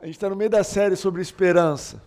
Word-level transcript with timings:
A 0.00 0.06
gente 0.06 0.14
está 0.14 0.30
no 0.30 0.36
meio 0.36 0.48
da 0.48 0.62
série 0.62 0.94
sobre 0.94 1.20
esperança. 1.20 2.00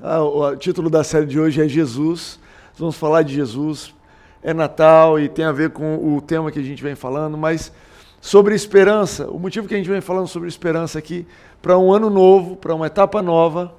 Ah, 0.00 0.22
o, 0.22 0.54
título 0.54 0.88
da 0.88 1.02
série 1.02 1.26
de 1.26 1.40
hoje 1.40 1.60
é 1.60 1.66
Jesus. 1.66 2.38
Vamos 2.78 2.96
falar 2.96 3.22
de 3.22 3.34
Jesus. 3.34 3.92
É 4.40 4.54
Natal 4.54 5.18
e 5.18 5.28
tem 5.28 5.44
a 5.44 5.50
ver 5.50 5.70
com 5.70 6.16
o 6.16 6.20
tema 6.20 6.52
que 6.52 6.60
a 6.60 6.62
gente 6.62 6.80
vem 6.80 6.94
falando, 6.94 7.36
mas 7.36 7.72
sobre 8.20 8.54
esperança. 8.54 9.28
O 9.28 9.40
motivo 9.40 9.66
que 9.66 9.74
a 9.74 9.76
gente 9.76 9.90
vem 9.90 10.00
falando 10.00 10.28
sobre 10.28 10.48
esperança 10.48 11.00
aqui, 11.00 11.26
para 11.60 11.76
um 11.76 11.92
ano 11.92 12.08
novo, 12.08 12.54
para 12.54 12.76
uma 12.76 12.86
etapa 12.86 13.20
nova, 13.20 13.74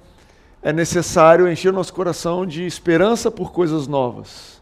é 0.62 0.74
necessário 0.74 1.50
encher 1.50 1.70
o 1.70 1.76
nosso 1.76 1.94
coração 1.94 2.46
de 2.46 2.66
esperança 2.66 3.32
por 3.32 3.54
coisas 3.54 3.88
novas. 3.88 4.62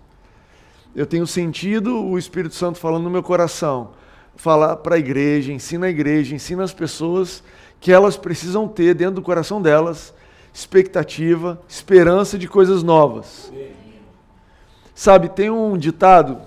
Eu 0.96 1.08
tenho 1.08 1.26
sentido 1.26 2.06
o 2.06 2.20
Espírito 2.20 2.54
Santo 2.54 2.78
falando 2.78 3.06
no 3.06 3.10
meu 3.10 3.24
coração. 3.24 3.98
Falar 4.36 4.78
para 4.78 4.96
a 4.96 5.00
igreja, 5.00 5.52
ensina 5.52 5.88
a 5.88 5.90
igreja, 5.90 6.36
ensina 6.36 6.64
as 6.64 6.74
pessoas 6.74 7.44
que 7.80 7.92
elas 7.92 8.18
precisam 8.18 8.68
ter 8.68 8.94
dentro 8.94 9.16
do 9.16 9.22
coração 9.22 9.62
delas 9.62 10.14
expectativa, 10.54 11.62
esperança 11.68 12.38
de 12.38 12.48
coisas 12.48 12.84
novas. 12.84 13.52
Sabe, 14.94 15.30
tem 15.30 15.50
um 15.50 15.78
ditado 15.78 16.42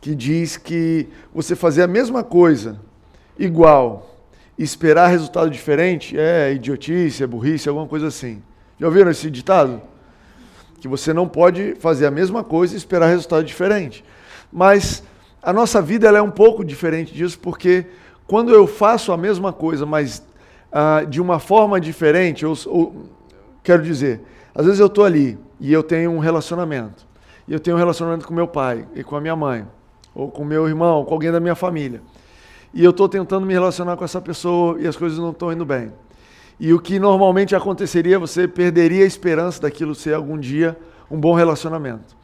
que 0.00 0.14
diz 0.14 0.56
que 0.56 1.08
você 1.34 1.56
fazer 1.56 1.82
a 1.82 1.88
mesma 1.88 2.22
coisa 2.22 2.78
igual 3.38 4.14
e 4.56 4.62
esperar 4.62 5.08
resultado 5.08 5.50
diferente 5.50 6.18
é 6.18 6.52
idiotice, 6.52 7.22
é 7.22 7.26
burrice, 7.26 7.68
alguma 7.68 7.88
coisa 7.88 8.06
assim. 8.06 8.42
Já 8.78 8.86
ouviram 8.86 9.10
esse 9.10 9.28
ditado? 9.30 9.82
Que 10.80 10.86
você 10.86 11.12
não 11.12 11.26
pode 11.26 11.74
fazer 11.80 12.06
a 12.06 12.10
mesma 12.10 12.44
coisa 12.44 12.74
e 12.74 12.76
esperar 12.76 13.08
resultado 13.08 13.44
diferente. 13.44 14.04
Mas 14.52 15.02
a 15.42 15.52
nossa 15.52 15.82
vida 15.82 16.06
ela 16.06 16.18
é 16.18 16.22
um 16.22 16.30
pouco 16.30 16.64
diferente 16.64 17.12
disso, 17.12 17.38
porque 17.40 17.86
quando 18.26 18.52
eu 18.52 18.66
faço 18.66 19.10
a 19.10 19.16
mesma 19.16 19.52
coisa, 19.52 19.84
mas 19.84 20.22
ah, 20.72 21.04
de 21.08 21.20
uma 21.20 21.38
forma 21.38 21.80
diferente, 21.80 22.44
ou, 22.44 22.56
ou, 22.66 23.04
quero 23.62 23.82
dizer, 23.82 24.20
às 24.54 24.64
vezes 24.64 24.80
eu 24.80 24.86
estou 24.86 25.04
ali 25.04 25.38
e 25.60 25.72
eu 25.72 25.82
tenho 25.82 26.10
um 26.10 26.18
relacionamento. 26.18 27.06
E 27.46 27.52
eu 27.52 27.60
tenho 27.60 27.76
um 27.76 27.78
relacionamento 27.78 28.26
com 28.26 28.34
meu 28.34 28.46
pai 28.46 28.86
e 28.94 29.02
com 29.02 29.16
a 29.16 29.20
minha 29.20 29.34
mãe, 29.34 29.66
ou 30.14 30.30
com 30.30 30.44
meu 30.44 30.68
irmão, 30.68 31.04
com 31.04 31.14
alguém 31.14 31.32
da 31.32 31.40
minha 31.40 31.54
família. 31.54 32.02
E 32.74 32.84
eu 32.84 32.90
estou 32.90 33.08
tentando 33.08 33.46
me 33.46 33.54
relacionar 33.54 33.96
com 33.96 34.04
essa 34.04 34.20
pessoa 34.20 34.78
e 34.78 34.86
as 34.86 34.96
coisas 34.96 35.18
não 35.18 35.30
estão 35.30 35.50
indo 35.50 35.64
bem. 35.64 35.90
E 36.60 36.74
o 36.74 36.78
que 36.78 36.98
normalmente 36.98 37.54
aconteceria, 37.54 38.18
você 38.18 38.46
perderia 38.46 39.04
a 39.04 39.06
esperança 39.06 39.62
daquilo 39.62 39.94
ser 39.94 40.14
algum 40.14 40.38
dia 40.38 40.76
um 41.10 41.18
bom 41.18 41.34
relacionamento. 41.34 42.16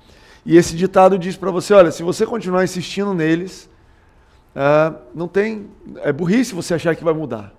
E 0.45 0.57
esse 0.57 0.77
ditado 0.77 1.19
diz 1.19 1.37
para 1.37 1.51
você: 1.51 1.73
olha, 1.73 1.91
se 1.91 2.03
você 2.03 2.27
continuar 2.27 2.65
insistindo 2.65 3.15
neles, 3.15 3.69
uh, 4.55 4.95
não 5.15 5.27
tem. 5.27 5.69
É 6.03 6.13
burrice 6.13 6.55
você 6.55 6.75
achar 6.75 6.95
que 6.95 7.05
vai 7.05 7.15
mudar. 7.15 7.55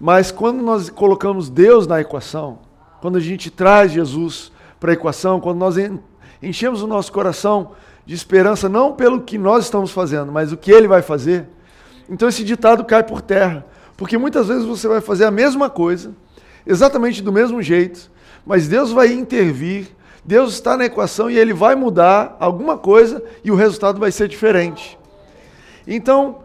Mas 0.00 0.32
quando 0.32 0.62
nós 0.62 0.88
colocamos 0.88 1.50
Deus 1.50 1.86
na 1.86 2.00
equação, 2.00 2.60
quando 3.02 3.18
a 3.18 3.20
gente 3.20 3.50
traz 3.50 3.92
Jesus 3.92 4.50
para 4.80 4.92
a 4.92 4.94
equação, 4.94 5.38
quando 5.38 5.58
nós 5.58 5.76
enchemos 6.42 6.82
o 6.82 6.86
nosso 6.86 7.12
coração 7.12 7.72
de 8.06 8.14
esperança, 8.14 8.66
não 8.66 8.94
pelo 8.94 9.20
que 9.20 9.36
nós 9.36 9.64
estamos 9.64 9.90
fazendo, 9.90 10.32
mas 10.32 10.52
o 10.52 10.56
que 10.56 10.72
Ele 10.72 10.88
vai 10.88 11.02
fazer, 11.02 11.46
então 12.08 12.28
esse 12.28 12.42
ditado 12.42 12.82
cai 12.82 13.02
por 13.02 13.20
terra. 13.20 13.66
Porque 13.94 14.16
muitas 14.16 14.48
vezes 14.48 14.64
você 14.64 14.88
vai 14.88 15.02
fazer 15.02 15.26
a 15.26 15.30
mesma 15.30 15.68
coisa, 15.68 16.14
exatamente 16.66 17.22
do 17.22 17.30
mesmo 17.30 17.60
jeito, 17.60 18.10
mas 18.46 18.66
Deus 18.66 18.90
vai 18.90 19.12
intervir, 19.12 19.88
Deus 20.24 20.54
está 20.54 20.78
na 20.78 20.86
equação 20.86 21.30
e 21.30 21.36
Ele 21.36 21.52
vai 21.52 21.74
mudar 21.74 22.38
alguma 22.40 22.78
coisa 22.78 23.22
e 23.44 23.50
o 23.50 23.54
resultado 23.54 24.00
vai 24.00 24.10
ser 24.10 24.28
diferente. 24.28 24.98
Então, 25.86 26.38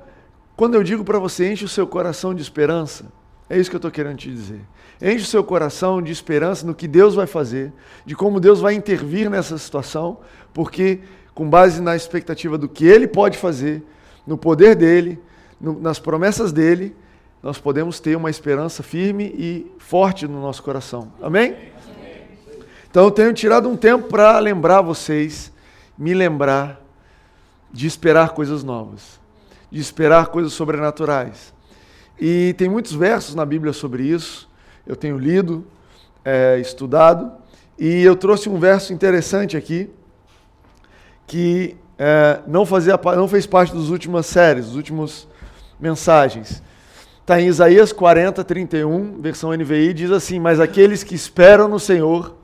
quando 0.57 0.75
eu 0.75 0.83
digo 0.83 1.05
para 1.05 1.19
você, 1.19 1.49
enche 1.49 1.63
o 1.63 1.69
seu 1.69 1.87
coração 1.87 2.33
de 2.33 2.41
esperança, 2.41 3.05
é 3.49 3.57
isso 3.57 3.69
que 3.69 3.75
eu 3.75 3.79
estou 3.79 3.91
querendo 3.91 4.17
te 4.17 4.29
dizer. 4.29 4.61
Enche 5.01 5.23
o 5.23 5.27
seu 5.27 5.43
coração 5.43 6.01
de 6.01 6.11
esperança 6.11 6.65
no 6.65 6.73
que 6.73 6.87
Deus 6.87 7.13
vai 7.13 7.27
fazer, 7.27 7.71
de 8.05 8.15
como 8.15 8.39
Deus 8.39 8.59
vai 8.59 8.73
intervir 8.73 9.29
nessa 9.29 9.57
situação, 9.57 10.19
porque 10.53 11.01
com 11.33 11.47
base 11.49 11.81
na 11.81 11.95
expectativa 11.95 12.57
do 12.57 12.67
que 12.67 12.85
Ele 12.85 13.07
pode 13.07 13.37
fazer, 13.37 13.83
no 14.25 14.37
poder 14.37 14.75
dele, 14.75 15.21
no, 15.59 15.79
nas 15.79 15.99
promessas 15.99 16.51
dele, 16.51 16.95
nós 17.43 17.59
podemos 17.59 17.99
ter 17.99 18.15
uma 18.15 18.29
esperança 18.29 18.81
firme 18.81 19.25
e 19.37 19.71
forte 19.77 20.27
no 20.27 20.41
nosso 20.41 20.63
coração. 20.63 21.11
Amém? 21.21 21.55
Então 22.89 23.03
eu 23.03 23.11
tenho 23.11 23.33
tirado 23.33 23.69
um 23.69 23.75
tempo 23.75 24.07
para 24.07 24.39
lembrar 24.39 24.81
vocês, 24.81 25.51
me 25.95 26.13
lembrar 26.13 26.81
de 27.71 27.85
esperar 27.85 28.29
coisas 28.29 28.63
novas, 28.63 29.19
de 29.69 29.79
esperar 29.79 30.27
coisas 30.27 30.53
sobrenaturais 30.53 31.54
e 32.19 32.53
tem 32.57 32.69
muitos 32.69 32.93
versos 32.93 33.35
na 33.35 33.45
Bíblia 33.45 33.73
sobre 33.73 34.03
isso. 34.03 34.49
Eu 34.85 34.95
tenho 34.95 35.17
lido, 35.17 35.65
é, 36.23 36.59
estudado, 36.59 37.31
e 37.77 38.03
eu 38.03 38.15
trouxe 38.15 38.47
um 38.49 38.57
verso 38.57 38.93
interessante 38.93 39.57
aqui, 39.57 39.89
que 41.27 41.75
é, 41.97 42.39
não, 42.47 42.65
fazia, 42.65 42.99
não 43.15 43.27
fez 43.27 43.45
parte 43.45 43.73
das 43.73 43.89
últimas 43.89 44.25
séries, 44.25 44.67
das 44.67 44.75
últimas 44.75 45.27
mensagens. 45.79 46.61
Está 47.21 47.41
em 47.41 47.47
Isaías 47.47 47.91
40, 47.91 48.43
31, 48.43 49.19
versão 49.19 49.51
NVI, 49.51 49.93
diz 49.93 50.11
assim: 50.11 50.39
Mas 50.39 50.59
aqueles 50.59 51.03
que 51.03 51.15
esperam 51.15 51.67
no 51.67 51.79
Senhor 51.79 52.35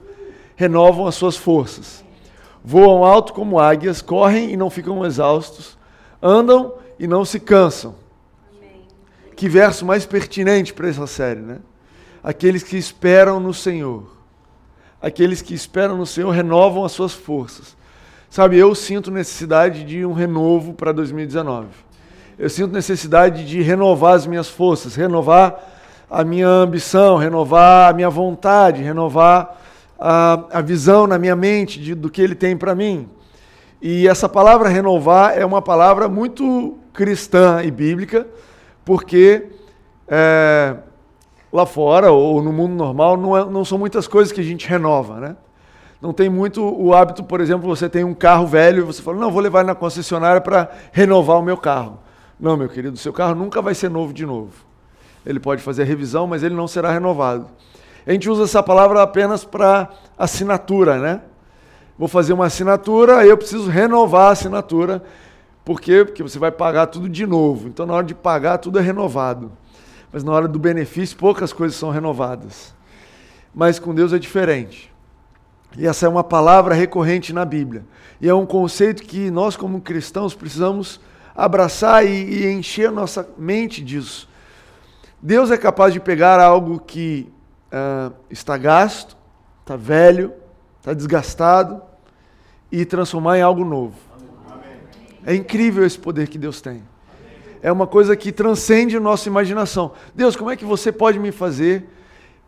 renovam 0.56 1.06
as 1.06 1.16
suas 1.16 1.38
forças. 1.38 2.04
Voam 2.64 3.04
alto 3.04 3.34
como 3.34 3.60
águias, 3.60 4.02
correm 4.02 4.52
e 4.52 4.58
não 4.58 4.70
ficam 4.70 5.06
exaustos, 5.06 5.78
andam 6.22 6.74
e 7.00 7.08
não 7.08 7.24
se 7.24 7.40
cansam. 7.40 7.96
Que 9.42 9.50
verso 9.50 9.84
mais 9.84 10.06
pertinente 10.06 10.72
para 10.72 10.88
essa 10.88 11.08
série, 11.08 11.40
né? 11.40 11.58
Aqueles 12.24 12.62
que 12.62 12.78
esperam 12.78 13.40
no 13.40 13.56
Senhor. 13.56 14.06
Aqueles 15.02 15.42
que 15.42 15.56
esperam 15.56 15.98
no 15.98 16.06
Senhor 16.06 16.30
renovam 16.30 16.86
as 16.86 16.92
suas 16.92 17.12
forças. 17.12 17.76
Sabe, 18.30 18.60
eu 18.60 18.76
sinto 18.76 19.10
necessidade 19.10 19.84
de 19.84 20.06
um 20.06 20.14
renovo 20.14 20.76
para 20.76 20.92
2019. 20.92 21.70
Eu 22.38 22.52
sinto 22.52 22.72
necessidade 22.72 23.44
de 23.44 23.64
renovar 23.64 24.14
as 24.14 24.28
minhas 24.28 24.48
forças, 24.48 24.94
renovar 24.94 25.60
a 26.08 26.24
minha 26.24 26.48
ambição, 26.48 27.18
renovar 27.18 27.90
a 27.90 27.94
minha 27.94 28.12
vontade, 28.12 28.84
renovar 28.84 29.60
a, 30.00 30.44
a 30.52 30.62
visão 30.62 31.08
na 31.08 31.18
minha 31.18 31.36
mente 31.36 31.80
de, 31.80 31.96
do 31.96 32.12
que 32.12 32.22
Ele 32.22 32.36
tem 32.36 32.56
para 32.56 32.76
mim. 32.76 33.10
E 33.82 34.08
essa 34.08 34.30
palavra 34.30 34.70
renovar 34.70 35.36
é 35.36 35.44
uma 35.44 35.64
palavra 35.64 36.08
muito 36.08 36.78
cristã 36.94 37.64
e 37.64 37.72
bíblica, 37.72 38.28
porque 38.84 39.50
é, 40.08 40.76
lá 41.52 41.66
fora 41.66 42.12
ou 42.12 42.42
no 42.42 42.52
mundo 42.52 42.74
normal 42.74 43.18
não, 43.18 43.38
é, 43.38 43.46
não 43.46 43.66
são 43.66 43.78
muitas 43.78 44.08
coisas 44.08 44.32
que 44.32 44.42
a 44.42 44.44
gente 44.44 44.68
renova, 44.68 45.20
né? 45.20 45.36
Não 46.02 46.12
tem 46.12 46.30
muito 46.30 46.64
o 46.64 46.96
hábito, 46.96 47.24
por 47.24 47.40
exemplo, 47.40 47.68
você 47.68 47.88
tem 47.88 48.04
um 48.04 48.14
carro 48.14 48.48
velho 48.48 48.80
e 48.80 48.82
você 48.86 49.04
fala, 49.04 49.18
não, 49.18 49.32
vou 49.32 49.42
levar 49.42 49.64
na 49.64 49.76
concessionária 49.76 50.42
para 50.42 50.70
renovar 50.92 51.38
o 51.38 51.44
meu 51.44 51.56
carro. 51.56 52.00
Não, 52.40 52.58
meu 52.58 52.68
querido, 52.68 52.98
seu 52.98 53.14
carro 53.14 53.36
nunca 53.36 53.62
vai 53.62 53.76
ser 53.76 53.90
novo 53.90 54.12
de 54.12 54.26
novo. 54.26 54.52
Ele 55.24 55.40
pode 55.40 55.62
fazer 55.62 55.84
a 55.84 55.86
revisão, 55.86 56.26
mas 56.26 56.42
ele 56.42 56.56
não 56.56 56.68
será 56.68 56.92
renovado. 56.92 57.46
A 58.06 58.12
gente 58.12 58.28
usa 58.28 58.46
essa 58.46 58.64
palavra 58.64 59.04
apenas 59.04 59.46
para 59.46 59.90
assinatura, 60.18 60.98
né? 60.98 61.22
Vou 62.00 62.08
fazer 62.08 62.34
uma 62.34 62.48
assinatura, 62.48 63.18
aí 63.18 63.30
eu 63.30 63.38
preciso 63.38 63.70
renovar 63.70 64.30
a 64.30 64.32
assinatura. 64.32 65.04
Por 65.64 65.80
quê? 65.80 66.04
Porque 66.04 66.24
você 66.24 66.40
vai 66.40 66.52
pagar 66.52 66.88
tudo 66.88 67.08
de 67.08 67.26
novo. 67.26 67.68
Então, 67.68 67.86
na 67.86 67.94
hora 67.94 68.06
de 68.06 68.16
pagar, 68.16 68.58
tudo 68.58 68.80
é 68.80 68.82
renovado. 68.82 69.52
Mas 70.12 70.24
na 70.24 70.32
hora 70.32 70.48
do 70.48 70.60
benefício, 70.60 71.16
poucas 71.16 71.54
coisas 71.54 71.78
são 71.78 71.90
renovadas. 71.90 72.74
Mas 73.54 73.80
com 73.80 73.94
Deus 73.94 74.12
é 74.14 74.20
diferente. 74.20 74.92
E 75.78 75.88
essa 75.88 76.06
é 76.06 76.10
uma 76.10 76.24
palavra 76.24 76.76
recorrente 76.76 77.32
na 77.32 77.46
Bíblia. 77.46 77.86
E 78.20 78.28
é 78.28 78.34
um 78.34 78.46
conceito 78.46 79.04
que 79.04 79.32
nós, 79.32 79.56
como 79.56 79.80
cristãos, 79.80 80.34
precisamos 80.34 81.00
abraçar 81.36 82.06
e, 82.06 82.10
e 82.10 82.52
encher 82.52 82.92
nossa 82.92 83.28
mente 83.38 83.84
disso. 83.84 84.28
Deus 85.22 85.52
é 85.52 85.58
capaz 85.58 85.94
de 85.94 86.00
pegar 86.00 86.40
algo 86.40 86.80
que 86.80 87.32
uh, 87.72 88.14
está 88.30 88.58
gasto, 88.58 89.16
está 89.62 89.76
velho, 89.76 90.34
está 90.80 90.94
desgastado 90.94 91.82
e 92.72 92.84
transformar 92.86 93.38
em 93.38 93.42
algo 93.42 93.64
novo. 93.64 93.96
É 95.26 95.36
incrível 95.36 95.86
esse 95.86 95.98
poder 95.98 96.28
que 96.28 96.38
Deus 96.38 96.62
tem. 96.62 96.84
É 97.62 97.72
uma 97.72 97.86
coisa 97.86 98.16
que 98.16 98.32
transcende 98.32 98.98
a 98.98 99.00
nossa 99.00 99.30
imaginação. 99.30 99.92
Deus, 100.16 100.36
como 100.36 100.50
é 100.50 100.56
que 100.56 100.66
você 100.66 100.92
pode 100.92 101.20
me 101.20 101.32
fazer, 101.32 101.86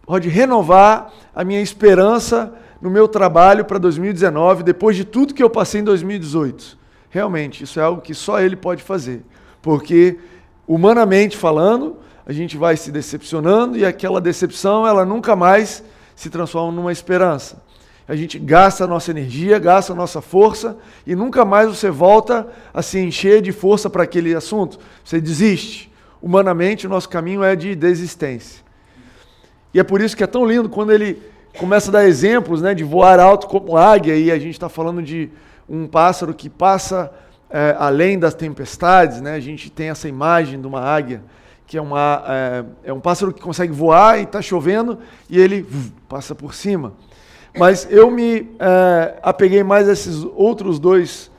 pode 0.06 0.28
renovar 0.28 1.14
a 1.36 1.44
minha 1.44 1.62
esperança 1.62 2.54
no 2.82 2.90
meu 2.90 3.08
trabalho 3.08 3.64
para 3.64 3.78
2019, 3.78 4.64
depois 4.64 4.96
de 4.96 5.06
tudo 5.06 5.34
que 5.34 5.44
eu 5.44 5.50
passei 5.50 5.82
em 5.82 5.84
2018? 5.84 6.78
Realmente, 7.10 7.64
isso 7.64 7.80
é 7.80 7.84
algo 7.84 8.02
que 8.02 8.16
só 8.16 8.42
Ele 8.42 8.56
pode 8.56 8.82
fazer. 8.82 9.24
Porque, 9.62 10.18
humanamente 10.68 11.38
falando, 11.38 11.98
a 12.26 12.34
gente 12.34 12.58
vai 12.58 12.76
se 12.76 12.92
decepcionando 12.92 13.78
e 13.78 13.86
aquela 13.86 14.20
decepção, 14.20 14.88
ela 14.88 15.06
nunca 15.06 15.36
mais 15.36 15.84
se 16.16 16.30
transforma 16.30 16.72
numa 16.72 16.92
esperança 16.92 17.62
a 18.08 18.16
gente 18.16 18.38
gasta 18.38 18.84
a 18.84 18.88
nossa 18.88 19.12
energia, 19.12 19.58
gasta 19.60 19.94
a 19.94 19.96
nossa 19.96 20.22
força 20.22 20.78
e 21.08 21.16
nunca 21.16 21.46
mais 21.46 21.70
você 21.70 21.90
volta 21.90 22.48
a 22.74 22.82
se 22.82 23.00
encher 23.00 23.42
de 23.42 23.52
força 23.52 23.90
para 23.90 24.04
aquele 24.04 24.36
assunto. 24.36 24.78
Você 25.04 25.22
desiste. 25.22 25.92
Humanamente, 26.22 26.86
o 26.86 26.90
nosso 26.90 27.10
caminho 27.10 27.44
é 27.44 27.56
de 27.56 27.76
desistência. 27.76 28.64
E 29.74 29.80
é 29.80 29.84
por 29.84 30.02
isso 30.02 30.16
que 30.16 30.24
é 30.24 30.28
tão 30.28 30.46
lindo 30.46 30.70
quando 30.70 30.92
ele 30.92 31.22
começa 31.58 31.90
a 31.90 31.94
dar 31.94 32.06
exemplos 32.06 32.62
né, 32.62 32.74
de 32.74 32.84
voar 32.84 33.20
alto 33.20 33.48
como 33.48 33.78
águia, 33.78 34.16
e 34.16 34.32
a 34.32 34.40
gente 34.40 34.54
está 34.54 34.70
falando 34.70 35.02
de 35.02 35.30
um 35.68 35.88
pássaro 35.88 36.34
que 36.34 36.50
passa 36.50 37.12
é, 37.50 37.76
além 37.78 38.18
das 38.18 38.34
tempestades, 38.34 39.22
né? 39.22 39.36
a 39.36 39.40
gente 39.40 39.70
tem 39.70 39.90
essa 39.90 40.08
imagem 40.08 40.60
de 40.60 40.68
uma 40.68 40.82
águia, 40.82 41.22
que 41.68 41.78
é, 41.78 41.82
uma, 41.82 42.24
é, 42.28 42.66
é 42.86 42.94
um 42.94 43.00
pássaro 43.00 43.32
que 43.34 43.42
consegue 43.42 43.72
voar 43.72 44.20
e 44.20 44.24
está 44.24 44.42
chovendo, 44.42 45.00
e 45.30 45.40
ele 45.40 45.66
passa 46.10 46.34
por 46.34 46.54
cima. 46.54 46.94
Mas 47.58 47.88
eu 47.90 48.10
me 48.10 48.50
é, 48.60 49.20
apeguei 49.22 49.64
mais 49.64 49.88
a 49.88 49.94
esses 49.94 50.24
outros 50.36 50.80
dois 50.80 51.32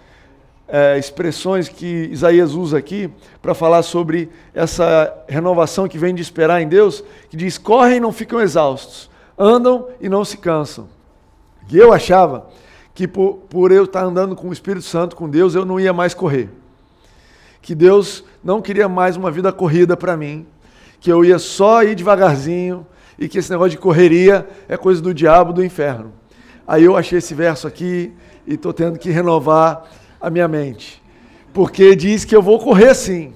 é, 0.69 0.97
expressões 0.97 1.69
que 1.69 2.09
Isaías 2.11 2.55
usa 2.55 2.79
aqui 2.79 3.11
para 3.43 3.53
falar 3.53 3.83
sobre 3.83 4.31
essa 4.55 5.13
renovação 5.29 5.89
que 5.89 5.99
vem 5.99 6.15
de 6.15 6.23
esperar 6.23 6.63
em 6.63 6.69
Deus, 6.69 7.03
que 7.29 7.37
diz: 7.37 7.59
correm 7.59 7.97
e 7.97 8.01
não 8.01 8.13
ficam 8.13 8.41
exaustos, 8.41 9.11
andam 9.37 9.89
e 10.01 10.09
não 10.09 10.25
se 10.25 10.37
cansam. 10.37 10.89
E 11.71 11.77
eu 11.77 11.93
achava 11.93 12.47
que 12.95 13.09
por, 13.09 13.39
por 13.49 13.73
eu 13.73 13.85
estar 13.85 14.05
andando 14.05 14.37
com 14.37 14.49
o 14.49 14.53
Espírito 14.53 14.85
Santo, 14.85 15.17
com 15.17 15.29
Deus, 15.29 15.55
eu 15.55 15.65
não 15.65 15.81
ia 15.81 15.93
mais 15.93 16.15
correr. 16.15 16.49
Que 17.61 17.75
Deus 17.75 18.23
não 18.43 18.63
queria 18.63 18.89
mais 18.89 19.17
uma 19.17 19.31
vida 19.31 19.51
corrida 19.51 19.97
para 19.97 20.17
mim, 20.17 20.47
que 21.01 21.11
eu 21.11 21.25
ia 21.25 21.41
só 21.41 21.83
ir 21.83 21.97
devagarzinho 21.97 22.87
e 23.19 23.29
que 23.29 23.39
esse 23.39 23.51
negócio 23.51 23.71
de 23.71 23.79
correria 23.79 24.47
é 24.69 24.77
coisa 24.77 25.01
do 25.01 25.15
diabo, 25.15 25.53
do 25.53 25.65
inferno. 25.65 26.13
Aí 26.67 26.85
eu 26.85 26.97
achei 26.97 27.19
esse 27.19 27.35
verso 27.35 27.67
aqui 27.67 28.13
e 28.47 28.55
estou 28.55 28.73
tendo 28.73 28.99
que 28.99 29.11
renovar 29.11 29.85
a 30.21 30.31
minha 30.31 30.49
mente. 30.49 31.03
Porque 31.53 31.95
diz 31.95 32.25
que 32.25 32.35
eu 32.35 32.43
vou 32.43 32.59
correr 32.59 32.95
sim, 32.95 33.33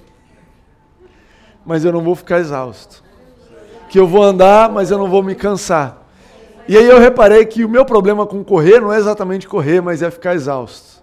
mas 1.65 1.85
eu 1.85 1.91
não 1.91 2.01
vou 2.01 2.15
ficar 2.15 2.39
exausto. 2.39 3.03
Que 3.89 3.99
eu 3.99 4.07
vou 4.07 4.23
andar, 4.23 4.69
mas 4.69 4.91
eu 4.91 4.97
não 4.97 5.09
vou 5.09 5.23
me 5.23 5.35
cansar. 5.35 6.07
E 6.67 6.77
aí 6.77 6.87
eu 6.87 6.99
reparei 6.99 7.45
que 7.45 7.63
o 7.65 7.69
meu 7.69 7.85
problema 7.85 8.27
com 8.27 8.43
correr 8.43 8.79
não 8.79 8.93
é 8.93 8.97
exatamente 8.97 9.47
correr, 9.47 9.81
mas 9.81 10.01
é 10.03 10.11
ficar 10.11 10.35
exausto. 10.35 10.98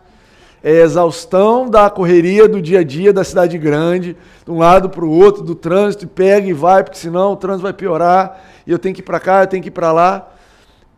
É 0.62 0.72
exaustão 0.80 1.68
da 1.68 1.88
correria 1.88 2.48
do 2.48 2.60
dia 2.60 2.80
a 2.80 2.84
dia 2.84 3.12
da 3.12 3.22
cidade 3.22 3.56
grande, 3.58 4.16
de 4.44 4.50
um 4.50 4.58
lado 4.58 4.88
para 4.88 5.04
o 5.04 5.10
outro, 5.10 5.42
do 5.42 5.54
trânsito, 5.54 6.04
e 6.04 6.08
pega 6.08 6.48
e 6.48 6.52
vai, 6.52 6.82
porque 6.82 6.98
senão 6.98 7.32
o 7.32 7.36
trânsito 7.36 7.62
vai 7.62 7.72
piorar, 7.72 8.42
e 8.66 8.72
eu 8.72 8.78
tenho 8.78 8.94
que 8.94 9.00
ir 9.00 9.04
para 9.04 9.20
cá, 9.20 9.42
eu 9.42 9.46
tenho 9.46 9.62
que 9.62 9.68
ir 9.68 9.72
para 9.72 9.92
lá. 9.92 10.28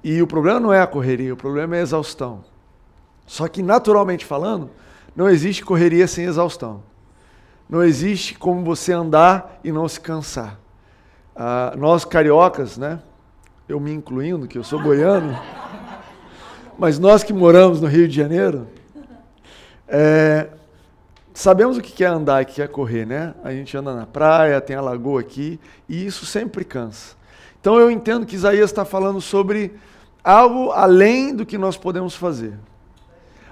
E 0.02 0.22
o 0.22 0.26
problema 0.26 0.60
não 0.60 0.72
é 0.72 0.81
a 0.81 0.87
correria, 0.87 1.34
o 1.34 1.37
problema 1.37 1.76
é 1.76 1.81
a 1.81 1.82
exaustão. 1.82 2.44
Só 3.26 3.46
que, 3.46 3.62
naturalmente 3.62 4.25
falando, 4.25 4.70
não 5.14 5.28
existe 5.28 5.64
correria 5.64 6.06
sem 6.06 6.25
exaustão. 6.25 6.82
Não 7.69 7.82
existe 7.82 8.34
como 8.34 8.64
você 8.64 8.93
andar 8.93 9.61
e 9.62 9.70
não 9.70 9.87
se 9.87 10.00
cansar. 10.00 10.58
Ah, 11.37 11.75
nós 11.76 12.04
cariocas, 12.04 12.78
né? 12.78 13.00
Eu 13.69 13.78
me 13.78 13.93
incluindo, 13.93 14.49
que 14.49 14.56
eu 14.56 14.64
sou 14.64 14.81
goiano, 14.81 15.38
mas 16.78 16.99
nós 16.99 17.22
que 17.22 17.32
moramos 17.32 17.81
no 17.81 17.87
Rio 17.87 18.08
de 18.08 18.16
Janeiro, 18.16 18.66
é, 19.88 20.49
sabemos 21.32 21.76
o 21.76 21.81
que 21.81 22.05
é 22.05 22.06
andar 22.06 22.43
e 22.43 22.44
o 22.44 22.46
que 22.46 22.62
é 22.62 22.67
correr, 22.67 23.06
né? 23.06 23.35
A 23.43 23.50
gente 23.50 23.76
anda 23.76 23.94
na 23.94 24.06
praia, 24.06 24.61
tem 24.61 24.76
a 24.76 24.81
lagoa 24.81 25.20
aqui, 25.20 25.58
e 25.88 26.06
isso 26.06 26.26
sempre 26.26 26.64
cansa. 26.64 27.17
Então 27.61 27.79
eu 27.79 27.90
entendo 27.90 28.26
que 28.26 28.37
Isaías 28.37 28.70
está 28.70 28.85
falando 28.85 29.20
sobre 29.20 29.73
algo 30.23 30.70
além 30.73 31.35
do 31.35 31.46
que 31.46 31.56
nós 31.58 31.76
podemos 31.76 32.14
fazer 32.14 32.55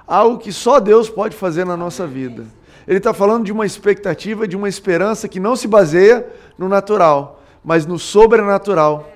algo 0.07 0.39
que 0.39 0.53
só 0.53 0.79
Deus 0.79 1.11
pode 1.11 1.35
fazer 1.35 1.65
na 1.65 1.77
nossa 1.77 2.07
vida. 2.07 2.45
Ele 2.87 2.99
está 2.99 3.13
falando 3.13 3.45
de 3.45 3.53
uma 3.53 3.67
expectativa, 3.67 4.47
de 4.47 4.57
uma 4.57 4.69
esperança 4.69 5.27
que 5.27 5.41
não 5.41 5.57
se 5.57 5.67
baseia 5.67 6.25
no 6.57 6.69
natural, 6.69 7.43
mas 7.65 7.85
no 7.85 7.99
sobrenatural. 7.99 9.11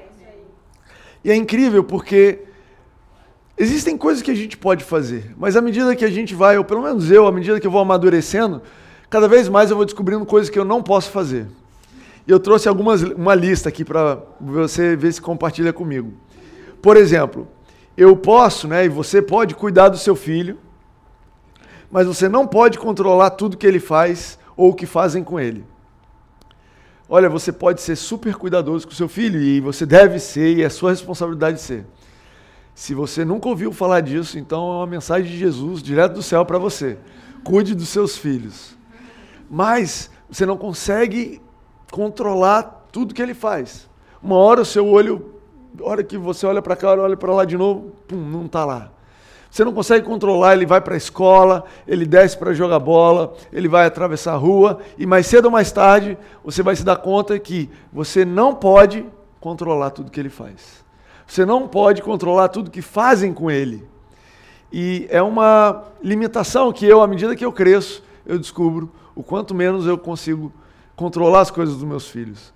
E 1.22 1.30
é 1.30 1.36
incrível 1.36 1.84
porque 1.84 2.40
existem 3.56 3.96
coisas 3.96 4.22
que 4.22 4.30
a 4.30 4.34
gente 4.34 4.56
pode 4.56 4.84
fazer, 4.84 5.34
mas 5.36 5.56
à 5.56 5.60
medida 5.60 5.94
que 5.94 6.04
a 6.04 6.10
gente 6.10 6.34
vai, 6.34 6.58
ou 6.58 6.64
pelo 6.64 6.82
menos 6.82 7.10
eu, 7.10 7.26
à 7.26 7.32
medida 7.32 7.60
que 7.60 7.66
eu 7.66 7.70
vou 7.70 7.80
amadurecendo, 7.80 8.62
cada 9.08 9.28
vez 9.28 9.48
mais 9.48 9.70
eu 9.70 9.76
vou 9.76 9.84
descobrindo 9.84 10.24
coisas 10.24 10.50
que 10.50 10.58
eu 10.58 10.64
não 10.64 10.82
posso 10.82 11.10
fazer. 11.10 11.46
E 12.26 12.30
eu 12.30 12.38
trouxe 12.38 12.68
algumas, 12.68 13.02
uma 13.02 13.34
lista 13.34 13.68
aqui 13.68 13.84
para 13.84 14.22
você 14.40 14.94
ver 14.94 15.12
se 15.12 15.20
compartilha 15.20 15.72
comigo. 15.72 16.12
Por 16.80 16.96
exemplo, 16.96 17.48
eu 17.96 18.16
posso, 18.16 18.68
né, 18.68 18.84
e 18.84 18.88
você 18.88 19.20
pode 19.20 19.54
cuidar 19.54 19.88
do 19.88 19.98
seu 19.98 20.14
filho, 20.14 20.58
mas 21.90 22.06
você 22.06 22.28
não 22.28 22.46
pode 22.46 22.78
controlar 22.78 23.30
tudo 23.30 23.56
que 23.56 23.66
ele 23.66 23.80
faz 23.80 24.38
ou 24.56 24.70
o 24.70 24.74
que 24.74 24.86
fazem 24.86 25.24
com 25.24 25.40
ele. 25.40 25.64
Olha, 27.08 27.28
você 27.28 27.50
pode 27.50 27.80
ser 27.80 27.96
super 27.96 28.36
cuidadoso 28.36 28.86
com 28.86 28.94
seu 28.94 29.08
filho 29.08 29.40
e 29.40 29.60
você 29.60 29.84
deve 29.84 30.20
ser 30.20 30.56
e 30.56 30.62
é 30.62 30.68
sua 30.68 30.90
responsabilidade 30.90 31.60
ser. 31.60 31.84
Se 32.80 32.94
você 32.94 33.26
nunca 33.26 33.46
ouviu 33.46 33.74
falar 33.74 34.00
disso, 34.00 34.38
então 34.38 34.58
é 34.72 34.76
uma 34.76 34.86
mensagem 34.86 35.30
de 35.30 35.36
Jesus 35.36 35.82
direto 35.82 36.14
do 36.14 36.22
céu 36.22 36.46
para 36.46 36.56
você. 36.56 36.96
Cuide 37.44 37.74
dos 37.74 37.90
seus 37.90 38.16
filhos. 38.16 38.74
Mas 39.50 40.10
você 40.30 40.46
não 40.46 40.56
consegue 40.56 41.42
controlar 41.92 42.86
tudo 42.90 43.12
que 43.12 43.20
ele 43.20 43.34
faz. 43.34 43.86
Uma 44.22 44.36
hora 44.36 44.62
o 44.62 44.64
seu 44.64 44.88
olho, 44.88 45.34
hora 45.78 46.02
que 46.02 46.16
você 46.16 46.46
olha 46.46 46.62
para 46.62 46.74
cá, 46.74 46.94
olha 46.94 47.18
para 47.18 47.30
lá 47.34 47.44
de 47.44 47.54
novo, 47.54 47.92
pum, 48.08 48.16
não 48.16 48.46
está 48.46 48.64
lá. 48.64 48.90
Você 49.50 49.62
não 49.62 49.74
consegue 49.74 50.06
controlar, 50.06 50.54
ele 50.54 50.64
vai 50.64 50.80
para 50.80 50.94
a 50.94 50.96
escola, 50.96 51.64
ele 51.86 52.06
desce 52.06 52.38
para 52.38 52.54
jogar 52.54 52.78
bola, 52.78 53.34
ele 53.52 53.68
vai 53.68 53.84
atravessar 53.84 54.32
a 54.32 54.36
rua, 54.36 54.78
e 54.96 55.04
mais 55.04 55.26
cedo 55.26 55.44
ou 55.44 55.50
mais 55.50 55.70
tarde 55.70 56.16
você 56.42 56.62
vai 56.62 56.74
se 56.74 56.82
dar 56.82 56.96
conta 56.96 57.38
que 57.38 57.68
você 57.92 58.24
não 58.24 58.54
pode 58.54 59.04
controlar 59.38 59.90
tudo 59.90 60.10
que 60.10 60.18
ele 60.18 60.30
faz. 60.30 60.79
Você 61.30 61.46
não 61.46 61.68
pode 61.68 62.02
controlar 62.02 62.48
tudo 62.48 62.72
que 62.72 62.82
fazem 62.82 63.32
com 63.32 63.48
ele. 63.48 63.86
E 64.72 65.06
é 65.08 65.22
uma 65.22 65.84
limitação 66.02 66.72
que 66.72 66.84
eu, 66.84 67.00
à 67.00 67.06
medida 67.06 67.36
que 67.36 67.44
eu 67.44 67.52
cresço, 67.52 68.02
eu 68.26 68.36
descubro 68.36 68.90
o 69.14 69.22
quanto 69.22 69.54
menos 69.54 69.86
eu 69.86 69.96
consigo 69.96 70.52
controlar 70.96 71.42
as 71.42 71.50
coisas 71.50 71.76
dos 71.76 71.84
meus 71.84 72.08
filhos. 72.08 72.52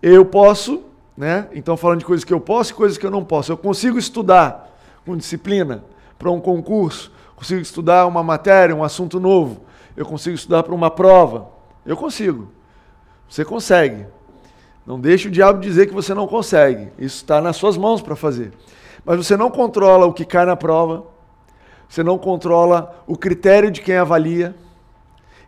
Eu 0.00 0.24
posso, 0.24 0.84
né? 1.16 1.48
Então 1.52 1.76
falando 1.76 1.98
de 1.98 2.04
coisas 2.04 2.22
que 2.22 2.32
eu 2.32 2.38
posso 2.38 2.70
e 2.70 2.74
coisas 2.74 2.96
que 2.96 3.04
eu 3.04 3.10
não 3.10 3.24
posso. 3.24 3.50
Eu 3.50 3.56
consigo 3.56 3.98
estudar 3.98 4.72
com 5.04 5.16
disciplina 5.16 5.82
para 6.16 6.30
um 6.30 6.40
concurso, 6.40 7.10
consigo 7.34 7.60
estudar 7.60 8.06
uma 8.06 8.22
matéria, 8.22 8.76
um 8.76 8.84
assunto 8.84 9.18
novo, 9.18 9.62
eu 9.96 10.06
consigo 10.06 10.36
estudar 10.36 10.62
para 10.62 10.72
uma 10.72 10.92
prova. 10.92 11.48
Eu 11.84 11.96
consigo. 11.96 12.52
Você 13.28 13.44
consegue. 13.44 14.06
Não 14.86 15.00
deixe 15.00 15.28
o 15.28 15.30
diabo 15.30 15.60
dizer 15.60 15.86
que 15.86 15.94
você 15.94 16.14
não 16.14 16.26
consegue. 16.26 16.88
Isso 16.98 17.16
está 17.16 17.40
nas 17.40 17.56
suas 17.56 17.76
mãos 17.76 18.00
para 18.00 18.14
fazer. 18.14 18.52
Mas 19.04 19.16
você 19.16 19.36
não 19.36 19.50
controla 19.50 20.06
o 20.06 20.12
que 20.12 20.24
cai 20.24 20.46
na 20.46 20.56
prova, 20.56 21.04
você 21.88 22.02
não 22.02 22.18
controla 22.18 23.02
o 23.06 23.16
critério 23.16 23.70
de 23.70 23.80
quem 23.80 23.96
avalia. 23.96 24.54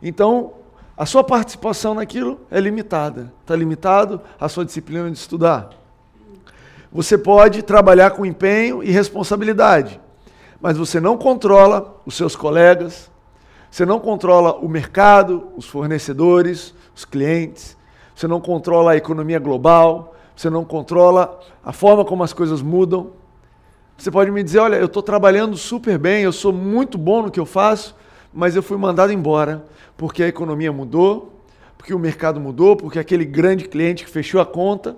Então, 0.02 0.52
a 0.96 1.06
sua 1.06 1.22
participação 1.22 1.94
naquilo 1.94 2.40
é 2.50 2.60
limitada. 2.60 3.32
Está 3.40 3.54
limitado 3.54 4.20
a 4.38 4.48
sua 4.48 4.64
disciplina 4.64 5.10
de 5.10 5.16
estudar. 5.16 5.70
Você 6.92 7.16
pode 7.16 7.62
trabalhar 7.62 8.10
com 8.10 8.26
empenho 8.26 8.82
e 8.82 8.90
responsabilidade 8.90 10.00
mas 10.60 10.76
você 10.76 11.00
não 11.00 11.16
controla 11.16 12.00
os 12.04 12.16
seus 12.16 12.34
colegas, 12.34 13.10
você 13.70 13.86
não 13.86 14.00
controla 14.00 14.54
o 14.54 14.68
mercado, 14.68 15.48
os 15.56 15.66
fornecedores, 15.66 16.74
os 16.94 17.04
clientes, 17.04 17.76
você 18.18 18.26
não 18.26 18.40
controla 18.40 18.90
a 18.90 18.96
economia 18.96 19.38
global, 19.38 20.12
você 20.34 20.50
não 20.50 20.64
controla 20.64 21.38
a 21.64 21.72
forma 21.72 22.04
como 22.04 22.24
as 22.24 22.32
coisas 22.32 22.60
mudam. 22.60 23.12
Você 23.96 24.10
pode 24.10 24.28
me 24.32 24.42
dizer: 24.42 24.58
olha, 24.58 24.74
eu 24.74 24.86
estou 24.86 25.04
trabalhando 25.04 25.56
super 25.56 25.96
bem, 25.96 26.24
eu 26.24 26.32
sou 26.32 26.52
muito 26.52 26.98
bom 26.98 27.22
no 27.22 27.30
que 27.30 27.38
eu 27.38 27.46
faço, 27.46 27.94
mas 28.34 28.56
eu 28.56 28.62
fui 28.62 28.76
mandado 28.76 29.12
embora 29.12 29.64
porque 29.96 30.24
a 30.24 30.26
economia 30.26 30.72
mudou, 30.72 31.32
porque 31.76 31.94
o 31.94 31.98
mercado 31.98 32.40
mudou, 32.40 32.74
porque 32.74 32.98
aquele 32.98 33.24
grande 33.24 33.68
cliente 33.68 34.04
que 34.04 34.10
fechou 34.10 34.40
a 34.40 34.46
conta. 34.46 34.96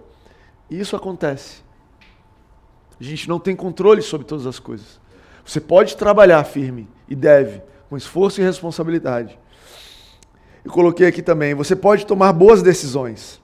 E 0.71 0.81
isso 0.81 0.97
acontece. 0.97 1.63
A 2.99 3.05
gente 3.05 3.29
não 3.29 3.39
tem 3.39 3.55
controle 3.55 4.01
sobre 4.01 4.27
todas 4.27 4.47
as 4.47 4.59
coisas. 4.59 4.99
Você 5.45 5.61
pode 5.61 5.95
trabalhar 5.95 6.43
firme 6.45 6.89
e 7.07 7.15
deve, 7.15 7.61
com 7.91 7.99
esforço 7.99 8.41
e 8.41 8.45
responsabilidade. 8.45 9.39
Eu 10.65 10.71
coloquei 10.71 11.07
aqui 11.07 11.23
também, 11.23 11.55
você 11.55 11.75
pode 11.75 12.05
tomar 12.07 12.33
boas 12.33 12.63
decisões. 12.63 13.41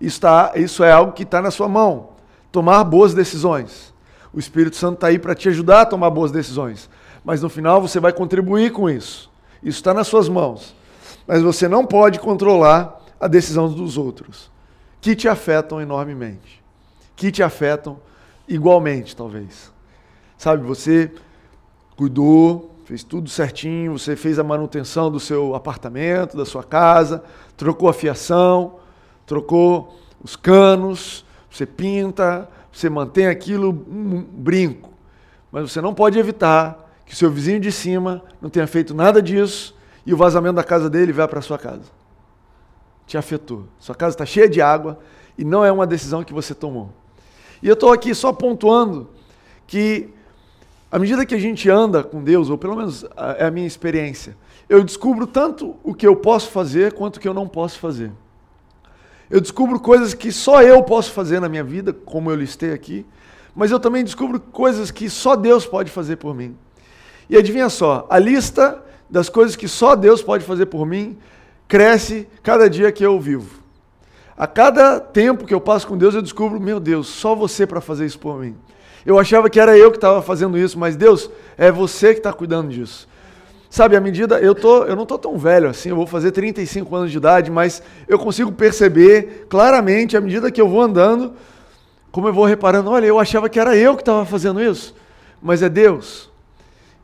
Isso, 0.00 0.20
tá, 0.20 0.52
isso 0.56 0.82
é 0.82 0.90
algo 0.90 1.12
que 1.12 1.22
está 1.22 1.42
na 1.42 1.50
sua 1.50 1.68
mão. 1.68 2.10
Tomar 2.50 2.82
boas 2.84 3.14
decisões. 3.14 3.92
O 4.32 4.38
Espírito 4.38 4.76
Santo 4.76 4.94
está 4.94 5.08
aí 5.08 5.18
para 5.18 5.34
te 5.34 5.48
ajudar 5.48 5.82
a 5.82 5.86
tomar 5.86 6.10
boas 6.10 6.32
decisões. 6.32 6.88
Mas 7.24 7.42
no 7.42 7.48
final 7.48 7.80
você 7.80 8.00
vai 8.00 8.12
contribuir 8.12 8.72
com 8.72 8.88
isso. 8.88 9.30
Isso 9.62 9.78
está 9.78 9.92
nas 9.92 10.06
suas 10.06 10.28
mãos. 10.28 10.74
Mas 11.26 11.42
você 11.42 11.68
não 11.68 11.84
pode 11.84 12.18
controlar 12.18 13.00
a 13.20 13.28
decisão 13.28 13.70
dos 13.70 13.98
outros, 13.98 14.50
que 15.00 15.14
te 15.14 15.28
afetam 15.28 15.80
enormemente. 15.80 16.62
Que 17.14 17.30
te 17.30 17.42
afetam 17.42 17.98
igualmente, 18.48 19.14
talvez. 19.14 19.70
Sabe, 20.38 20.64
você 20.64 21.12
cuidou, 21.96 22.69
fez 22.90 23.04
tudo 23.04 23.30
certinho, 23.30 23.96
você 23.96 24.16
fez 24.16 24.36
a 24.36 24.42
manutenção 24.42 25.12
do 25.12 25.20
seu 25.20 25.54
apartamento, 25.54 26.36
da 26.36 26.44
sua 26.44 26.64
casa, 26.64 27.22
trocou 27.56 27.88
a 27.88 27.92
fiação, 27.92 28.80
trocou 29.24 29.96
os 30.20 30.34
canos, 30.34 31.24
você 31.48 31.64
pinta, 31.64 32.48
você 32.72 32.90
mantém 32.90 33.28
aquilo 33.28 33.70
um 33.70 34.20
brinco. 34.20 34.90
Mas 35.52 35.70
você 35.70 35.80
não 35.80 35.94
pode 35.94 36.18
evitar 36.18 36.90
que 37.06 37.14
seu 37.14 37.30
vizinho 37.30 37.60
de 37.60 37.70
cima 37.70 38.24
não 38.42 38.50
tenha 38.50 38.66
feito 38.66 38.92
nada 38.92 39.22
disso 39.22 39.72
e 40.04 40.12
o 40.12 40.16
vazamento 40.16 40.56
da 40.56 40.64
casa 40.64 40.90
dele 40.90 41.12
vá 41.12 41.28
para 41.28 41.40
sua 41.40 41.58
casa. 41.58 41.92
Te 43.06 43.16
afetou. 43.16 43.68
Sua 43.78 43.94
casa 43.94 44.14
está 44.14 44.26
cheia 44.26 44.48
de 44.48 44.60
água 44.60 44.98
e 45.38 45.44
não 45.44 45.64
é 45.64 45.70
uma 45.70 45.86
decisão 45.86 46.24
que 46.24 46.34
você 46.34 46.56
tomou. 46.56 46.90
E 47.62 47.68
eu 47.68 47.74
estou 47.74 47.92
aqui 47.92 48.12
só 48.16 48.32
pontuando 48.32 49.08
que, 49.64 50.12
à 50.90 50.98
medida 50.98 51.24
que 51.24 51.34
a 51.34 51.38
gente 51.38 51.70
anda 51.70 52.02
com 52.02 52.22
Deus, 52.22 52.50
ou 52.50 52.58
pelo 52.58 52.76
menos 52.76 53.04
é 53.38 53.46
a 53.46 53.50
minha 53.50 53.66
experiência, 53.66 54.36
eu 54.68 54.82
descubro 54.82 55.26
tanto 55.26 55.76
o 55.82 55.94
que 55.94 56.06
eu 56.06 56.16
posso 56.16 56.50
fazer 56.50 56.92
quanto 56.92 57.16
o 57.16 57.20
que 57.20 57.28
eu 57.28 57.34
não 57.34 57.46
posso 57.46 57.78
fazer. 57.78 58.10
Eu 59.30 59.40
descubro 59.40 59.78
coisas 59.78 60.14
que 60.14 60.32
só 60.32 60.62
eu 60.62 60.82
posso 60.82 61.12
fazer 61.12 61.40
na 61.40 61.48
minha 61.48 61.62
vida, 61.62 61.92
como 61.92 62.30
eu 62.30 62.34
listei 62.34 62.72
aqui, 62.72 63.06
mas 63.54 63.70
eu 63.70 63.78
também 63.78 64.02
descubro 64.02 64.40
coisas 64.40 64.90
que 64.90 65.08
só 65.08 65.36
Deus 65.36 65.64
pode 65.64 65.90
fazer 65.90 66.16
por 66.16 66.34
mim. 66.34 66.56
E 67.28 67.36
adivinha 67.36 67.68
só, 67.68 68.06
a 68.10 68.18
lista 68.18 68.82
das 69.08 69.28
coisas 69.28 69.54
que 69.54 69.68
só 69.68 69.94
Deus 69.94 70.22
pode 70.22 70.44
fazer 70.44 70.66
por 70.66 70.84
mim 70.84 71.16
cresce 71.68 72.26
cada 72.42 72.68
dia 72.68 72.90
que 72.90 73.06
eu 73.06 73.20
vivo. 73.20 73.60
A 74.36 74.46
cada 74.46 74.98
tempo 74.98 75.46
que 75.46 75.54
eu 75.54 75.60
passo 75.60 75.86
com 75.86 75.96
Deus, 75.96 76.14
eu 76.14 76.22
descubro, 76.22 76.60
meu 76.60 76.80
Deus, 76.80 77.06
só 77.06 77.34
você 77.34 77.66
para 77.66 77.80
fazer 77.80 78.06
isso 78.06 78.18
por 78.18 78.40
mim. 78.40 78.56
Eu 79.04 79.18
achava 79.18 79.48
que 79.48 79.58
era 79.58 79.76
eu 79.76 79.90
que 79.90 79.96
estava 79.96 80.20
fazendo 80.22 80.58
isso, 80.58 80.78
mas 80.78 80.96
Deus, 80.96 81.30
é 81.56 81.70
você 81.70 82.12
que 82.12 82.20
está 82.20 82.32
cuidando 82.32 82.68
disso. 82.68 83.08
Sabe, 83.70 83.96
à 83.96 84.00
medida, 84.00 84.40
eu, 84.40 84.52
tô, 84.52 84.84
eu 84.84 84.96
não 84.96 85.04
estou 85.04 85.16
tão 85.16 85.38
velho 85.38 85.68
assim, 85.68 85.90
eu 85.90 85.96
vou 85.96 86.06
fazer 86.06 86.32
35 86.32 86.94
anos 86.96 87.12
de 87.12 87.18
idade, 87.18 87.50
mas 87.52 87.80
eu 88.08 88.18
consigo 88.18 88.50
perceber 88.50 89.46
claramente, 89.48 90.16
à 90.16 90.20
medida 90.20 90.50
que 90.50 90.60
eu 90.60 90.68
vou 90.68 90.82
andando, 90.82 91.34
como 92.10 92.26
eu 92.26 92.32
vou 92.32 92.44
reparando, 92.44 92.90
olha, 92.90 93.06
eu 93.06 93.18
achava 93.20 93.48
que 93.48 93.60
era 93.60 93.76
eu 93.76 93.94
que 93.94 94.02
estava 94.02 94.24
fazendo 94.24 94.60
isso, 94.60 94.94
mas 95.40 95.62
é 95.62 95.68
Deus. 95.68 96.28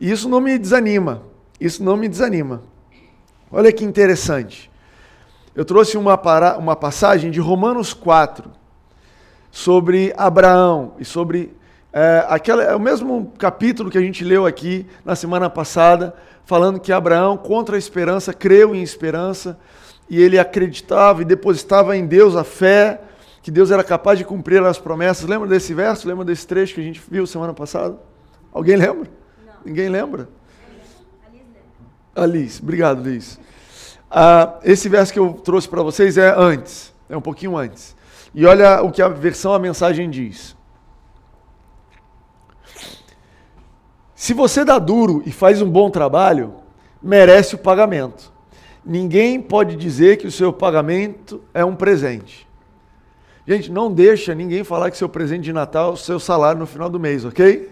E 0.01 0.11
isso 0.11 0.29
não 0.29 0.41
me 0.41 0.59
desanima, 0.59 1.23
isso 1.61 1.85
não 1.85 1.97
me 1.97 2.09
desanima. 2.09 2.63
Olha 3.51 3.73
que 3.73 3.85
interessante. 3.85 4.69
Eu 5.55 5.65
trouxe 5.65 5.97
uma, 5.97 6.19
para, 6.19 6.59
uma 6.59 6.75
passagem 6.75 7.31
de 7.31 7.39
Romanos 7.39 7.95
4 7.95 8.51
sobre 9.53 10.13
Abraão 10.17 10.95
e 10.99 11.05
sobre 11.05 11.55
é, 11.93 12.25
aquela, 12.29 12.63
é 12.63 12.75
o 12.75 12.81
mesmo 12.81 13.33
capítulo 13.39 13.91
que 13.91 13.99
a 13.99 14.01
gente 14.01 14.25
leu 14.25 14.47
aqui 14.47 14.87
na 15.05 15.17
semana 15.17 15.49
passada, 15.49 16.15
falando 16.45 16.79
que 16.79 16.93
Abraão, 16.93 17.37
contra 17.37 17.77
a 17.77 17.79
esperança, 17.79 18.33
creu 18.33 18.75
em 18.75 18.83
esperança, 18.83 19.59
e 20.09 20.21
ele 20.21 20.39
acreditava 20.39 21.23
e 21.23 21.25
depositava 21.25 21.97
em 21.97 22.07
Deus 22.07 22.37
a 22.37 22.45
fé, 22.45 23.01
que 23.43 23.51
Deus 23.51 23.71
era 23.71 23.83
capaz 23.83 24.19
de 24.19 24.25
cumprir 24.25 24.63
as 24.63 24.79
promessas. 24.79 25.29
Lembra 25.29 25.49
desse 25.49 25.73
verso? 25.73 26.09
Lembra 26.09 26.25
desse 26.25 26.47
trecho 26.47 26.75
que 26.75 26.81
a 26.81 26.85
gente 26.85 27.03
viu 27.11 27.27
semana 27.27 27.55
passada? 27.55 27.97
Alguém 28.53 28.77
lembra? 28.77 29.09
Não. 29.45 29.55
Ninguém 29.65 29.89
lembra? 29.89 30.29
Alice, 32.15 32.63
obrigado, 32.63 33.03
Liz. 33.03 33.39
Ah, 34.11 34.59
esse 34.65 34.89
verso 34.89 35.13
que 35.13 35.19
eu 35.19 35.35
trouxe 35.35 35.69
para 35.69 35.83
vocês 35.83 36.17
é 36.17 36.35
antes, 36.37 36.93
é 37.09 37.17
um 37.17 37.21
pouquinho 37.21 37.57
antes. 37.57 37.95
E 38.35 38.47
olha 38.47 38.83
o 38.83 38.91
que 38.91 39.03
a 39.03 39.09
versão, 39.09 39.53
a 39.53 39.59
mensagem 39.59 40.09
diz. 40.09 40.56
Se 44.17 44.33
você 44.33 44.65
dá 44.65 44.79
duro 44.79 45.23
e 45.27 45.31
faz 45.31 45.61
um 45.61 45.71
bom 45.71 45.91
trabalho, 45.91 46.55
merece 47.03 47.55
o 47.55 47.59
pagamento. 47.59 48.33
Ninguém 48.83 49.43
pode 49.43 49.77
dizer 49.77 50.17
que 50.17 50.27
o 50.27 50.33
seu 50.33 50.55
pagamento 50.55 51.43
é 51.53 51.63
um 51.63 51.77
presente. 51.77 52.49
Gente, 53.47 53.71
não 53.71 53.93
deixa 53.93 54.35
ninguém 54.35 54.65
falar 54.65 54.91
que 54.91 54.97
seu 54.97 55.09
presente 55.09 55.45
de 55.45 55.53
Natal 55.53 55.91
é 55.91 55.93
o 55.93 55.97
seu 55.99 56.19
salário 56.19 56.59
no 56.59 56.67
final 56.67 56.89
do 56.89 56.99
mês, 56.99 57.27
ok? 57.27 57.71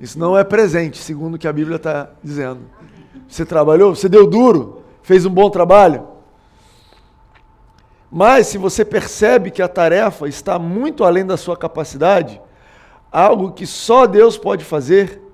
Isso 0.00 0.18
não 0.18 0.36
é 0.36 0.42
presente, 0.42 0.96
segundo 0.96 1.34
o 1.34 1.38
que 1.38 1.46
a 1.46 1.52
Bíblia 1.52 1.76
está 1.76 2.08
dizendo. 2.24 2.60
Você 3.28 3.44
trabalhou, 3.44 3.94
você 3.94 4.08
deu 4.08 4.26
duro, 4.26 4.82
fez 5.02 5.26
um 5.26 5.30
bom 5.30 5.50
trabalho. 5.50 6.08
Mas 8.10 8.46
se 8.46 8.56
você 8.56 8.82
percebe 8.82 9.50
que 9.50 9.60
a 9.60 9.68
tarefa 9.68 10.26
está 10.26 10.58
muito 10.58 11.04
além 11.04 11.26
da 11.26 11.36
sua 11.36 11.56
capacidade, 11.56 12.40
algo 13.12 13.52
que 13.52 13.66
só 13.66 14.06
Deus 14.06 14.38
pode 14.38 14.64
fazer, 14.64 15.25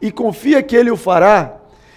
e 0.00 0.10
confia 0.10 0.62
que 0.62 0.74
ele 0.74 0.90
o 0.90 0.96
fará. 0.96 1.56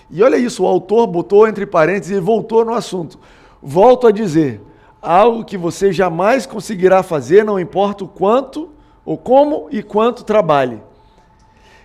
E 0.09 0.21
olha 0.21 0.37
isso, 0.37 0.63
o 0.63 0.67
autor 0.67 1.07
botou 1.07 1.47
entre 1.47 1.65
parênteses 1.65 2.17
e 2.17 2.19
voltou 2.19 2.63
no 2.63 2.73
assunto. 2.73 3.19
Volto 3.61 4.07
a 4.07 4.11
dizer, 4.11 4.61
algo 5.01 5.43
que 5.43 5.57
você 5.57 5.91
jamais 5.91 6.45
conseguirá 6.45 7.01
fazer, 7.01 7.43
não 7.43 7.59
importa 7.59 8.03
o 8.03 8.07
quanto, 8.07 8.69
ou 9.05 9.17
como 9.17 9.67
e 9.71 9.81
quanto 9.81 10.23
trabalhe. 10.23 10.81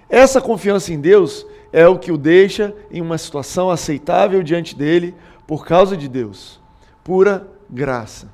Essa 0.09 0.41
confiança 0.41 0.93
em 0.93 1.01
Deus 1.01 1.47
é 1.73 1.87
o 1.87 1.99
que 1.99 2.11
o 2.11 2.17
deixa 2.17 2.75
em 2.91 3.01
uma 3.01 3.19
situação 3.19 3.71
aceitável 3.71 4.43
diante 4.43 4.75
dele 4.75 5.15
por 5.47 5.67
causa 5.67 5.97
de 5.97 6.09
Deus. 6.09 6.61
Pura 7.05 7.47
graça. 7.69 8.29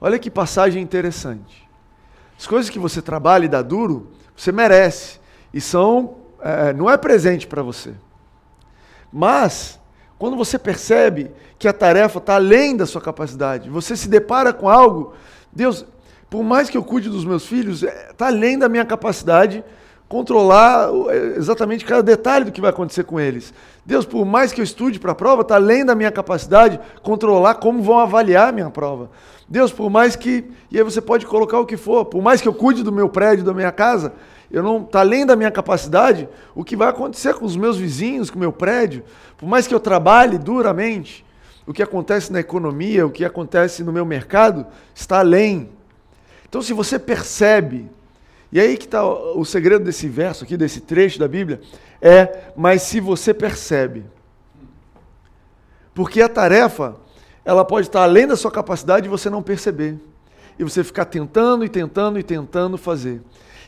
Olha 0.00 0.18
que 0.18 0.30
passagem 0.30 0.82
interessante. 0.82 1.68
As 2.38 2.46
coisas 2.46 2.70
que 2.70 2.78
você 2.78 3.00
trabalha 3.00 3.46
e 3.46 3.48
dá 3.48 3.62
duro, 3.62 4.08
você 4.36 4.52
merece. 4.52 5.18
E 5.54 5.60
são 5.60 6.16
é, 6.40 6.72
não 6.72 6.90
é 6.90 6.96
presente 6.96 7.46
para 7.46 7.62
você. 7.62 7.94
Mas, 9.12 9.80
quando 10.18 10.36
você 10.36 10.58
percebe 10.58 11.30
que 11.58 11.68
a 11.68 11.72
tarefa 11.72 12.18
está 12.18 12.34
além 12.34 12.76
da 12.76 12.86
sua 12.86 13.00
capacidade, 13.00 13.70
você 13.70 13.96
se 13.96 14.08
depara 14.08 14.52
com 14.52 14.68
algo, 14.68 15.14
Deus, 15.52 15.86
por 16.28 16.42
mais 16.42 16.68
que 16.68 16.76
eu 16.76 16.84
cuide 16.84 17.08
dos 17.08 17.24
meus 17.24 17.46
filhos, 17.46 17.82
está 17.82 18.26
é, 18.26 18.28
além 18.28 18.58
da 18.58 18.68
minha 18.68 18.84
capacidade 18.84 19.64
controlar 20.08 20.88
é, 21.08 21.36
exatamente 21.36 21.84
cada 21.84 22.02
detalhe 22.02 22.44
do 22.44 22.52
que 22.52 22.60
vai 22.60 22.70
acontecer 22.70 23.04
com 23.04 23.18
eles. 23.18 23.52
Deus, 23.84 24.04
por 24.04 24.24
mais 24.24 24.52
que 24.52 24.60
eu 24.60 24.64
estude 24.64 24.98
para 24.98 25.12
a 25.12 25.14
prova, 25.14 25.42
está 25.42 25.56
além 25.56 25.84
da 25.84 25.94
minha 25.94 26.10
capacidade 26.10 26.78
controlar 27.02 27.54
como 27.56 27.82
vão 27.82 27.98
avaliar 27.98 28.48
a 28.48 28.52
minha 28.52 28.70
prova. 28.70 29.10
Deus, 29.48 29.72
por 29.72 29.88
mais 29.90 30.16
que. 30.16 30.44
E 30.70 30.78
aí 30.78 30.82
você 30.82 31.00
pode 31.00 31.24
colocar 31.26 31.58
o 31.58 31.66
que 31.66 31.76
for, 31.76 32.04
por 32.04 32.20
mais 32.20 32.40
que 32.40 32.48
eu 32.48 32.54
cuide 32.54 32.82
do 32.82 32.92
meu 32.92 33.08
prédio, 33.08 33.44
da 33.44 33.54
minha 33.54 33.70
casa, 33.70 34.12
eu 34.50 34.62
não 34.62 34.82
está 34.82 35.00
além 35.00 35.26
da 35.26 35.34
minha 35.34 35.50
capacidade 35.50 36.28
o 36.54 36.64
que 36.64 36.76
vai 36.76 36.88
acontecer 36.88 37.34
com 37.34 37.44
os 37.44 37.56
meus 37.56 37.76
vizinhos, 37.76 38.30
com 38.30 38.36
o 38.36 38.40
meu 38.40 38.52
prédio. 38.52 39.04
Por 39.36 39.48
mais 39.48 39.66
que 39.66 39.74
eu 39.74 39.80
trabalhe 39.80 40.38
duramente, 40.38 41.24
o 41.66 41.72
que 41.72 41.82
acontece 41.82 42.32
na 42.32 42.40
economia, 42.40 43.06
o 43.06 43.10
que 43.10 43.24
acontece 43.24 43.82
no 43.82 43.92
meu 43.92 44.04
mercado, 44.04 44.66
está 44.94 45.18
além. 45.18 45.68
Então, 46.48 46.62
se 46.62 46.72
você 46.72 46.98
percebe, 46.98 47.90
e 48.52 48.60
aí 48.60 48.76
que 48.76 48.84
está 48.84 49.04
o 49.04 49.44
segredo 49.44 49.84
desse 49.84 50.08
verso 50.08 50.44
aqui, 50.44 50.56
desse 50.56 50.80
trecho 50.80 51.18
da 51.18 51.26
Bíblia, 51.26 51.60
é, 52.00 52.52
mas 52.56 52.82
se 52.82 53.00
você 53.00 53.34
percebe. 53.34 54.04
Porque 55.92 56.22
a 56.22 56.28
tarefa, 56.28 56.94
ela 57.44 57.64
pode 57.64 57.88
estar 57.88 58.02
além 58.02 58.26
da 58.26 58.36
sua 58.36 58.50
capacidade 58.50 59.06
e 59.06 59.10
você 59.10 59.28
não 59.28 59.42
perceber. 59.42 59.96
E 60.58 60.62
você 60.62 60.84
ficar 60.84 61.06
tentando 61.06 61.64
e 61.64 61.68
tentando 61.68 62.18
e 62.18 62.22
tentando 62.22 62.78
fazer. 62.78 63.20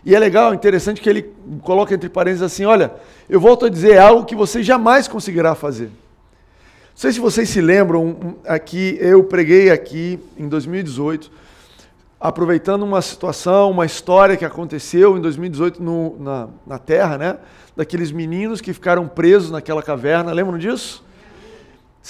E 0.04 0.14
é 0.14 0.18
legal, 0.18 0.54
interessante 0.54 1.00
que 1.00 1.08
ele 1.08 1.32
coloca 1.62 1.94
entre 1.94 2.08
parênteses 2.08 2.42
assim: 2.42 2.64
olha, 2.64 2.92
eu 3.28 3.40
volto 3.40 3.66
a 3.66 3.68
dizer 3.68 3.98
algo 3.98 4.24
que 4.24 4.34
você 4.34 4.62
jamais 4.62 5.08
conseguirá 5.08 5.54
fazer. 5.54 5.86
Não 5.86 7.00
sei 7.02 7.12
se 7.12 7.20
vocês 7.20 7.48
se 7.48 7.60
lembram, 7.60 8.36
aqui 8.44 8.96
eu 9.00 9.22
preguei 9.22 9.70
aqui 9.70 10.18
em 10.36 10.48
2018, 10.48 11.30
aproveitando 12.20 12.82
uma 12.82 13.00
situação, 13.00 13.70
uma 13.70 13.86
história 13.86 14.36
que 14.36 14.44
aconteceu 14.44 15.16
em 15.16 15.20
2018 15.20 15.82
no, 15.82 16.18
na, 16.18 16.48
na 16.66 16.78
Terra, 16.78 17.16
né? 17.16 17.38
Daqueles 17.76 18.10
meninos 18.10 18.60
que 18.60 18.72
ficaram 18.72 19.06
presos 19.06 19.50
naquela 19.50 19.82
caverna, 19.82 20.32
lembram 20.32 20.58
disso? 20.58 21.04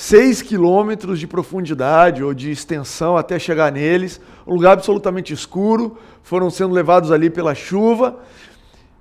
Seis 0.01 0.41
quilômetros 0.41 1.19
de 1.19 1.27
profundidade 1.27 2.23
ou 2.23 2.33
de 2.33 2.53
extensão 2.53 3.17
até 3.17 3.37
chegar 3.37 3.73
neles, 3.73 4.21
um 4.47 4.55
lugar 4.55 4.75
absolutamente 4.75 5.33
escuro, 5.35 5.99
foram 6.23 6.51
sendo 6.51 6.73
levados 6.73 7.11
ali 7.11 7.29
pela 7.29 7.53
chuva. 7.53 8.21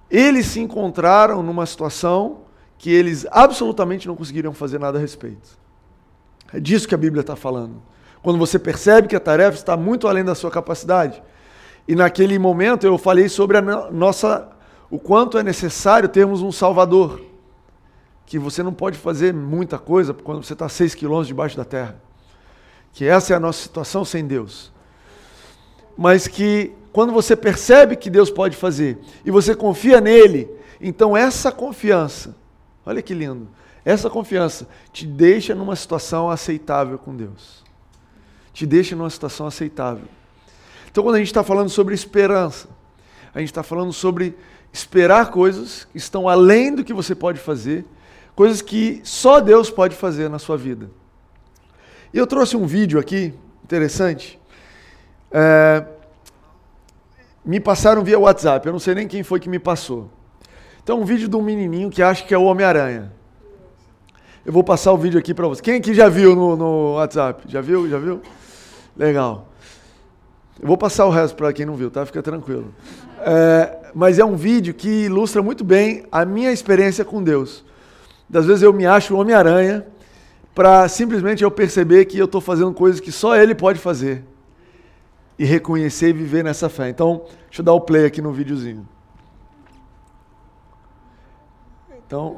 Eles 0.10 0.48
se 0.48 0.60
encontraram 0.60 1.44
numa 1.44 1.68
situação 1.68 2.40
que 2.80 2.90
eles 2.90 3.28
absolutamente 3.30 4.08
não 4.08 4.16
conseguiriam 4.16 4.54
fazer 4.54 4.80
nada 4.80 4.98
a 4.98 5.02
respeito. 5.02 5.48
É 6.52 6.60
disso 6.60 6.88
que 6.88 6.96
a 6.96 6.98
Bíblia 6.98 7.22
está 7.22 7.36
falando. 7.36 7.80
Quando 8.24 8.40
você 8.40 8.58
percebe 8.58 9.08
que 9.08 9.16
a 9.16 9.20
tarefa 9.20 9.56
está 9.56 9.78
muito 9.78 10.08
além 10.08 10.24
da 10.24 10.34
sua 10.34 10.50
capacidade. 10.50 11.22
E 11.88 11.94
naquele 11.94 12.40
momento 12.40 12.88
eu 12.88 12.98
falei 12.98 13.30
sobre 13.30 13.56
a 13.58 13.62
nossa, 13.62 14.50
o 14.90 14.98
quanto 14.98 15.38
é 15.38 15.44
necessário 15.44 16.10
termos 16.10 16.42
um 16.42 16.52
Salvador. 16.52 17.22
Que 18.28 18.38
você 18.38 18.62
não 18.62 18.72
pode 18.72 19.00
fazer 19.00 19.34
muita 19.34 19.80
coisa 19.80 20.14
quando 20.14 20.44
você 20.44 20.54
está 20.54 20.70
seis 20.70 20.94
quilômetros 20.94 21.30
debaixo 21.30 21.58
da 21.58 21.66
terra. 21.66 22.00
Que 22.94 23.06
essa 23.06 23.34
é 23.34 23.36
a 23.36 23.40
nossa 23.40 23.64
situação 23.64 24.06
sem 24.06 24.28
Deus. 24.28 24.72
Mas 25.98 26.28
que 26.28 26.72
quando 26.94 27.12
você 27.12 27.36
percebe 27.36 27.96
que 27.96 28.10
Deus 28.10 28.30
pode 28.30 28.56
fazer 28.56 29.00
e 29.26 29.32
você 29.32 29.56
confia 29.56 30.00
nele, 30.00 30.48
então 30.80 31.18
essa 31.18 31.52
confiança, 31.52 32.36
olha 32.86 33.02
que 33.02 33.16
lindo, 33.16 33.48
essa 33.88 34.10
confiança 34.10 34.68
te 34.92 35.08
deixa 35.08 35.56
numa 35.56 35.76
situação 35.76 36.30
aceitável 36.30 36.98
com 36.98 37.16
Deus. 37.16 37.64
Te 38.52 38.66
deixa 38.66 38.96
numa 38.96 39.10
situação 39.10 39.48
aceitável. 39.48 40.04
Então, 40.92 41.04
quando 41.04 41.16
a 41.16 41.20
gente 41.20 41.28
está 41.28 41.44
falando 41.44 41.70
sobre 41.70 41.96
esperança, 41.96 42.68
a 43.34 43.40
gente 43.40 43.50
está 43.50 43.64
falando 43.64 43.94
sobre 43.94 44.36
esperar 44.74 45.32
coisas 45.32 45.88
que 45.92 45.98
estão 45.98 46.28
além 46.28 46.74
do 46.74 46.84
que 46.84 46.94
você 46.94 47.14
pode 47.14 47.40
fazer, 47.40 47.86
coisas 48.38 48.62
que 48.62 49.02
só 49.04 49.40
Deus 49.40 49.72
pode 49.72 49.96
fazer 49.96 50.30
na 50.30 50.38
sua 50.38 50.56
vida. 50.56 50.92
E 52.14 52.20
eu 52.20 52.28
trouxe 52.28 52.56
um 52.56 52.68
vídeo 52.68 53.00
aqui, 53.00 53.34
interessante. 53.64 54.40
É, 55.32 55.84
me 57.44 57.60
passaram 57.60 58.04
via 58.04 58.20
WhatsApp, 58.20 58.68
eu 58.68 58.72
não 58.72 58.80
sei 58.80 58.94
nem 58.94 59.08
quem 59.08 59.24
foi 59.24 59.40
que 59.40 59.50
me 59.50 59.58
passou. 59.58 60.12
Então, 60.84 61.02
um 61.02 61.04
vídeo 61.04 61.28
de 61.28 61.36
um 61.36 61.42
menininho 61.42 61.90
que 61.90 62.04
acha 62.04 62.24
que 62.24 62.32
é 62.32 62.38
o 62.38 62.44
Homem-Aranha. 62.44 63.12
Eu 64.46 64.54
vou 64.54 64.64
passar 64.64 64.94
o 64.94 64.98
vídeo 64.98 65.20
aqui 65.20 65.34
para 65.34 65.48
você. 65.48 65.60
Quem 65.60 65.78
aqui 65.78 65.96
já 65.96 66.08
viu 66.08 66.36
no, 66.36 66.56
no 66.56 66.94
WhatsApp? 66.94 67.42
Já 67.48 67.60
viu? 67.60 67.90
Já 67.90 67.98
viu? 67.98 68.22
Legal. 68.96 69.48
Eu 70.62 70.68
vou 70.68 70.78
passar 70.78 71.08
o 71.08 71.10
resto 71.10 71.36
para 71.36 71.52
quem 71.52 71.66
não 71.66 71.76
viu, 71.76 71.90
tá? 71.90 72.06
Fica 72.06 72.22
tranquilo. 72.22 72.72
É, 73.20 73.92
mas 73.96 74.20
é 74.20 74.24
um 74.24 74.36
vídeo 74.36 74.76
que 74.76 75.06
ilustra 75.06 75.42
muito 75.42 75.64
bem 75.64 76.06
a 76.12 76.24
minha 76.24 76.52
experiência 76.52 77.04
com 77.04 77.24
Deus. 77.24 77.66
Das 78.30 78.46
vezes 78.46 78.64
eu 78.64 78.74
me 78.74 78.86
acho 78.86 79.16
um 79.16 79.20
Homem-Aranha 79.20 79.86
para 80.54 80.88
simplesmente 80.90 81.44
eu 81.44 81.52
perceber 81.52 82.06
que 82.06 82.18
eu 82.18 82.26
estou 82.26 82.42
fazendo 82.42 82.74
coisas 82.74 83.00
que 83.00 83.12
só 83.12 83.36
Ele 83.36 83.54
pode 83.54 83.80
fazer. 83.80 84.24
E 85.38 85.46
reconhecer 85.46 86.10
e 86.10 86.14
viver 86.14 86.44
nessa 86.44 86.68
fé. 86.68 86.90
Então, 86.90 87.22
deixa 87.46 87.62
eu 87.62 87.66
dar 87.66 87.74
o 87.74 87.82
play 87.82 88.06
aqui 88.06 88.22
no 88.22 88.32
videozinho. 88.32 88.88
Então, 92.06 92.38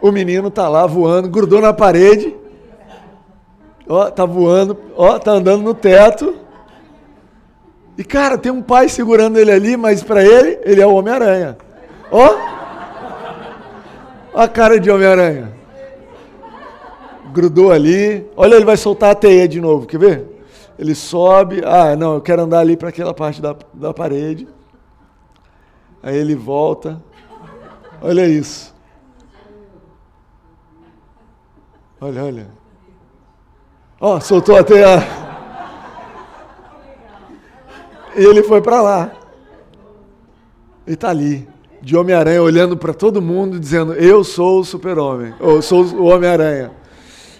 o 0.00 0.10
menino 0.10 0.50
tá 0.50 0.68
lá 0.68 0.86
voando, 0.86 1.28
grudou 1.28 1.60
na 1.60 1.72
parede. 1.72 2.34
Ó, 3.88 4.10
tá 4.10 4.24
voando, 4.24 4.76
ó, 4.96 5.18
tá 5.18 5.32
andando 5.32 5.62
no 5.62 5.72
teto. 5.72 6.34
E 7.96 8.02
cara, 8.02 8.36
tem 8.36 8.50
um 8.50 8.60
pai 8.60 8.88
segurando 8.88 9.38
ele 9.38 9.52
ali, 9.52 9.76
mas 9.76 10.02
para 10.02 10.24
ele, 10.24 10.58
ele 10.64 10.80
é 10.80 10.86
o 10.86 10.94
Homem-Aranha. 10.94 11.56
Ó! 12.10 12.55
A 14.36 14.46
cara 14.46 14.78
de 14.78 14.90
Homem-Aranha. 14.90 15.50
Grudou 17.32 17.72
ali. 17.72 18.28
Olha, 18.36 18.56
ele 18.56 18.66
vai 18.66 18.76
soltar 18.76 19.12
a 19.12 19.14
teia 19.14 19.48
de 19.48 19.60
novo, 19.60 19.86
quer 19.86 19.98
ver? 19.98 20.44
Ele 20.78 20.94
sobe. 20.94 21.62
Ah, 21.64 21.96
não, 21.96 22.14
eu 22.14 22.20
quero 22.20 22.42
andar 22.42 22.58
ali 22.58 22.76
para 22.76 22.90
aquela 22.90 23.14
parte 23.14 23.40
da, 23.40 23.56
da 23.72 23.94
parede. 23.94 24.46
Aí 26.02 26.16
ele 26.16 26.34
volta. 26.34 27.02
Olha 28.02 28.28
isso. 28.28 28.74
Olha, 31.98 32.24
olha. 32.24 32.48
Ó, 33.98 34.16
oh, 34.16 34.20
soltou 34.20 34.56
a 34.58 34.62
teia. 34.62 34.98
E 38.14 38.22
ele 38.22 38.42
foi 38.42 38.60
para 38.60 38.82
lá. 38.82 39.12
E 40.86 40.92
está 40.92 41.08
ali, 41.08 41.48
de 41.86 41.96
Homem-Aranha, 41.96 42.42
olhando 42.42 42.76
para 42.76 42.92
todo 42.92 43.22
mundo, 43.22 43.60
dizendo: 43.60 43.92
Eu 43.92 44.24
sou 44.24 44.58
o 44.58 44.64
Super-Homem, 44.64 45.32
ou 45.38 45.62
sou 45.62 45.84
o 45.84 46.06
Homem-Aranha. 46.06 46.72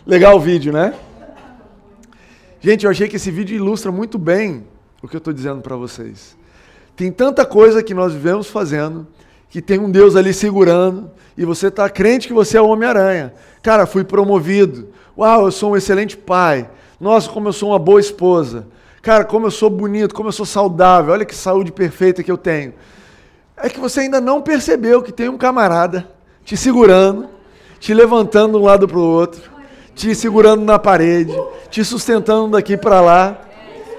Legal 0.06 0.36
o 0.36 0.40
vídeo, 0.40 0.72
né? 0.72 0.94
Gente, 2.60 2.84
eu 2.84 2.90
achei 2.92 3.08
que 3.08 3.16
esse 3.16 3.28
vídeo 3.28 3.56
ilustra 3.56 3.90
muito 3.90 4.16
bem 4.16 4.64
o 5.02 5.08
que 5.08 5.16
eu 5.16 5.18
estou 5.18 5.32
dizendo 5.32 5.62
para 5.62 5.74
vocês. 5.74 6.36
Tem 6.94 7.10
tanta 7.10 7.44
coisa 7.44 7.82
que 7.82 7.92
nós 7.92 8.12
vivemos 8.12 8.46
fazendo, 8.46 9.04
que 9.50 9.60
tem 9.60 9.80
um 9.80 9.90
Deus 9.90 10.14
ali 10.14 10.32
segurando, 10.32 11.10
e 11.36 11.44
você 11.44 11.66
está 11.66 11.90
crente 11.90 12.28
que 12.28 12.32
você 12.32 12.56
é 12.56 12.60
o 12.60 12.68
Homem-Aranha. 12.68 13.34
Cara, 13.60 13.84
fui 13.84 14.04
promovido. 14.04 14.90
Uau, 15.18 15.46
eu 15.46 15.50
sou 15.50 15.72
um 15.72 15.76
excelente 15.76 16.16
pai. 16.16 16.70
Nossa, 17.00 17.28
como 17.28 17.48
eu 17.48 17.52
sou 17.52 17.70
uma 17.70 17.80
boa 17.80 17.98
esposa. 17.98 18.68
Cara, 19.02 19.24
como 19.24 19.46
eu 19.46 19.50
sou 19.50 19.68
bonito, 19.68 20.14
como 20.14 20.28
eu 20.28 20.32
sou 20.32 20.46
saudável. 20.46 21.12
Olha 21.12 21.24
que 21.24 21.34
saúde 21.34 21.72
perfeita 21.72 22.22
que 22.22 22.30
eu 22.30 22.38
tenho. 22.38 22.74
É 23.56 23.68
que 23.68 23.80
você 23.80 24.00
ainda 24.00 24.20
não 24.20 24.42
percebeu 24.42 25.02
que 25.02 25.12
tem 25.12 25.28
um 25.28 25.38
camarada 25.38 26.08
te 26.44 26.56
segurando, 26.56 27.28
te 27.80 27.92
levantando 27.94 28.58
de 28.58 28.64
um 28.64 28.66
lado 28.66 28.86
para 28.86 28.98
o 28.98 29.02
outro, 29.02 29.42
te 29.94 30.14
segurando 30.14 30.64
na 30.64 30.78
parede, 30.78 31.34
te 31.70 31.84
sustentando 31.84 32.52
daqui 32.52 32.76
para 32.76 33.00
lá. 33.00 33.40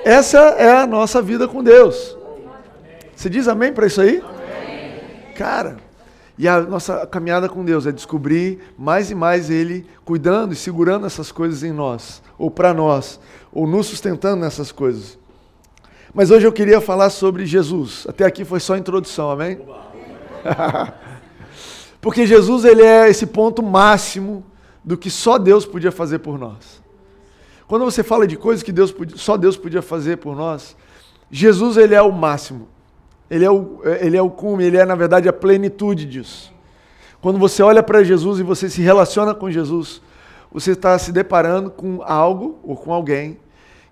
Essa 0.05 0.39
é 0.57 0.71
a 0.71 0.87
nossa 0.87 1.21
vida 1.21 1.47
com 1.47 1.63
Deus. 1.63 2.15
Você 3.15 3.29
diz 3.29 3.47
amém 3.47 3.73
para 3.73 3.87
isso 3.87 3.99
aí? 3.99 4.23
Cara, 5.35 5.77
e 6.37 6.47
a 6.47 6.61
nossa 6.61 7.05
caminhada 7.07 7.49
com 7.49 7.65
Deus 7.65 7.87
é 7.87 7.91
descobrir 7.91 8.59
mais 8.77 9.09
e 9.09 9.15
mais 9.15 9.49
Ele 9.49 9.87
cuidando 10.05 10.53
e 10.53 10.55
segurando 10.55 11.07
essas 11.07 11.31
coisas 11.31 11.63
em 11.63 11.71
nós, 11.71 12.21
ou 12.37 12.51
para 12.51 12.73
nós, 12.73 13.19
ou 13.51 13.65
nos 13.65 13.87
sustentando 13.87 14.41
nessas 14.41 14.71
coisas. 14.71 15.16
Mas 16.13 16.31
hoje 16.31 16.47
eu 16.47 16.51
queria 16.51 16.79
falar 16.79 17.09
sobre 17.09 17.45
Jesus. 17.45 18.05
Até 18.09 18.25
aqui 18.25 18.45
foi 18.45 18.59
só 18.59 18.77
introdução, 18.77 19.29
amém? 19.29 19.59
Porque 22.01 22.25
Jesus 22.25 22.63
ele 22.63 22.81
é 22.81 23.09
esse 23.09 23.25
ponto 23.25 23.61
máximo 23.61 24.43
do 24.83 24.97
que 24.97 25.09
só 25.09 25.37
Deus 25.37 25.65
podia 25.65 25.91
fazer 25.91 26.19
por 26.19 26.39
nós. 26.39 26.81
Quando 27.67 27.83
você 27.83 28.01
fala 28.01 28.25
de 28.25 28.37
coisas 28.37 28.63
que 28.63 28.71
Deus 28.71 28.91
podia, 28.91 29.17
só 29.17 29.35
Deus 29.35 29.57
podia 29.57 29.81
fazer 29.81 30.17
por 30.17 30.35
nós, 30.35 30.77
Jesus 31.29 31.75
ele 31.75 31.93
é 31.93 32.01
o 32.01 32.11
máximo. 32.11 32.69
Ele 33.29 33.43
é 33.43 33.51
o, 33.51 33.81
ele 33.99 34.15
é 34.15 34.21
o 34.21 34.29
cume, 34.29 34.63
ele 34.63 34.77
é, 34.77 34.85
na 34.85 34.95
verdade, 34.95 35.27
a 35.27 35.33
plenitude 35.33 36.05
disso. 36.05 36.53
Quando 37.19 37.37
você 37.37 37.61
olha 37.61 37.83
para 37.83 38.03
Jesus 38.03 38.39
e 38.39 38.43
você 38.43 38.69
se 38.69 38.81
relaciona 38.81 39.35
com 39.35 39.51
Jesus, 39.51 40.01
você 40.49 40.71
está 40.71 40.97
se 40.97 41.11
deparando 41.11 41.69
com 41.69 42.01
algo 42.03 42.57
ou 42.63 42.77
com 42.77 42.93
alguém 42.93 43.37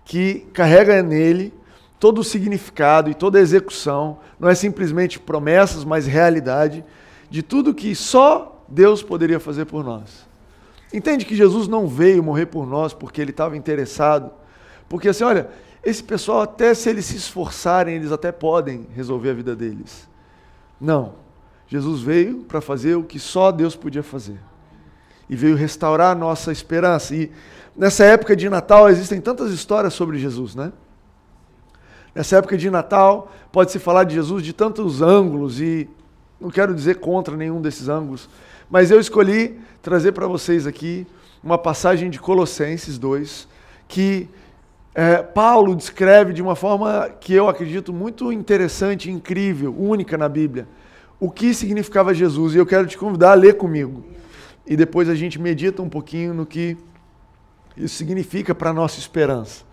que 0.06 0.48
carrega 0.54 1.04
nele 1.04 1.54
todo 2.00 2.20
o 2.20 2.24
significado 2.24 3.10
e 3.10 3.14
toda 3.14 3.38
a 3.38 3.42
execução, 3.42 4.20
não 4.40 4.50
é 4.50 4.56
simplesmente 4.56 5.20
promessas, 5.20 5.84
mas 5.84 6.06
realidade 6.06 6.84
de 7.30 7.42
tudo 7.42 7.74
que 7.74 7.96
só 7.96 8.64
Deus 8.68 9.02
poderia 9.02 9.40
fazer 9.40 9.66
por 9.66 9.84
nós. 9.84 10.26
Entende 10.94 11.26
que 11.26 11.36
Jesus 11.36 11.68
não 11.68 11.88
veio 11.88 12.24
morrer 12.24 12.46
por 12.46 12.66
nós 12.66 12.94
porque 12.94 13.22
ele 13.22 13.32
estava 13.32 13.58
interessado, 13.58 14.32
porque 14.88 15.10
assim, 15.10 15.24
olha, 15.24 15.50
esse 15.84 16.04
pessoal, 16.04 16.42
até 16.42 16.74
se 16.74 16.90
eles 16.90 17.06
se 17.06 17.16
esforçarem, 17.16 17.96
eles 17.96 18.12
até 18.12 18.32
podem 18.32 18.88
resolver 18.96 19.30
a 19.30 19.34
vida 19.34 19.56
deles. 19.56 20.08
Não. 20.82 21.14
Jesus 21.68 22.02
veio 22.02 22.40
para 22.40 22.62
fazer 22.62 22.96
o 22.96 23.04
que 23.04 23.20
só 23.20 23.52
Deus 23.52 23.76
podia 23.76 24.04
fazer. 24.04 24.40
E 25.30 25.36
veio 25.36 25.56
restaurar 25.56 26.12
a 26.12 26.16
nossa 26.16 26.52
esperança. 26.52 27.16
E 27.16 27.32
nessa 27.76 28.04
época 28.04 28.36
de 28.36 28.50
Natal 28.50 28.90
existem 28.90 29.20
tantas 29.20 29.52
histórias 29.52 29.94
sobre 29.94 30.18
Jesus, 30.18 30.56
né? 30.56 30.72
Nessa 32.16 32.38
época 32.38 32.58
de 32.58 32.70
Natal 32.70 33.30
pode-se 33.52 33.78
falar 33.78 34.06
de 34.06 34.16
Jesus 34.16 34.42
de 34.42 34.54
tantos 34.54 35.02
ângulos 35.02 35.60
e 35.60 35.90
não 36.40 36.50
quero 36.50 36.74
dizer 36.74 36.96
contra 37.02 37.36
nenhum 37.36 37.62
desses 37.62 37.90
ângulos, 37.90 38.30
mas 38.70 38.90
eu 38.90 39.00
escolhi 39.02 39.60
trazer 39.82 40.14
para 40.14 40.26
vocês 40.26 40.66
aqui 40.66 41.06
uma 41.44 41.58
passagem 41.58 42.10
de 42.10 42.18
Colossenses 42.18 42.98
2 42.98 43.50
que 43.88 44.30
é, 44.96 45.22
Paulo 45.22 45.76
descreve 45.76 46.32
de 46.32 46.42
uma 46.42 46.56
forma 46.56 47.10
que 47.20 47.34
eu 47.34 47.50
acredito 47.50 47.92
muito 47.92 48.32
interessante, 48.32 49.12
incrível, 49.12 49.76
única 49.78 50.18
na 50.18 50.30
Bíblia, 50.30 50.66
o 51.20 51.30
que 51.30 51.54
significava 51.54 52.14
Jesus. 52.14 52.56
E 52.56 52.58
eu 52.58 52.66
quero 52.66 52.88
te 52.88 52.98
convidar 52.98 53.32
a 53.32 53.36
ler 53.36 53.58
comigo. 53.58 54.06
E 54.66 54.78
depois 54.78 55.10
a 55.10 55.16
gente 55.16 55.40
medita 55.40 55.82
um 55.82 55.90
pouquinho 55.90 56.34
no 56.34 56.46
que 56.46 56.78
isso 57.76 57.96
significa 57.96 58.56
para 58.56 58.70
a 58.70 58.74
nossa 58.74 58.98
esperança. 58.98 59.66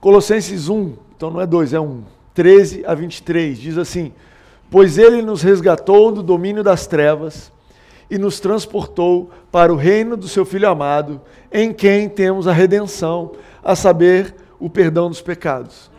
Colossenses 0.00 0.68
1, 0.68 0.94
então 1.16 1.30
não 1.30 1.40
é 1.40 1.46
2, 1.46 1.72
é 1.72 1.80
1, 1.80 2.02
13 2.34 2.84
a 2.86 2.94
23, 2.94 3.58
diz 3.58 3.76
assim: 3.76 4.12
Pois 4.70 4.96
ele 4.96 5.22
nos 5.22 5.42
resgatou 5.42 6.12
do 6.12 6.22
domínio 6.22 6.62
das 6.62 6.86
trevas 6.86 7.50
e 8.08 8.16
nos 8.16 8.38
transportou 8.38 9.30
para 9.50 9.72
o 9.72 9.76
reino 9.76 10.16
do 10.16 10.28
seu 10.28 10.44
Filho 10.44 10.68
amado, 10.68 11.20
em 11.52 11.72
quem 11.72 12.08
temos 12.08 12.46
a 12.46 12.52
redenção, 12.52 13.32
a 13.62 13.74
saber, 13.74 14.34
o 14.60 14.68
perdão 14.68 15.08
dos 15.08 15.20
pecados. 15.20 15.90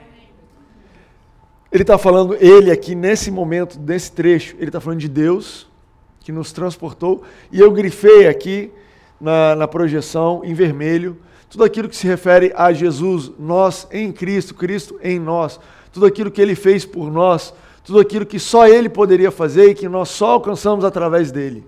Ele 1.72 1.84
está 1.84 1.98
falando, 1.98 2.36
ele 2.40 2.72
aqui 2.72 2.96
nesse 2.96 3.30
momento, 3.30 3.80
nesse 3.80 4.12
trecho, 4.12 4.56
ele 4.58 4.68
está 4.68 4.82
falando 4.82 5.00
de 5.00 5.08
Deus 5.08 5.68
que 6.20 6.32
nos 6.32 6.52
transportou, 6.52 7.24
e 7.52 7.60
eu 7.60 7.72
grifei 7.72 8.28
aqui 8.28 8.72
na, 9.20 9.56
na 9.56 9.68
projeção 9.68 10.42
em 10.44 10.54
vermelho 10.54 11.18
tudo 11.50 11.64
aquilo 11.64 11.90
que 11.90 11.96
se 11.96 12.06
refere 12.06 12.54
a 12.56 12.72
Jesus, 12.72 13.32
nós 13.40 13.88
em 13.92 14.12
Cristo, 14.12 14.54
Cristo 14.54 15.00
em 15.04 15.20
nós, 15.20 15.60
tudo 15.92 16.06
aquilo 16.06 16.30
que 16.30 16.42
ele 16.42 16.54
fez 16.54 16.86
por 16.86 17.12
nós, 17.12 17.54
tudo 17.84 18.00
aquilo 18.00 18.26
que 18.26 18.38
só 18.38 18.68
ele 18.68 18.88
poderia 18.88 19.32
fazer 19.32 19.72
e 19.72 19.74
que 19.74 19.90
nós 19.90 20.10
só 20.10 20.34
alcançamos 20.34 20.86
através 20.86 21.32
dele. 21.32 21.66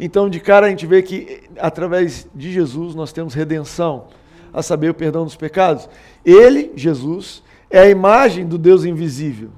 Então, 0.00 0.28
de 0.28 0.40
cara, 0.40 0.66
a 0.66 0.70
gente 0.70 0.86
vê 0.86 1.02
que 1.02 1.42
através 1.58 2.26
de 2.34 2.50
Jesus 2.50 2.94
nós 2.94 3.12
temos 3.12 3.34
redenção, 3.34 4.06
a 4.52 4.62
saber, 4.62 4.88
o 4.88 4.94
perdão 4.94 5.24
dos 5.24 5.36
pecados. 5.36 5.88
Ele, 6.24 6.72
Jesus, 6.74 7.42
é 7.68 7.80
a 7.80 7.90
imagem 7.90 8.46
do 8.46 8.56
Deus 8.56 8.84
invisível, 8.84 9.50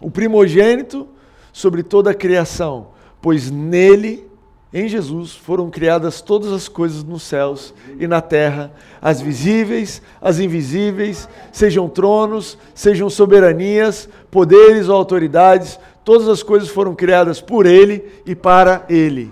o 0.00 0.10
primogênito 0.10 1.08
sobre 1.52 1.82
toda 1.82 2.10
a 2.10 2.14
criação, 2.14 2.88
pois 3.20 3.50
nele 3.50 4.27
Em 4.72 4.86
Jesus 4.86 5.34
foram 5.34 5.70
criadas 5.70 6.20
todas 6.20 6.52
as 6.52 6.68
coisas 6.68 7.02
nos 7.02 7.22
céus 7.22 7.72
e 7.98 8.06
na 8.06 8.20
terra, 8.20 8.70
as 9.00 9.18
visíveis, 9.18 10.02
as 10.20 10.38
invisíveis, 10.38 11.26
sejam 11.50 11.88
tronos, 11.88 12.58
sejam 12.74 13.08
soberanias, 13.08 14.08
poderes 14.30 14.88
ou 14.88 14.96
autoridades, 14.96 15.80
todas 16.04 16.28
as 16.28 16.42
coisas 16.42 16.68
foram 16.68 16.94
criadas 16.94 17.40
por 17.40 17.64
Ele 17.64 18.04
e 18.26 18.34
para 18.34 18.84
Ele. 18.90 19.30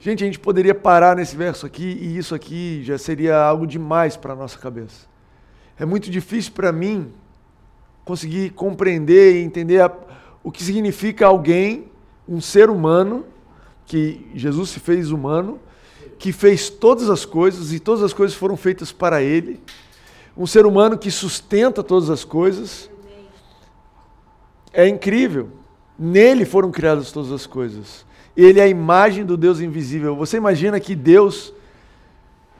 Gente, 0.00 0.24
a 0.24 0.26
gente 0.26 0.40
poderia 0.40 0.74
parar 0.74 1.16
nesse 1.16 1.36
verso 1.36 1.64
aqui 1.64 1.96
e 2.00 2.18
isso 2.18 2.34
aqui 2.34 2.82
já 2.82 2.98
seria 2.98 3.38
algo 3.40 3.66
demais 3.68 4.16
para 4.16 4.32
a 4.32 4.36
nossa 4.36 4.58
cabeça. 4.58 5.06
É 5.78 5.84
muito 5.84 6.10
difícil 6.10 6.52
para 6.52 6.72
mim 6.72 7.10
conseguir 8.04 8.50
compreender 8.50 9.36
e 9.36 9.44
entender 9.44 9.80
a, 9.80 9.90
o 10.42 10.50
que 10.50 10.62
significa 10.62 11.26
alguém, 11.26 11.86
um 12.28 12.40
ser 12.40 12.68
humano, 12.68 13.24
que 13.86 14.26
Jesus 14.34 14.70
se 14.70 14.80
fez 14.80 15.10
humano, 15.10 15.58
que 16.18 16.32
fez 16.32 16.70
todas 16.70 17.10
as 17.10 17.24
coisas 17.24 17.72
e 17.72 17.78
todas 17.78 18.02
as 18.02 18.12
coisas 18.12 18.36
foram 18.36 18.56
feitas 18.56 18.92
para 18.92 19.22
ele. 19.22 19.60
Um 20.36 20.46
ser 20.46 20.66
humano 20.66 20.98
que 20.98 21.10
sustenta 21.10 21.82
todas 21.82 22.10
as 22.10 22.24
coisas. 22.24 22.90
É 24.72 24.88
incrível. 24.88 25.50
Nele 25.98 26.44
foram 26.44 26.70
criadas 26.70 27.12
todas 27.12 27.30
as 27.30 27.46
coisas. 27.46 28.04
Ele 28.36 28.58
é 28.58 28.64
a 28.64 28.68
imagem 28.68 29.24
do 29.24 29.36
Deus 29.36 29.60
invisível. 29.60 30.16
Você 30.16 30.36
imagina 30.36 30.80
que 30.80 30.96
Deus 30.96 31.52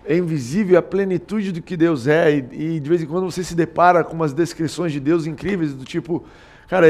é 0.05 0.17
invisível, 0.17 0.79
a 0.79 0.83
plenitude 0.83 1.51
do 1.51 1.63
que 1.63 1.77
Deus 1.77 2.07
é, 2.07 2.37
e, 2.37 2.77
e, 2.77 2.81
de 2.81 2.89
vez 2.89 3.03
em 3.03 3.07
quando 3.07 3.25
você 3.25 3.43
se 3.43 3.55
depara 3.55 4.05
com 4.05 4.15
umas 4.15 4.33
descrições 4.33 4.93
de 4.93 5.01
Deus 5.01 5.27
incríveis, 5.27 5.73
do 5.73 5.85
tipo, 5.85 6.25
cara, 6.69 6.87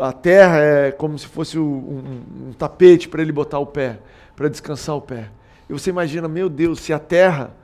a 0.00 0.12
terra 0.12 0.58
é 0.58 0.92
como 0.92 1.18
se 1.18 1.26
fosse 1.26 1.58
um, 1.58 1.62
um, 1.62 2.48
um 2.48 2.52
tapete 2.52 3.08
para 3.08 3.22
ele 3.22 3.32
botar 3.32 3.58
o 3.58 3.66
pé, 3.66 3.98
para 4.34 4.48
descansar 4.48 4.96
o 4.96 5.00
pé. 5.00 5.28
E 5.68 5.72
você 5.72 5.90
imagina, 5.90 6.26
meu 6.26 6.48
Deus, 6.48 6.80
se 6.80 6.92
a 6.92 6.98
terra 6.98 7.54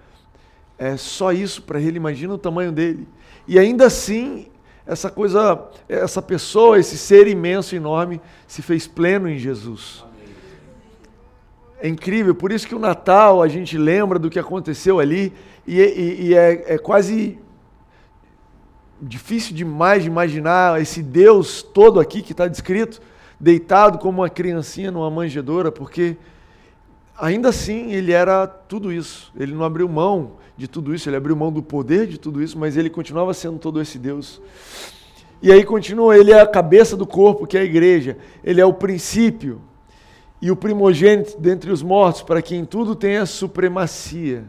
é 0.78 0.96
só 0.96 1.32
isso 1.32 1.62
para 1.62 1.80
ele, 1.80 1.96
imagina 1.96 2.34
o 2.34 2.38
tamanho 2.38 2.70
dele. 2.70 3.08
E 3.48 3.58
ainda 3.58 3.86
assim, 3.86 4.46
essa 4.86 5.10
coisa, 5.10 5.68
essa 5.88 6.22
pessoa, 6.22 6.78
esse 6.78 6.96
ser 6.96 7.26
imenso, 7.26 7.74
enorme, 7.74 8.20
se 8.46 8.62
fez 8.62 8.86
pleno 8.86 9.28
em 9.28 9.38
Jesus. 9.38 10.04
É 11.80 11.88
incrível, 11.88 12.34
por 12.34 12.52
isso 12.52 12.66
que 12.66 12.74
o 12.74 12.78
Natal 12.78 13.42
a 13.42 13.48
gente 13.48 13.76
lembra 13.76 14.18
do 14.18 14.30
que 14.30 14.38
aconteceu 14.38 14.98
ali 14.98 15.32
e, 15.66 15.80
e, 15.80 16.26
e 16.28 16.34
é, 16.34 16.74
é 16.74 16.78
quase 16.78 17.38
difícil 19.00 19.54
demais 19.54 20.02
de 20.02 20.08
imaginar 20.08 20.80
esse 20.80 21.02
Deus 21.02 21.62
todo 21.62 22.00
aqui 22.00 22.22
que 22.22 22.32
está 22.32 22.46
descrito, 22.48 23.00
deitado 23.38 23.98
como 23.98 24.22
uma 24.22 24.30
criancinha 24.30 24.90
numa 24.90 25.10
manjedoura, 25.10 25.70
porque 25.70 26.16
ainda 27.18 27.50
assim 27.50 27.92
ele 27.92 28.12
era 28.12 28.46
tudo 28.46 28.92
isso. 28.92 29.32
Ele 29.38 29.54
não 29.54 29.64
abriu 29.64 29.88
mão 29.88 30.32
de 30.56 30.66
tudo 30.66 30.94
isso, 30.94 31.08
ele 31.08 31.16
abriu 31.16 31.36
mão 31.36 31.52
do 31.52 31.62
poder 31.62 32.06
de 32.06 32.18
tudo 32.18 32.42
isso, 32.42 32.58
mas 32.58 32.76
ele 32.76 32.88
continuava 32.88 33.34
sendo 33.34 33.58
todo 33.58 33.80
esse 33.80 33.98
Deus. 33.98 34.40
E 35.42 35.52
aí 35.52 35.64
continua, 35.64 36.16
ele 36.16 36.32
é 36.32 36.40
a 36.40 36.46
cabeça 36.46 36.96
do 36.96 37.06
corpo, 37.06 37.46
que 37.46 37.58
é 37.58 37.60
a 37.60 37.64
igreja. 37.64 38.16
Ele 38.42 38.60
é 38.60 38.64
o 38.64 38.72
princípio 38.72 39.60
e 40.40 40.50
o 40.50 40.56
primogênito 40.56 41.38
dentre 41.38 41.70
os 41.70 41.82
mortos, 41.82 42.22
para 42.22 42.40
que 42.40 42.56
em 42.56 42.64
tudo 42.64 42.94
tenha 42.94 43.26
supremacia. 43.26 44.44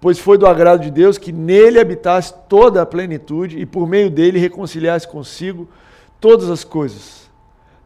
Pois 0.00 0.18
foi 0.18 0.38
do 0.38 0.46
agrado 0.46 0.82
de 0.82 0.90
Deus 0.90 1.18
que 1.18 1.32
nele 1.32 1.80
habitasse 1.80 2.32
toda 2.48 2.80
a 2.80 2.86
plenitude 2.86 3.58
e 3.58 3.66
por 3.66 3.86
meio 3.86 4.10
dele 4.10 4.38
reconciliasse 4.38 5.08
consigo 5.08 5.68
todas 6.20 6.48
as 6.50 6.62
coisas, 6.62 7.28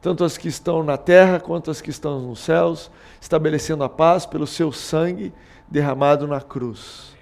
tanto 0.01 0.23
as 0.23 0.37
que 0.37 0.49
estão 0.49 0.83
na 0.83 0.97
terra 0.97 1.41
quanto 1.41 1.71
as 1.71 1.81
que 1.81 1.91
estão 1.91 2.21
nos 2.21 2.41
céus, 2.41 2.91
estabelecendo 3.21 3.83
a 3.83 3.89
paz 3.89 4.27
pelo 4.27 4.47
seu 4.47 4.71
sangue 4.73 5.33
derramado 5.69 6.27
na 6.27 6.41
cruz. 6.41 7.13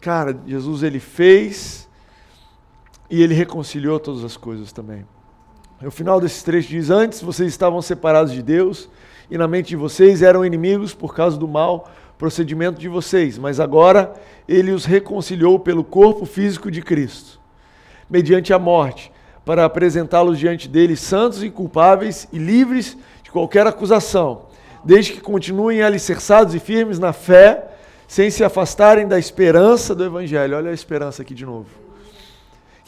Cara, 0.00 0.36
Jesus 0.46 0.82
ele 0.82 1.00
fez 1.00 1.88
e 3.10 3.22
ele 3.22 3.34
reconciliou 3.34 4.00
todas 4.00 4.24
as 4.24 4.36
coisas 4.36 4.72
também. 4.72 5.06
O 5.84 5.90
final 5.92 6.20
desses 6.20 6.42
trecho 6.42 6.68
diz: 6.68 6.90
Antes 6.90 7.22
vocês 7.22 7.48
estavam 7.48 7.80
separados 7.80 8.32
de 8.32 8.42
Deus, 8.42 8.88
e 9.30 9.38
na 9.38 9.46
mente 9.46 9.68
de 9.68 9.76
vocês 9.76 10.22
eram 10.22 10.44
inimigos 10.44 10.92
por 10.92 11.14
causa 11.14 11.36
do 11.36 11.46
mal 11.46 11.88
procedimento 12.18 12.80
de 12.80 12.88
vocês, 12.88 13.38
mas 13.38 13.60
agora 13.60 14.12
ele 14.48 14.72
os 14.72 14.84
reconciliou 14.84 15.58
pelo 15.58 15.84
corpo 15.84 16.26
físico 16.26 16.70
de 16.70 16.82
Cristo, 16.82 17.40
mediante 18.10 18.52
a 18.52 18.58
morte, 18.58 19.12
para 19.44 19.64
apresentá-los 19.64 20.38
diante 20.38 20.68
dele 20.68 20.96
santos, 20.96 21.42
inculpáveis 21.42 22.28
e 22.32 22.38
livres 22.38 22.98
de 23.22 23.30
qualquer 23.30 23.66
acusação, 23.66 24.46
desde 24.84 25.12
que 25.12 25.20
continuem 25.20 25.80
alicerçados 25.80 26.54
e 26.54 26.58
firmes 26.58 26.98
na 26.98 27.12
fé, 27.12 27.68
sem 28.06 28.30
se 28.30 28.42
afastarem 28.42 29.06
da 29.06 29.18
esperança 29.18 29.94
do 29.94 30.04
Evangelho. 30.04 30.56
Olha 30.56 30.70
a 30.70 30.74
esperança 30.74 31.22
aqui 31.22 31.34
de 31.34 31.46
novo 31.46 31.88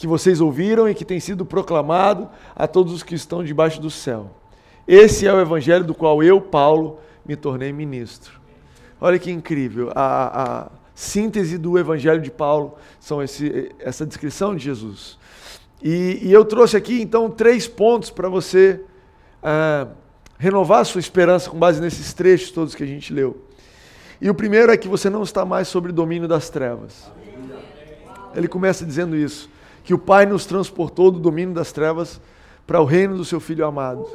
que 0.00 0.06
vocês 0.06 0.40
ouviram 0.40 0.88
e 0.88 0.94
que 0.94 1.04
tem 1.04 1.20
sido 1.20 1.44
proclamado 1.44 2.26
a 2.56 2.66
todos 2.66 2.90
os 2.94 3.02
que 3.02 3.14
estão 3.14 3.44
debaixo 3.44 3.78
do 3.82 3.90
céu. 3.90 4.30
Esse 4.88 5.26
é 5.26 5.32
o 5.32 5.38
evangelho 5.38 5.84
do 5.84 5.94
qual 5.94 6.22
eu, 6.22 6.40
Paulo, 6.40 6.98
me 7.22 7.36
tornei 7.36 7.70
ministro. 7.70 8.39
Olha 9.00 9.18
que 9.18 9.30
incrível. 9.30 9.90
A, 9.94 10.42
a 10.42 10.70
síntese 10.94 11.56
do 11.56 11.78
evangelho 11.78 12.20
de 12.20 12.30
Paulo 12.30 12.76
são 12.98 13.22
esse, 13.22 13.72
essa 13.78 14.04
descrição 14.04 14.54
de 14.54 14.62
Jesus. 14.62 15.18
E, 15.82 16.20
e, 16.22 16.32
eu 16.32 16.44
trouxe 16.44 16.76
aqui, 16.76 17.00
então, 17.00 17.30
três 17.30 17.66
pontos 17.66 18.10
para 18.10 18.28
você 18.28 18.82
ah, 19.42 19.88
renovar 20.38 20.80
a 20.80 20.84
sua 20.84 20.98
esperança 20.98 21.48
com 21.48 21.58
base 21.58 21.80
nesses 21.80 22.12
trechos 22.12 22.50
todos 22.50 22.74
que 22.74 22.82
a 22.82 22.86
gente 22.86 23.14
leu. 23.14 23.42
E 24.20 24.28
o 24.28 24.34
primeiro 24.34 24.70
é 24.70 24.76
que 24.76 24.88
você 24.88 25.08
não 25.08 25.22
está 25.22 25.46
mais 25.46 25.68
sob 25.68 25.88
o 25.88 25.92
domínio 25.92 26.28
das 26.28 26.50
trevas. 26.50 27.10
Ele 28.34 28.46
começa 28.46 28.84
dizendo 28.84 29.16
isso 29.16 29.48
que 29.82 29.94
o 29.94 29.98
Pai 29.98 30.26
nos 30.26 30.44
transportou 30.44 31.10
do 31.10 31.18
domínio 31.18 31.54
das 31.54 31.72
trevas 31.72 32.20
para 32.66 32.80
o 32.80 32.84
reino 32.84 33.16
do 33.16 33.24
seu 33.24 33.40
Filho 33.40 33.64
amado. 33.64 34.06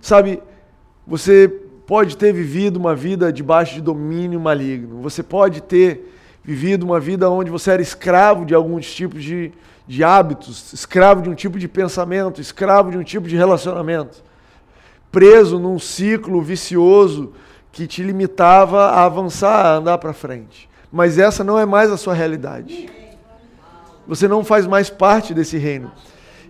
Sabe, 0.00 0.42
você 1.06 1.63
pode 1.86 2.16
ter 2.16 2.32
vivido 2.32 2.76
uma 2.76 2.94
vida 2.94 3.32
debaixo 3.32 3.74
de 3.74 3.80
domínio 3.80 4.40
maligno, 4.40 5.00
você 5.00 5.22
pode 5.22 5.60
ter 5.62 6.12
vivido 6.42 6.82
uma 6.84 7.00
vida 7.00 7.30
onde 7.30 7.50
você 7.50 7.70
era 7.70 7.82
escravo 7.82 8.44
de 8.44 8.54
alguns 8.54 8.92
tipos 8.92 9.22
de, 9.22 9.52
de 9.86 10.04
hábitos, 10.04 10.72
escravo 10.72 11.22
de 11.22 11.30
um 11.30 11.34
tipo 11.34 11.58
de 11.58 11.66
pensamento, 11.66 12.40
escravo 12.40 12.90
de 12.90 12.98
um 12.98 13.02
tipo 13.02 13.26
de 13.26 13.36
relacionamento, 13.36 14.22
preso 15.10 15.58
num 15.58 15.78
ciclo 15.78 16.42
vicioso 16.42 17.32
que 17.72 17.86
te 17.86 18.02
limitava 18.02 18.90
a 18.90 19.04
avançar, 19.04 19.66
a 19.66 19.76
andar 19.76 19.98
para 19.98 20.12
frente. 20.12 20.68
Mas 20.92 21.18
essa 21.18 21.42
não 21.42 21.58
é 21.58 21.66
mais 21.66 21.90
a 21.90 21.96
sua 21.96 22.14
realidade. 22.14 22.88
Você 24.06 24.28
não 24.28 24.44
faz 24.44 24.66
mais 24.66 24.90
parte 24.90 25.34
desse 25.34 25.56
reino. 25.56 25.90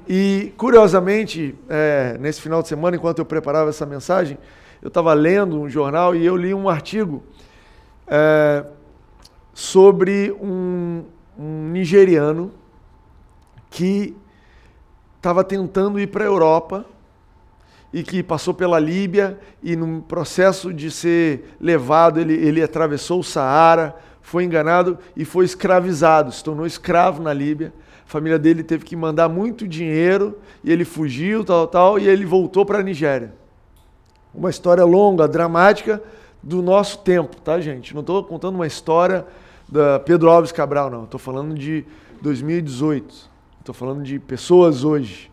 E, 0.09 0.53
curiosamente, 0.59 1.55
é, 1.69 2.19
nesse 2.21 2.43
final 2.43 2.61
de 2.61 2.69
semana, 2.69 2.97
enquanto 2.97 3.21
eu 3.21 3.25
preparava 3.25 3.71
essa 3.71 3.87
mensagem, 3.87 4.37
eu 4.85 4.89
estava 4.89 5.15
lendo 5.15 5.59
um 5.59 5.67
jornal 5.67 6.15
e 6.15 6.27
eu 6.27 6.37
li 6.37 6.53
um 6.53 6.69
artigo 6.69 7.23
é, 8.07 8.63
sobre 9.55 10.31
um, 10.33 11.05
um 11.39 11.71
nigeriano 11.71 12.53
que 13.71 14.15
estava 15.17 15.43
tentando 15.43 15.99
ir 15.99 16.09
para 16.09 16.25
a 16.25 16.27
Europa 16.27 16.85
e 17.95 18.03
que 18.03 18.23
passou 18.23 18.53
pela 18.53 18.79
Líbia 18.79 19.39
e, 19.63 19.75
no 19.75 20.03
processo 20.03 20.71
de 20.71 20.91
ser 20.91 21.57
levado, 21.59 22.21
ele, 22.21 22.35
ele 22.35 22.63
atravessou 22.63 23.21
o 23.21 23.25
Saara, 23.25 23.97
foi 24.21 24.45
enganado 24.45 24.99
e 25.17 25.25
foi 25.25 25.47
escravizado, 25.47 26.31
se 26.31 26.45
tornou 26.45 26.67
escravo 26.67 27.23
na 27.23 27.33
Líbia. 27.33 27.73
A 28.07 28.11
família 28.11 28.39
dele 28.39 28.63
teve 28.63 28.85
que 28.85 28.95
mandar 28.95 29.31
muito 29.31 29.67
dinheiro 29.67 30.39
e 30.63 30.71
ele 30.71 30.85
fugiu, 30.85 31.43
tal, 31.43 31.67
tal, 31.67 31.99
e 31.99 32.07
ele 32.07 32.27
voltou 32.27 32.67
para 32.67 32.81
a 32.81 32.83
Nigéria. 32.83 33.44
Uma 34.35 34.51
história 34.51 34.85
longa, 34.85 35.29
dramática 35.29 36.03
do 36.43 36.61
nosso 36.61 36.99
tempo, 36.99 37.37
tá, 37.41 37.61
gente? 37.61 37.95
Não 37.95 38.01
estou 38.01 38.23
contando 38.25 38.57
uma 38.57 38.67
história 38.67 39.27
da 39.69 39.99
Pedro 39.99 40.29
Alves 40.29 40.53
Cabral, 40.53 40.91
não. 40.91 41.05
Estou 41.05 41.21
falando 41.21 41.55
de 41.55 41.85
2018. 42.21 43.31
Estou 43.61 43.75
falando 43.75 44.03
de 44.03 44.19
pessoas 44.19 44.85
hoje. 44.85 45.31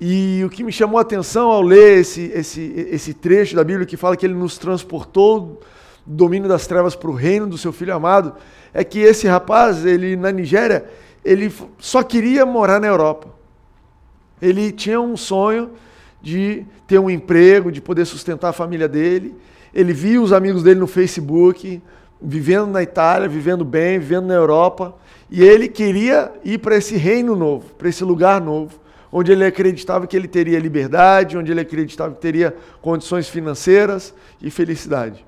E 0.00 0.42
o 0.44 0.50
que 0.50 0.64
me 0.64 0.72
chamou 0.72 0.98
a 0.98 1.02
atenção 1.02 1.50
ao 1.50 1.62
ler 1.62 1.98
esse, 1.98 2.22
esse, 2.34 2.60
esse 2.90 3.14
trecho 3.14 3.54
da 3.54 3.62
Bíblia 3.62 3.86
que 3.86 3.96
fala 3.96 4.16
que 4.16 4.24
ele 4.24 4.34
nos 4.34 4.56
transportou 4.56 5.60
domínio 6.04 6.48
das 6.48 6.66
trevas 6.66 6.96
para 6.96 7.10
o 7.10 7.14
reino 7.14 7.46
do 7.46 7.56
seu 7.56 7.72
filho 7.72 7.94
amado, 7.94 8.34
é 8.74 8.82
que 8.82 8.98
esse 8.98 9.26
rapaz, 9.26 9.84
ele 9.84 10.16
na 10.16 10.32
Nigéria, 10.32 10.86
ele 11.24 11.52
só 11.78 12.02
queria 12.02 12.44
morar 12.44 12.80
na 12.80 12.88
Europa. 12.88 13.28
Ele 14.40 14.72
tinha 14.72 15.00
um 15.00 15.16
sonho 15.16 15.70
de 16.22 16.64
ter 16.86 16.98
um 16.98 17.10
emprego, 17.10 17.72
de 17.72 17.80
poder 17.80 18.04
sustentar 18.04 18.50
a 18.50 18.52
família 18.52 18.88
dele. 18.88 19.34
Ele 19.74 19.92
via 19.92 20.20
os 20.20 20.32
amigos 20.32 20.62
dele 20.62 20.78
no 20.78 20.86
Facebook, 20.86 21.82
vivendo 22.20 22.68
na 22.68 22.82
Itália, 22.82 23.28
vivendo 23.28 23.64
bem, 23.64 23.98
vivendo 23.98 24.26
na 24.26 24.34
Europa, 24.34 24.94
e 25.28 25.42
ele 25.42 25.66
queria 25.68 26.30
ir 26.44 26.58
para 26.58 26.76
esse 26.76 26.96
reino 26.96 27.34
novo, 27.34 27.74
para 27.74 27.88
esse 27.88 28.04
lugar 28.04 28.40
novo, 28.40 28.78
onde 29.10 29.32
ele 29.32 29.44
acreditava 29.44 30.06
que 30.06 30.16
ele 30.16 30.28
teria 30.28 30.58
liberdade, 30.58 31.36
onde 31.36 31.50
ele 31.50 31.60
acreditava 31.60 32.14
que 32.14 32.20
teria 32.20 32.54
condições 32.80 33.28
financeiras 33.28 34.14
e 34.40 34.50
felicidade. 34.50 35.24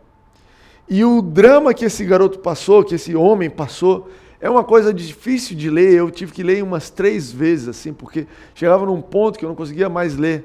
E 0.89 1.05
o 1.05 1.21
drama 1.21 1.75
que 1.75 1.85
esse 1.85 2.05
garoto 2.05 2.39
passou, 2.39 2.85
que 2.85 2.95
esse 2.95 3.17
homem 3.17 3.51
passou, 3.51 4.11
é 4.41 4.49
uma 4.49 4.63
coisa 4.63 4.93
difícil 4.93 5.57
de 5.57 5.71
ler. 5.71 5.95
Eu 5.95 6.11
tive 6.11 6.33
que 6.33 6.43
ler 6.43 6.63
umas 6.63 6.91
três 6.91 7.33
vezes, 7.33 7.69
assim, 7.69 7.93
porque 7.93 8.27
chegava 8.55 8.85
num 8.85 9.01
ponto 9.01 9.39
que 9.39 9.45
eu 9.45 9.49
não 9.49 9.57
conseguia 9.57 9.89
mais 9.89 10.17
ler, 10.17 10.45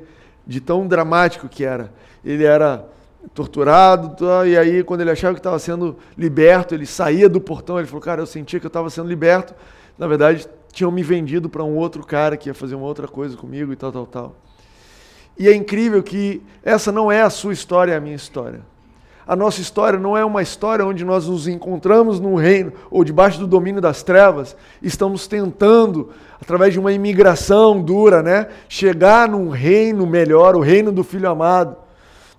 de 0.50 0.60
tão 0.60 0.88
dramático 0.88 1.48
que 1.48 1.64
era. 1.64 1.94
Ele 2.26 2.44
era 2.44 2.84
torturado, 3.36 4.16
tá, 4.16 4.48
e 4.48 4.58
aí 4.58 4.84
quando 4.84 5.02
ele 5.02 5.12
achava 5.12 5.36
que 5.36 5.40
estava 5.40 5.60
sendo 5.60 5.96
liberto, 6.18 6.74
ele 6.74 6.88
saía 6.88 7.30
do 7.30 7.40
portão, 7.40 7.78
ele 7.78 7.88
falou, 7.88 8.02
cara, 8.02 8.22
eu 8.24 8.26
sentia 8.26 8.60
que 8.60 8.66
eu 8.66 8.70
estava 8.70 8.90
sendo 8.90 9.08
liberto. 9.08 9.54
Na 9.96 10.08
verdade, 10.08 10.48
tinham 10.72 10.92
me 10.92 11.04
vendido 11.04 11.48
para 11.50 11.64
um 11.64 11.76
outro 11.76 12.04
cara 12.04 12.36
que 12.36 12.50
ia 12.50 12.54
fazer 12.56 12.74
uma 12.74 12.88
outra 12.88 13.08
coisa 13.08 13.38
comigo 13.38 13.72
e 13.72 13.76
tal, 13.76 13.92
tal, 13.92 14.08
tal. 14.08 14.36
E 15.38 15.48
é 15.48 15.54
incrível 15.54 16.02
que 16.02 16.42
essa 16.64 16.92
não 16.92 17.12
é 17.12 17.22
a 17.22 17.30
sua 17.30 17.54
história, 17.54 17.94
é 17.94 17.98
a 17.98 18.02
minha 18.02 18.16
história. 18.16 18.62
A 19.30 19.36
nossa 19.36 19.62
história 19.62 20.00
não 20.00 20.18
é 20.18 20.26
uma 20.26 20.42
história 20.42 20.84
onde 20.84 21.06
nós 21.06 21.28
nos 21.28 21.48
encontramos 21.48 22.20
num 22.20 22.34
reino 22.34 22.74
ou 22.90 23.04
debaixo 23.04 23.38
do 23.38 23.46
domínio 23.46 23.80
das 23.80 24.02
trevas, 24.02 24.58
estamos 24.82 25.28
tentando, 25.28 26.10
através 26.42 26.74
de 26.74 26.80
uma 26.80 26.92
imigração 26.92 27.80
dura, 27.80 28.24
né, 28.24 28.48
chegar 28.68 29.30
num 29.30 29.50
reino 29.50 30.08
melhor, 30.08 30.56
o 30.56 30.60
reino 30.60 30.92
do 30.92 31.04
Filho 31.04 31.30
amado. 31.30 31.78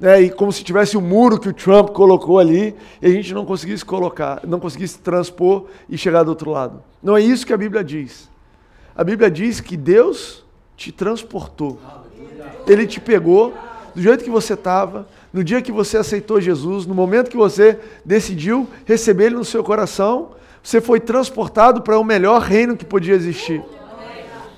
Né, 0.01 0.23
e 0.23 0.31
como 0.31 0.51
se 0.51 0.65
tivesse 0.65 0.97
o 0.97 1.01
um 1.01 1.03
muro 1.05 1.39
que 1.39 1.49
o 1.49 1.53
Trump 1.53 1.91
colocou 1.91 2.41
ali 2.41 2.75
e 3.01 3.07
a 3.07 3.11
gente 3.11 3.33
não 3.33 3.47
conseguisse 3.47 3.85
colocar, 3.85 4.41
não 4.45 4.59
conseguisse 4.59 4.99
transpor 4.99 5.67
e 5.89 5.97
chegar 5.97 6.25
do 6.25 6.31
outro 6.31 6.51
lado. 6.51 6.83
Não 7.01 7.17
é 7.17 7.21
isso 7.21 7.47
que 7.47 7.53
a 7.53 7.57
Bíblia 7.57 7.85
diz. 7.85 8.29
A 8.97 9.05
Bíblia 9.05 9.31
diz 9.31 9.61
que 9.61 9.77
Deus 9.77 10.45
te 10.77 10.91
transportou. 10.91 11.79
Ele 12.67 12.85
te 12.85 13.01
pegou 13.01 13.55
do 13.95 14.03
jeito 14.03 14.25
que 14.25 14.31
você 14.31 14.55
estava, 14.55 15.07
no 15.33 15.45
dia 15.45 15.63
que 15.63 15.71
você 15.71 15.97
aceitou 15.97 16.41
Jesus, 16.41 16.87
no 16.87 16.95
momento 16.95 17.31
que 17.31 17.37
você 17.37 17.79
decidiu 18.05 18.69
receber 18.85 19.27
Ele 19.27 19.37
no 19.37 19.45
seu 19.45 19.63
coração, 19.63 20.33
você 20.63 20.81
foi 20.81 21.01
transportado 21.01 21.83
para 21.83 21.99
o 21.99 22.05
melhor 22.05 22.41
reino 22.43 22.77
que 22.77 22.85
podia 22.85 23.15
existir. 23.15 23.63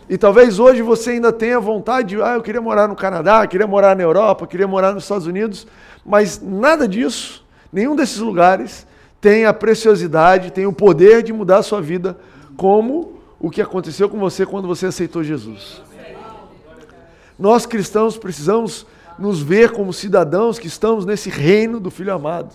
E 0.09 0.19
talvez 0.19 0.59
hoje 0.59 0.83
você 0.83 1.11
ainda 1.13 1.33
tenha 1.33 1.61
vontade 1.61 2.09
de, 2.09 2.23
ah, 2.23 2.35
eu 2.35 2.43
queria 2.43 2.61
morar 2.61 2.89
no 2.89 2.97
Canadá, 2.97 3.47
queria 3.47 3.67
morar 3.67 3.97
na 3.97 4.03
Europa, 4.03 4.47
queria 4.47 4.67
morar 4.67 4.93
nos 4.93 5.05
Estados 5.05 5.27
Unidos, 5.27 5.67
mas 6.05 6.41
nada 6.43 6.89
disso, 6.89 7.45
nenhum 7.73 7.95
desses 7.95 8.19
lugares 8.19 8.87
tem 9.21 9.47
a 9.47 9.55
preciosidade, 9.55 10.51
tem 10.51 10.67
o 10.67 10.73
poder 10.73 11.23
de 11.23 11.33
mudar 11.33 11.59
a 11.59 11.63
sua 11.63 11.81
vida, 11.81 12.19
como 12.57 13.21
o 13.39 13.51
que 13.51 13.63
aconteceu 13.63 14.09
com 14.09 14.19
você 14.19 14.45
quando 14.45 14.67
você 14.67 14.87
aceitou 14.87 15.23
Jesus. 15.23 15.81
Nós 17.39 17.65
cristãos 17.65 18.19
precisamos 18.19 18.85
nos 19.19 19.43
ver 19.43 19.73
como 19.73 19.93
cidadãos 19.93 20.59
que 20.59 20.67
estamos 20.67 21.05
nesse 21.05 21.31
reino 21.31 21.79
do 21.79 21.91
Filho 21.91 22.13
amado. 22.13 22.55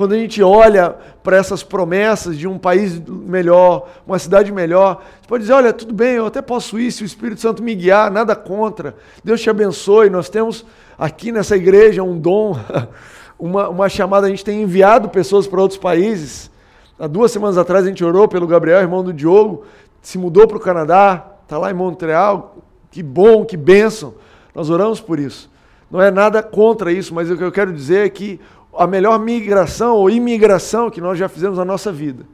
Quando 0.00 0.12
a 0.12 0.16
gente 0.16 0.42
olha 0.42 0.96
para 1.22 1.36
essas 1.36 1.62
promessas 1.62 2.38
de 2.38 2.48
um 2.48 2.56
país 2.56 2.98
melhor, 3.06 3.86
uma 4.06 4.18
cidade 4.18 4.50
melhor, 4.50 5.02
você 5.20 5.28
pode 5.28 5.42
dizer: 5.42 5.52
olha, 5.52 5.72
tudo 5.74 5.92
bem, 5.92 6.14
eu 6.14 6.24
até 6.24 6.40
posso 6.40 6.78
ir 6.78 6.90
se 6.90 7.02
o 7.02 7.04
Espírito 7.04 7.40
Santo 7.40 7.62
me 7.62 7.74
guiar, 7.74 8.10
nada 8.10 8.34
contra. 8.34 8.96
Deus 9.22 9.42
te 9.42 9.50
abençoe. 9.50 10.08
Nós 10.08 10.30
temos 10.30 10.64
aqui 10.98 11.30
nessa 11.30 11.54
igreja 11.54 12.02
um 12.02 12.18
dom, 12.18 12.58
uma, 13.38 13.68
uma 13.68 13.88
chamada, 13.90 14.26
a 14.26 14.30
gente 14.30 14.42
tem 14.42 14.62
enviado 14.62 15.10
pessoas 15.10 15.46
para 15.46 15.60
outros 15.60 15.78
países. 15.78 16.50
Há 16.98 17.06
duas 17.06 17.30
semanas 17.30 17.58
atrás 17.58 17.84
a 17.84 17.88
gente 17.88 18.02
orou 18.02 18.26
pelo 18.26 18.46
Gabriel, 18.46 18.80
irmão 18.80 19.04
do 19.04 19.12
Diogo, 19.12 19.64
se 20.00 20.16
mudou 20.16 20.48
para 20.48 20.56
o 20.56 20.60
Canadá, 20.60 21.26
está 21.42 21.58
lá 21.58 21.70
em 21.70 21.74
Montreal. 21.74 22.56
Que 22.90 23.02
bom, 23.02 23.44
que 23.44 23.56
bênção. 23.56 24.14
Nós 24.54 24.70
oramos 24.70 25.00
por 25.00 25.18
isso. 25.18 25.50
Não 25.90 26.00
é 26.00 26.10
nada 26.10 26.42
contra 26.42 26.92
isso, 26.92 27.14
mas 27.14 27.30
o 27.30 27.36
que 27.36 27.42
eu 27.42 27.50
quero 27.50 27.72
dizer 27.72 28.06
é 28.06 28.08
que 28.08 28.40
a 28.72 28.86
melhor 28.86 29.18
migração 29.18 29.96
ou 29.96 30.08
imigração 30.08 30.88
que 30.88 31.00
nós 31.00 31.18
já 31.18 31.28
fizemos 31.28 31.58
na 31.58 31.64
nossa 31.64 31.90
vida, 31.90 32.24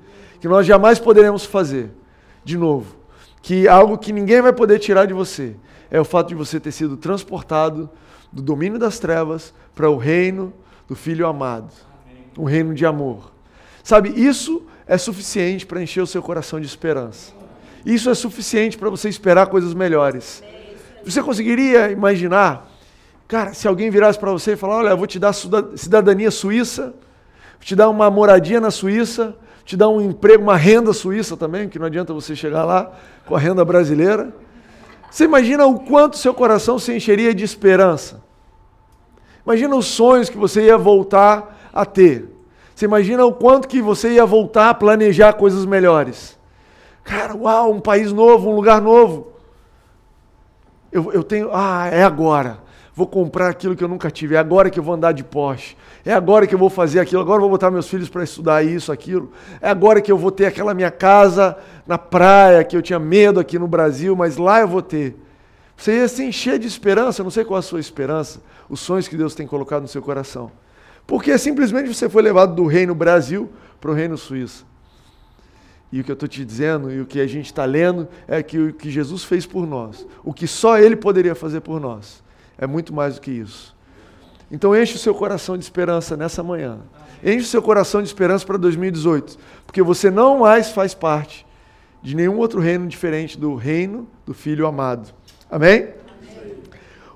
que 0.41 0.47
nós 0.47 0.67
jamais 0.67 0.99
poderemos 0.99 1.45
fazer, 1.45 1.91
de 2.45 2.59
novo, 2.59 2.95
que 3.41 3.67
algo 3.67 3.97
que 3.97 4.13
ninguém 4.13 4.43
vai 4.43 4.53
poder 4.53 4.79
tirar 4.79 5.07
de 5.07 5.15
você, 5.15 5.57
é 5.91 6.01
o 6.01 6.05
fato 6.05 6.29
de 6.29 6.35
você 6.35 6.61
ter 6.61 6.73
sido 6.73 6.97
transportado 6.97 7.89
do 8.31 8.43
domínio 8.43 8.79
das 8.79 8.99
trevas 8.99 9.55
para 9.75 9.89
o 9.89 9.97
reino 9.97 10.53
do 10.87 10.95
Filho 10.95 11.27
amado, 11.27 11.73
um 12.37 12.45
reino 12.45 12.75
de 12.75 12.85
amor. 12.85 13.33
Sabe, 13.83 14.11
isso 14.11 14.63
é 14.87 14.99
suficiente 14.99 15.65
para 15.65 15.83
encher 15.83 16.03
o 16.03 16.07
seu 16.07 16.23
coração 16.23 16.61
de 16.61 16.67
esperança. 16.67 17.33
Isso 17.85 18.11
é 18.11 18.15
suficiente 18.15 18.77
para 18.77 18.91
você 18.91 19.09
esperar 19.09 19.47
coisas 19.47 19.73
melhores. 19.73 20.43
Você 21.05 21.23
conseguiria 21.23 21.91
imaginar 21.91 22.69
Cara, 23.29 23.53
se 23.53 23.67
alguém 23.67 23.91
virasse 23.91 24.19
para 24.19 24.31
você 24.31 24.53
e 24.53 24.57
falar: 24.57 24.77
Olha, 24.77 24.97
vou 24.97 25.07
te 25.07 25.19
dar 25.19 25.33
cidadania 25.33 26.31
suíça, 26.31 26.95
vou 27.55 27.61
te 27.61 27.75
dar 27.75 27.89
uma 27.89 28.09
moradia 28.09 28.61
na 28.61 28.71
Suíça, 28.71 29.37
te 29.65 29.77
dar 29.77 29.89
um 29.89 30.01
emprego, 30.01 30.43
uma 30.43 30.57
renda 30.57 30.93
suíça 30.93 31.37
também, 31.37 31.69
que 31.69 31.79
não 31.79 31.87
adianta 31.87 32.15
você 32.15 32.37
chegar 32.37 32.65
lá 32.65 32.93
com 33.27 33.35
a 33.35 33.39
renda 33.39 33.65
brasileira. 33.65 34.33
Você 35.11 35.25
imagina 35.25 35.67
o 35.67 35.81
quanto 35.81 36.17
seu 36.17 36.33
coração 36.33 36.79
se 36.79 36.95
encheria 36.95 37.35
de 37.35 37.43
esperança. 37.43 38.23
Imagina 39.45 39.75
os 39.75 39.87
sonhos 39.87 40.29
que 40.29 40.37
você 40.37 40.67
ia 40.67 40.77
voltar 40.77 41.71
a 41.73 41.85
ter. 41.85 42.29
Você 42.75 42.85
imagina 42.85 43.25
o 43.25 43.33
quanto 43.33 43.67
que 43.67 43.81
você 43.81 44.13
ia 44.13 44.27
voltar 44.27 44.71
a 44.71 44.75
planejar 44.75 45.33
coisas 45.33 45.65
melhores. 45.65 46.39
Cara, 47.03 47.35
uau, 47.35 47.73
um 47.73 47.81
país 47.81 48.13
novo, 48.13 48.51
um 48.51 48.55
lugar 48.55 48.81
novo. 48.81 49.33
Eu, 50.93 51.13
eu 51.13 51.25
tenho. 51.25 51.51
Ah, 51.53 51.89
é 51.91 52.03
agora 52.05 52.66
vou 52.97 53.07
comprar 53.07 53.51
aquilo 53.51 53.77
que 53.77 53.85
eu 53.85 53.89
nunca 53.89 54.11
tive, 54.11 54.37
é 54.37 54.39
agora 54.39 54.71
que 54.71 54.79
eu 54.79 54.83
vou 54.83 54.95
andar 54.95 55.13
de 55.13 55.23
Porsche, 55.23 55.77
é 56.03 56.15
agora 56.15 56.47
que 56.47 56.55
eu 56.55 56.59
vou 56.59 56.71
fazer 56.71 56.99
aquilo, 56.99 57.21
agora 57.21 57.37
eu 57.37 57.43
vou 57.43 57.51
botar 57.51 57.71
meus 57.71 57.87
filhos 57.87 58.09
para 58.09 58.25
estudar 58.25 58.65
isso, 58.65 58.91
aquilo, 58.91 59.31
é 59.61 59.69
agora 59.69 60.01
que 60.01 60.11
eu 60.11 60.17
vou 60.17 60.31
ter 60.33 60.47
aquela 60.47 60.73
minha 60.73 60.91
casa 60.91 61.59
na 61.87 61.99
praia 61.99 62.65
que 62.65 62.75
eu 62.75 62.81
tinha 62.81 62.99
medo 62.99 63.39
aqui 63.39 63.59
no 63.59 63.69
Brasil, 63.69 64.17
mas 64.17 64.39
lá 64.39 64.61
eu 64.61 64.67
vou 64.69 64.81
ter. 64.81 65.15
Você 65.77 65.99
ia 65.99 66.09
se 66.09 66.25
encher 66.25 66.59
de 66.59 66.67
esperança, 66.67 67.23
não 67.23 67.31
sei 67.31 67.45
qual 67.45 67.59
a 67.59 67.63
sua 67.63 67.79
esperança, 67.79 68.41
os 68.67 68.81
sonhos 68.81 69.07
que 69.07 69.17
Deus 69.17 69.35
tem 69.35 69.47
colocado 69.47 69.83
no 69.83 69.89
seu 69.89 70.01
coração. 70.01 70.51
Porque 71.07 71.37
simplesmente 71.37 71.93
você 71.93 72.09
foi 72.09 72.23
levado 72.23 72.55
do 72.55 72.65
reino 72.65 72.95
Brasil 72.95 73.51
para 73.79 73.91
o 73.91 73.95
reino 73.95 74.17
Suíça. 74.17 74.65
E 75.93 76.01
o 76.01 76.05
que 76.05 76.11
eu 76.11 76.15
estou 76.15 76.29
te 76.29 76.43
dizendo 76.47 76.91
e 76.91 77.03
o 77.03 77.05
que 77.05 77.21
a 77.21 77.27
gente 77.27 77.45
está 77.45 77.67
lendo 77.67 78.09
é 78.27 78.43
que 78.43 78.59
o 78.59 78.73
que 78.73 78.91
Jesus 78.91 79.23
fez 79.23 79.45
por 79.45 79.67
nós, 79.67 80.07
o 80.25 80.33
que 80.33 80.47
só 80.47 80.79
Ele 80.79 80.97
poderia 80.97 81.35
fazer 81.35 81.61
por 81.61 81.79
nós, 81.79 82.25
é 82.59 82.67
muito 82.67 82.95
mais 82.95 83.15
do 83.15 83.21
que 83.21 83.31
isso. 83.31 83.75
Então 84.51 84.77
enche 84.77 84.95
o 84.95 84.99
seu 84.99 85.15
coração 85.15 85.57
de 85.57 85.65
esperança 85.65 86.17
nessa 86.17 86.43
manhã. 86.43 86.79
Enche 87.23 87.47
o 87.47 87.51
seu 87.51 87.63
coração 87.63 88.01
de 88.01 88.09
esperança 88.09 88.47
para 88.47 88.57
2018, 88.57 89.39
porque 89.67 89.83
você 89.83 90.11
não 90.11 90.41
mais 90.41 90.71
faz 90.71 90.95
parte 90.95 91.47
de 92.03 92.15
nenhum 92.15 92.39
outro 92.39 92.61
reino 92.61 92.87
diferente 92.87 93.39
do 93.39 93.55
reino 93.55 94.07
do 94.25 94.33
Filho 94.33 94.67
amado. 94.67 95.13
Amém? 95.51 95.89
Amém? 95.89 96.55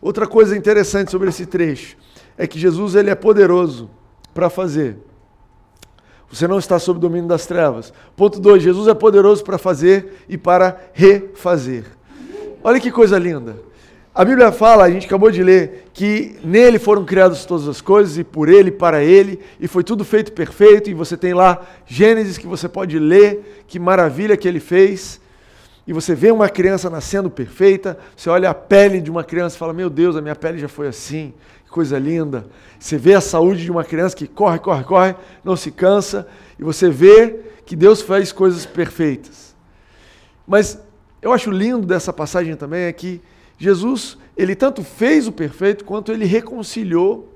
Outra 0.01 0.27
coisa 0.27 0.57
interessante 0.57 1.11
sobre 1.11 1.29
esse 1.29 1.47
trecho 1.47 1.97
é 2.37 2.47
que 2.47 2.59
Jesus 2.59 2.95
ele 2.95 3.11
é 3.11 3.15
poderoso 3.15 3.91
para 4.35 4.51
fazer. 4.51 4.99
Você 6.31 6.47
não 6.47 6.59
está 6.59 6.79
sob 6.79 6.99
o 6.99 7.01
domínio 7.01 7.29
das 7.29 7.45
trevas. 7.45 7.93
Ponto 8.17 8.41
2, 8.41 8.63
Jesus 8.63 8.89
é 8.89 8.95
poderoso 8.95 9.45
para 9.45 9.59
fazer 9.59 10.25
e 10.29 10.39
para 10.39 10.81
refazer. 10.93 11.85
Olha 12.63 12.81
que 12.81 12.91
coisa 12.91 13.19
linda. 13.19 13.70
A 14.13 14.25
Bíblia 14.25 14.51
fala, 14.51 14.85
a 14.85 14.91
gente 14.91 15.07
acabou 15.07 15.31
de 15.31 15.41
ler, 15.41 15.89
que 15.93 16.37
nele 16.43 16.81
foram 16.81 17.05
criadas 17.05 17.45
todas 17.45 17.69
as 17.69 17.81
coisas 17.81 18.19
e 18.19 18.25
por 18.25 18.49
ele, 18.49 18.73
para 18.73 19.05
ele, 19.05 19.39
e 19.61 19.69
foi 19.69 19.85
tudo 19.85 20.05
feito 20.05 20.33
perfeito. 20.33 20.91
E 20.91 20.95
você 20.95 21.17
tem 21.17 21.33
lá 21.33 21.65
Gênesis 21.87 22.37
que 22.37 22.47
você 22.47 22.69
pode 22.69 22.99
ler, 22.99 23.65
que 23.69 23.79
maravilha 23.79 24.37
que 24.37 24.49
ele 24.49 24.59
fez. 24.59 25.21
E 25.87 25.93
você 25.93 26.13
vê 26.13 26.33
uma 26.33 26.49
criança 26.49 26.91
nascendo 26.91 27.31
perfeita, 27.31 27.97
você 28.17 28.29
olha 28.29 28.51
a 28.51 28.55
pele 28.55 29.01
de 29.01 29.11
uma 29.11 29.23
criança 29.23 29.55
e 29.55 29.59
fala: 29.59 29.73
Meu 29.73 29.89
Deus, 29.89 30.17
a 30.17 30.21
minha 30.21 30.37
pele 30.37 30.59
já 30.59 30.69
foi 30.69 30.89
assim, 30.89 31.33
que 31.65 31.71
coisa 31.71 31.97
linda. 31.97 32.47
Você 32.81 32.99
vê 32.99 33.15
a 33.15 33.21
saúde 33.21 33.63
de 33.63 33.71
uma 33.71 33.85
criança 33.85 34.17
que 34.17 34.27
corre, 34.27 34.59
corre, 34.59 34.83
corre, 34.83 35.15
não 35.45 35.55
se 35.55 35.71
cansa, 35.71 36.27
e 36.59 36.65
você 36.65 36.91
vê 36.91 37.41
que 37.65 37.77
Deus 37.77 38.03
faz 38.03 38.33
coisas 38.33 38.67
perfeitas. 38.67 39.55
Mas 40.47 40.81
eu 41.23 41.33
acho 41.33 41.51
lindo 41.51 41.87
dessa 41.87 42.13
passagem 42.13 42.57
também 42.57 42.83
é 42.83 42.93
que 42.93 43.23
Jesus, 43.61 44.17
ele 44.35 44.57
tanto 44.57 44.83
fez 44.83 45.29
o 45.29 45.33
perfeito 45.33 45.85
quanto 45.85 46.11
ele 46.11 46.25
reconciliou 46.25 47.29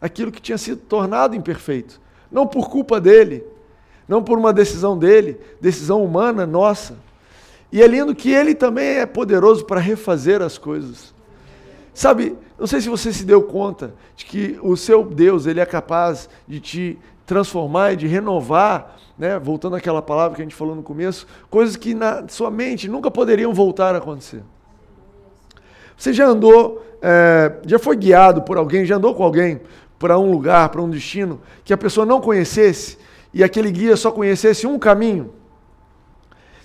aquilo 0.00 0.30
que 0.30 0.40
tinha 0.40 0.56
sido 0.56 0.80
tornado 0.80 1.34
imperfeito. 1.34 2.00
Não 2.30 2.46
por 2.46 2.70
culpa 2.70 3.00
dele, 3.00 3.44
não 4.06 4.22
por 4.22 4.38
uma 4.38 4.52
decisão 4.52 4.96
dele, 4.96 5.36
decisão 5.60 6.04
humana 6.04 6.46
nossa. 6.46 6.96
E 7.72 7.82
é 7.82 7.86
lindo 7.88 8.14
que 8.14 8.30
ele 8.30 8.54
também 8.54 8.98
é 8.98 9.04
poderoso 9.04 9.64
para 9.64 9.80
refazer 9.80 10.40
as 10.40 10.56
coisas. 10.56 11.12
Sabe, 11.92 12.36
não 12.56 12.68
sei 12.68 12.80
se 12.80 12.88
você 12.88 13.12
se 13.12 13.24
deu 13.24 13.42
conta 13.42 13.92
de 14.14 14.26
que 14.26 14.60
o 14.62 14.76
seu 14.76 15.04
Deus, 15.04 15.44
ele 15.44 15.58
é 15.58 15.66
capaz 15.66 16.30
de 16.46 16.60
te 16.60 16.98
transformar 17.26 17.94
e 17.94 17.96
de 17.96 18.06
renovar, 18.06 18.96
né, 19.18 19.40
voltando 19.40 19.74
àquela 19.74 20.00
palavra 20.00 20.36
que 20.36 20.42
a 20.42 20.44
gente 20.44 20.54
falou 20.54 20.76
no 20.76 20.84
começo, 20.84 21.26
coisas 21.50 21.74
que 21.74 21.94
na 21.94 22.28
sua 22.28 22.48
mente 22.48 22.88
nunca 22.88 23.10
poderiam 23.10 23.52
voltar 23.52 23.96
a 23.96 23.98
acontecer. 23.98 24.44
Você 25.98 26.12
já 26.12 26.26
andou, 26.26 26.86
é, 27.02 27.54
já 27.66 27.78
foi 27.78 27.96
guiado 27.96 28.42
por 28.42 28.56
alguém, 28.56 28.86
já 28.86 28.96
andou 28.96 29.14
com 29.16 29.24
alguém 29.24 29.60
para 29.98 30.16
um 30.16 30.30
lugar, 30.30 30.68
para 30.68 30.80
um 30.80 30.88
destino, 30.88 31.40
que 31.64 31.72
a 31.72 31.76
pessoa 31.76 32.06
não 32.06 32.20
conhecesse 32.20 32.96
e 33.34 33.42
aquele 33.42 33.70
guia 33.72 33.96
só 33.96 34.12
conhecesse 34.12 34.64
um 34.64 34.78
caminho? 34.78 35.32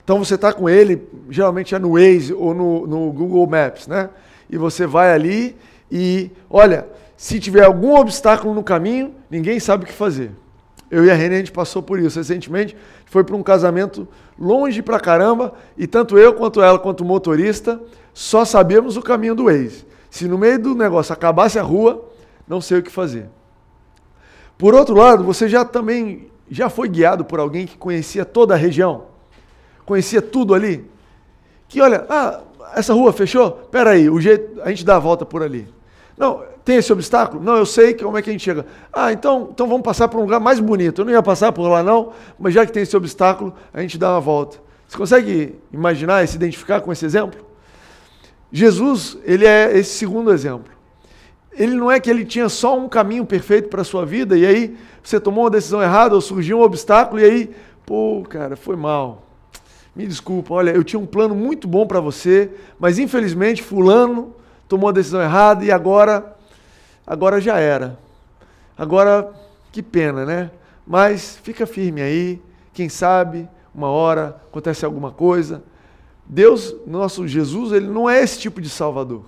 Então 0.04 0.20
você 0.24 0.36
está 0.36 0.54
com 0.54 0.70
ele, 0.70 1.02
geralmente 1.30 1.74
é 1.74 1.80
no 1.80 1.94
Waze 1.94 2.32
ou 2.34 2.54
no, 2.54 2.86
no 2.86 3.12
Google 3.12 3.48
Maps, 3.48 3.88
né? 3.88 4.10
E 4.50 4.58
você 4.58 4.86
vai 4.86 5.12
ali 5.12 5.56
e, 5.92 6.30
olha, 6.48 6.86
se 7.18 7.40
tiver 7.40 7.64
algum 7.64 7.96
obstáculo 7.96 8.54
no 8.54 8.62
caminho, 8.62 9.16
ninguém 9.32 9.60
sabe 9.60 9.84
o 9.84 9.88
que 9.88 9.94
fazer. 9.94 10.32
Eu 10.92 11.04
e 11.04 11.10
a 11.10 11.16
Renê, 11.16 11.36
a 11.36 11.38
gente 11.40 11.52
passou 11.52 11.82
por 11.82 11.98
isso 12.00 12.20
recentemente. 12.20 12.78
Foi 13.08 13.24
para 13.24 13.36
um 13.36 13.42
casamento 13.42 14.08
longe 14.38 14.82
pra 14.84 15.00
caramba, 15.00 15.56
e 15.76 15.88
tanto 15.88 16.20
eu 16.20 16.34
quanto 16.36 16.62
ela, 16.62 16.78
quanto 16.78 17.02
o 17.02 17.06
motorista, 17.06 17.82
só 18.14 18.46
sabemos 18.46 18.96
o 18.98 19.02
caminho 19.02 19.36
do 19.36 19.46
Waze. 19.46 19.86
Se 20.10 20.28
no 20.28 20.38
meio 20.38 20.60
do 20.60 20.76
negócio 20.76 21.12
acabasse 21.12 21.58
a 21.58 21.64
rua, 21.64 22.06
não 22.48 22.62
sei 22.62 22.80
o 22.80 22.84
que 22.84 22.92
fazer. 22.92 23.28
Por 24.58 24.76
outro 24.76 24.96
lado, 24.96 25.24
você 25.24 25.50
já 25.50 25.66
também 25.66 26.32
já 26.50 26.70
foi 26.70 26.88
guiado 26.88 27.26
por 27.26 27.40
alguém 27.40 27.66
que 27.66 27.78
conhecia 27.78 28.24
toda 28.24 28.54
a 28.54 28.58
região? 28.58 29.06
Conhecia 29.86 30.22
tudo 30.22 30.54
ali? 30.54 30.90
Que 31.68 31.82
olha, 31.82 32.06
ah, 32.08 32.42
essa 32.76 32.94
rua 32.94 33.12
fechou? 33.12 33.52
Pera 33.52 33.92
aí, 33.92 34.10
o 34.10 34.22
jeito, 34.22 34.62
a 34.62 34.70
gente 34.70 34.86
dá 34.86 34.98
a 34.98 35.00
volta 35.00 35.26
por 35.26 35.42
ali. 35.42 35.68
Não, 36.16 36.44
tem 36.64 36.78
esse 36.78 36.94
obstáculo? 36.94 37.44
Não, 37.44 37.58
eu 37.58 37.66
sei 37.66 37.96
como 37.96 38.18
é 38.18 38.22
que 38.22 38.30
a 38.30 38.34
gente 38.34 38.44
chega. 38.44 38.66
Ah, 38.92 39.12
então, 39.12 39.50
então 39.52 39.68
vamos 39.68 39.82
passar 39.82 40.08
por 40.08 40.20
um 40.20 40.24
lugar 40.24 40.40
mais 40.40 40.60
bonito. 40.60 41.02
Eu 41.02 41.06
não 41.06 41.12
ia 41.12 41.24
passar 41.24 41.52
por 41.52 41.68
lá 41.68 41.82
não, 41.82 42.12
mas 42.38 42.54
já 42.54 42.66
que 42.66 42.72
tem 42.72 42.84
esse 42.84 42.96
obstáculo, 42.96 43.54
a 43.74 43.82
gente 43.82 43.98
dá 43.98 44.12
uma 44.12 44.22
volta. 44.22 44.58
Você 44.88 44.96
consegue 44.96 45.56
imaginar 45.72 46.24
e 46.24 46.28
se 46.28 46.36
identificar 46.36 46.82
com 46.82 46.92
esse 46.92 47.04
exemplo? 47.04 47.53
Jesus, 48.56 49.18
ele 49.24 49.48
é 49.48 49.76
esse 49.76 49.98
segundo 49.98 50.32
exemplo. 50.32 50.72
Ele 51.52 51.74
não 51.74 51.92
é 51.92 52.00
que 52.00 52.08
ele 52.08 52.24
tinha 52.24 52.48
só 52.48 52.78
um 52.78 52.88
caminho 52.88 53.26
perfeito 53.26 53.68
para 53.68 53.82
a 53.82 53.84
sua 53.84 54.06
vida 54.06 54.38
e 54.38 54.46
aí 54.46 54.78
você 55.02 55.20
tomou 55.20 55.46
uma 55.46 55.50
decisão 55.50 55.82
errada 55.82 56.14
ou 56.14 56.22
surgiu 56.22 56.60
um 56.60 56.62
obstáculo 56.62 57.20
e 57.20 57.26
aí, 57.26 57.56
pô, 57.84 58.24
cara, 58.30 58.56
foi 58.56 58.76
mal. 58.76 59.24
Me 59.96 60.06
desculpa, 60.06 60.54
olha, 60.54 60.70
eu 60.70 60.84
tinha 60.84 61.00
um 61.00 61.06
plano 61.06 61.34
muito 61.34 61.68
bom 61.68 61.88
para 61.88 62.00
você, 62.00 62.52
mas 62.80 63.00
infelizmente 63.00 63.64
fulano 63.64 64.36
tomou 64.68 64.90
a 64.90 64.94
decisão 64.94 65.22
errada 65.22 65.66
e 65.66 65.72
agora 65.72 66.36
agora 67.08 67.42
já 67.42 67.58
era. 67.58 67.98
Agora 68.78 69.34
que 69.72 69.82
pena, 69.82 70.26
né? 70.26 70.52
Mas 70.86 71.40
fica 71.42 71.66
firme 71.66 72.04
aí, 72.04 72.40
quem 72.72 72.88
sabe 72.88 73.50
uma 73.74 73.88
hora 73.88 74.40
acontece 74.48 74.86
alguma 74.86 75.12
coisa. 75.12 75.64
Deus, 76.26 76.76
nosso 76.88 77.28
Jesus, 77.28 77.72
ele 77.72 77.88
não 77.88 78.10
é 78.10 78.22
esse 78.22 78.40
tipo 78.40 78.62
de 78.62 78.70
salvador. 78.70 79.24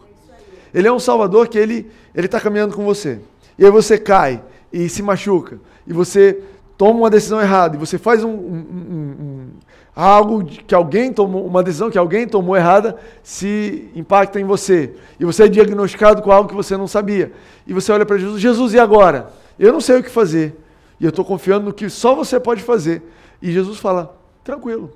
Ele 0.73 0.87
é 0.87 0.91
um 0.91 0.99
salvador 0.99 1.47
que 1.47 1.57
ele 1.57 1.89
ele 2.15 2.27
está 2.27 2.39
caminhando 2.39 2.75
com 2.75 2.85
você. 2.85 3.19
E 3.59 3.65
aí 3.65 3.71
você 3.71 3.97
cai 3.97 4.41
e 4.71 4.87
se 4.87 5.03
machuca. 5.03 5.59
E 5.85 5.91
você 5.91 6.41
toma 6.77 7.01
uma 7.01 7.09
decisão 7.09 7.41
errada. 7.41 7.75
E 7.75 7.79
você 7.79 7.97
faz 7.97 8.23
um, 8.23 8.29
um, 8.29 9.15
um, 9.19 9.47
algo 9.93 10.45
que 10.45 10.73
alguém 10.73 11.11
tomou, 11.11 11.45
uma 11.45 11.61
decisão 11.61 11.91
que 11.91 11.97
alguém 11.97 12.25
tomou 12.25 12.55
errada, 12.55 12.97
se 13.21 13.89
impacta 13.93 14.39
em 14.39 14.45
você. 14.45 14.95
E 15.19 15.25
você 15.25 15.43
é 15.43 15.47
diagnosticado 15.47 16.21
com 16.21 16.31
algo 16.31 16.47
que 16.47 16.55
você 16.55 16.77
não 16.77 16.87
sabia. 16.87 17.33
E 17.67 17.73
você 17.73 17.91
olha 17.91 18.05
para 18.05 18.17
Jesus, 18.17 18.41
Jesus, 18.41 18.73
e 18.73 18.79
agora? 18.79 19.31
Eu 19.59 19.73
não 19.73 19.81
sei 19.81 19.99
o 19.99 20.03
que 20.03 20.09
fazer. 20.09 20.55
E 20.99 21.03
eu 21.03 21.09
estou 21.09 21.25
confiando 21.25 21.65
no 21.65 21.73
que 21.73 21.89
só 21.89 22.15
você 22.15 22.39
pode 22.39 22.63
fazer. 22.63 23.03
E 23.41 23.51
Jesus 23.51 23.77
fala, 23.77 24.17
tranquilo. 24.43 24.89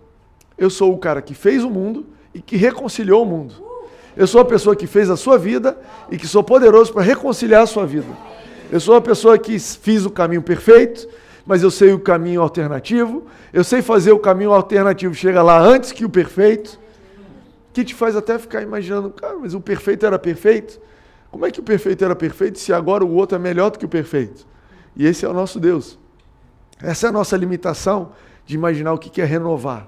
Eu 0.60 0.69
sou 0.69 0.93
o 0.93 0.98
cara 0.98 1.22
que 1.22 1.34
fez 1.34 1.63
o 1.63 1.69
mundo 1.69 2.06
e 2.34 2.41
que 2.41 2.58
reconciliou 2.58 3.24
o 3.24 3.26
mundo. 3.26 3.54
Eu 4.15 4.28
sou 4.28 4.41
a 4.41 4.45
pessoa 4.45 4.76
que 4.76 4.86
fez 4.86 5.10
a 5.10 5.15
sua 5.15 5.38
vida 5.38 5.78
e 6.12 6.17
que 6.17 6.28
sou 6.28 6.43
poderoso 6.43 6.91
para 6.91 7.02
reconciliar 7.02 7.63
a 7.63 7.65
sua 7.65 7.86
vida. 7.86 8.08
Eu 8.72 8.80
sou 8.80 8.95
a 8.95 9.02
pessoa 9.02 9.38
que 9.38 9.58
fiz 9.58 10.06
o 10.06 10.10
caminho 10.10 10.41
perfeito, 10.41 11.08
mas 11.45 11.63
eu 11.63 11.72
sei 11.72 11.93
o 11.93 12.00
caminho 12.00 12.41
alternativo, 12.41 13.26
eu 13.54 13.63
sei 13.63 13.82
fazer 13.82 14.12
o 14.12 14.19
caminho 14.19 14.52
alternativo 14.52 15.13
chega 15.15 15.41
lá 15.41 15.60
antes 15.60 15.91
que 15.91 16.06
o 16.06 16.10
perfeito, 16.10 16.80
que 17.72 17.84
te 17.84 17.95
faz 17.95 18.15
até 18.15 18.38
ficar 18.38 18.62
imaginando, 18.62 19.10
cara, 19.10 19.38
mas 19.39 19.54
o 19.54 19.62
perfeito 19.62 20.06
era 20.06 20.19
perfeito? 20.19 20.80
Como 21.32 21.45
é 21.45 21.52
que 21.52 21.60
o 21.60 21.63
perfeito 21.63 22.04
era 22.04 22.15
perfeito 22.15 22.60
se 22.60 22.74
agora 22.74 23.06
o 23.06 23.13
outro 23.13 23.36
é 23.36 23.39
melhor 23.39 23.72
do 23.72 23.80
que 23.80 23.86
o 23.86 23.89
perfeito? 23.89 24.45
E 24.95 25.06
esse 25.06 25.26
é 25.26 25.30
o 25.30 25.34
nosso 25.34 25.60
Deus. 25.60 25.98
Essa 26.82 27.08
é 27.08 27.10
a 27.10 27.13
nossa 27.13 27.38
limitação 27.38 28.12
de 28.45 28.56
imaginar 28.56 28.93
o 28.93 28.98
que 28.98 29.22
é 29.22 29.26
renovar. 29.26 29.88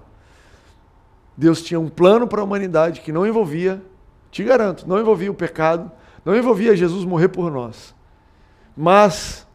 Deus 1.41 1.63
tinha 1.63 1.80
um 1.80 1.89
plano 1.89 2.27
para 2.27 2.39
a 2.39 2.43
humanidade 2.43 3.01
que 3.01 3.12
não 3.12 3.25
envolvia, 3.25 3.82
te 4.30 4.43
garanto, 4.43 4.88
não 4.88 4.99
envolvia 4.99 5.32
o 5.32 5.34
pecado, 5.34 5.91
não 6.23 6.36
envolvia 6.36 6.75
Jesus 6.75 7.04
morrer 7.04 7.30
por 7.30 7.49
nós. 7.49 7.95
Mas, 8.77 9.47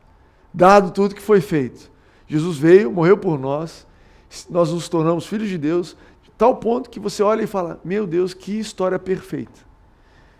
dado 0.52 0.90
tudo 0.90 1.14
que 1.14 1.22
foi 1.22 1.40
feito, 1.40 1.88
Jesus 2.26 2.58
veio, 2.58 2.90
morreu 2.90 3.16
por 3.16 3.38
nós, 3.38 3.86
nós 4.50 4.72
nos 4.72 4.88
tornamos 4.88 5.28
filhos 5.28 5.48
de 5.48 5.56
Deus, 5.56 5.96
de 6.24 6.30
tal 6.36 6.56
ponto 6.56 6.90
que 6.90 6.98
você 6.98 7.22
olha 7.22 7.44
e 7.44 7.46
fala: 7.46 7.78
Meu 7.84 8.04
Deus, 8.04 8.34
que 8.34 8.58
história 8.58 8.98
perfeita. 8.98 9.60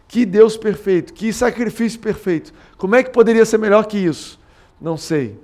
Que 0.09 0.27
Deus 0.27 0.57
perfeito, 0.57 1.15
que 1.15 1.33
sacrifício 1.33 2.01
perfeito. 2.01 2.53
Como 2.77 2.97
é 2.97 3.05
que 3.05 3.11
poderia 3.11 3.45
ser 3.45 3.59
melhor 3.59 3.87
que 3.87 3.99
isso? 3.99 4.41
Não 4.81 4.97
sei. 4.97 5.39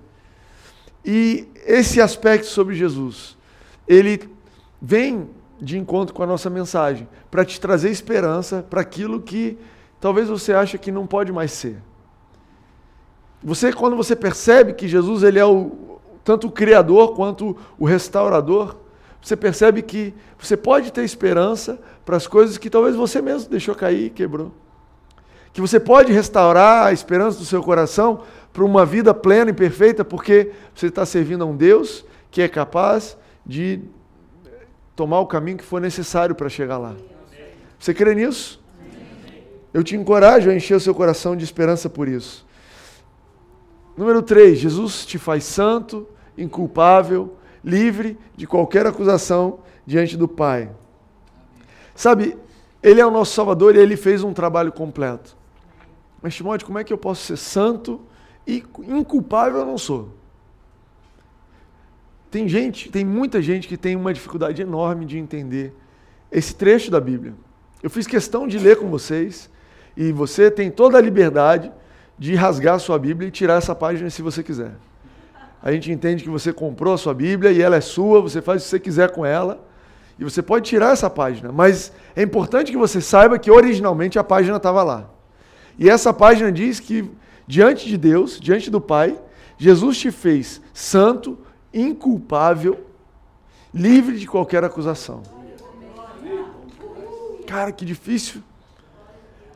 E 1.04 1.46
esse 1.64 2.00
aspecto 2.00 2.48
sobre 2.48 2.74
Jesus, 2.74 3.36
ele 3.86 4.28
vem 4.80 5.30
de 5.62 5.78
encontro 5.78 6.12
com 6.12 6.24
a 6.24 6.26
nossa 6.26 6.50
mensagem, 6.50 7.08
para 7.30 7.44
te 7.44 7.60
trazer 7.60 7.88
esperança 7.88 8.66
para 8.68 8.80
aquilo 8.80 9.22
que 9.22 9.56
talvez 10.00 10.28
você 10.28 10.52
ache 10.52 10.76
que 10.76 10.90
não 10.90 11.06
pode 11.06 11.30
mais 11.30 11.52
ser. 11.52 11.76
Você, 13.40 13.72
quando 13.72 13.94
você 13.94 14.16
percebe 14.16 14.72
que 14.72 14.88
Jesus 14.88 15.22
ele 15.22 15.38
é 15.38 15.44
o, 15.44 16.00
tanto 16.24 16.48
o 16.48 16.50
Criador 16.50 17.14
quanto 17.14 17.56
o 17.78 17.84
restaurador, 17.84 18.74
você 19.20 19.36
percebe 19.36 19.82
que 19.82 20.12
você 20.36 20.56
pode 20.56 20.92
ter 20.92 21.04
esperança 21.04 21.78
para 22.04 22.16
as 22.16 22.26
coisas 22.26 22.58
que 22.58 22.68
talvez 22.68 22.96
você 22.96 23.22
mesmo 23.22 23.48
deixou 23.48 23.76
cair 23.76 24.10
quebrou. 24.10 24.50
Que 25.52 25.60
você 25.60 25.78
pode 25.78 26.12
restaurar 26.12 26.86
a 26.86 26.92
esperança 26.92 27.38
do 27.38 27.44
seu 27.44 27.62
coração 27.62 28.22
para 28.52 28.64
uma 28.64 28.84
vida 28.84 29.14
plena 29.14 29.50
e 29.50 29.54
perfeita, 29.54 30.04
porque 30.04 30.50
você 30.74 30.86
está 30.86 31.06
servindo 31.06 31.44
a 31.44 31.46
um 31.46 31.54
Deus 31.54 32.04
que 32.32 32.42
é 32.42 32.48
capaz 32.48 33.16
de 33.46 33.80
tomar 34.94 35.20
o 35.20 35.26
caminho 35.26 35.58
que 35.58 35.64
for 35.64 35.80
necessário 35.80 36.34
para 36.34 36.48
chegar 36.48 36.78
lá. 36.78 36.94
Você 37.78 37.92
crê 37.92 38.14
nisso? 38.14 38.62
Eu 39.72 39.82
te 39.82 39.96
encorajo 39.96 40.50
a 40.50 40.54
encher 40.54 40.74
o 40.74 40.80
seu 40.80 40.94
coração 40.94 41.34
de 41.34 41.44
esperança 41.44 41.88
por 41.88 42.06
isso. 42.06 42.46
Número 43.96 44.22
3, 44.22 44.58
Jesus 44.58 45.04
te 45.04 45.18
faz 45.18 45.44
santo, 45.44 46.06
inculpável, 46.36 47.36
livre 47.64 48.18
de 48.36 48.46
qualquer 48.46 48.86
acusação 48.86 49.60
diante 49.86 50.16
do 50.16 50.28
Pai. 50.28 50.70
Sabe, 51.94 52.36
Ele 52.82 53.00
é 53.00 53.06
o 53.06 53.10
nosso 53.10 53.34
Salvador 53.34 53.74
e 53.74 53.78
Ele 53.78 53.96
fez 53.96 54.22
um 54.22 54.32
trabalho 54.32 54.72
completo. 54.72 55.36
Mas, 56.20 56.34
Timóteo, 56.34 56.66
como 56.66 56.78
é 56.78 56.84
que 56.84 56.92
eu 56.92 56.98
posso 56.98 57.22
ser 57.22 57.36
santo 57.36 58.00
e 58.46 58.62
inculpável 58.86 59.60
eu 59.60 59.66
não 59.66 59.78
sou? 59.78 60.10
Tem 62.32 62.48
gente, 62.48 62.88
tem 62.88 63.04
muita 63.04 63.42
gente 63.42 63.68
que 63.68 63.76
tem 63.76 63.94
uma 63.94 64.10
dificuldade 64.10 64.62
enorme 64.62 65.04
de 65.04 65.18
entender 65.18 65.70
esse 66.30 66.54
trecho 66.54 66.90
da 66.90 66.98
Bíblia. 66.98 67.34
Eu 67.82 67.90
fiz 67.90 68.06
questão 68.06 68.48
de 68.48 68.58
ler 68.58 68.78
com 68.78 68.88
vocês 68.88 69.50
e 69.94 70.10
você 70.12 70.50
tem 70.50 70.70
toda 70.70 70.96
a 70.96 71.00
liberdade 71.02 71.70
de 72.18 72.34
rasgar 72.34 72.76
a 72.76 72.78
sua 72.78 72.98
Bíblia 72.98 73.28
e 73.28 73.30
tirar 73.30 73.58
essa 73.58 73.74
página 73.74 74.08
se 74.08 74.22
você 74.22 74.42
quiser. 74.42 74.72
A 75.62 75.70
gente 75.72 75.92
entende 75.92 76.24
que 76.24 76.30
você 76.30 76.54
comprou 76.54 76.94
a 76.94 76.96
sua 76.96 77.12
Bíblia 77.12 77.52
e 77.52 77.60
ela 77.60 77.76
é 77.76 77.82
sua, 77.82 78.22
você 78.22 78.40
faz 78.40 78.62
o 78.62 78.64
que 78.64 78.70
você 78.70 78.80
quiser 78.80 79.10
com 79.10 79.26
ela. 79.26 79.62
E 80.18 80.24
você 80.24 80.40
pode 80.40 80.66
tirar 80.66 80.94
essa 80.94 81.10
página, 81.10 81.52
mas 81.52 81.92
é 82.16 82.22
importante 82.22 82.72
que 82.72 82.78
você 82.78 83.02
saiba 83.02 83.38
que 83.38 83.50
originalmente 83.50 84.18
a 84.18 84.24
página 84.24 84.56
estava 84.56 84.82
lá. 84.82 85.10
E 85.78 85.86
essa 85.86 86.14
página 86.14 86.50
diz 86.50 86.80
que 86.80 87.10
diante 87.46 87.86
de 87.86 87.98
Deus, 87.98 88.40
diante 88.40 88.70
do 88.70 88.80
Pai, 88.80 89.20
Jesus 89.58 89.98
te 89.98 90.10
fez 90.10 90.62
santo, 90.72 91.38
inculpável, 91.72 92.84
livre 93.72 94.18
de 94.18 94.26
qualquer 94.26 94.64
acusação. 94.64 95.22
Cara, 97.46 97.72
que 97.72 97.84
difícil. 97.84 98.42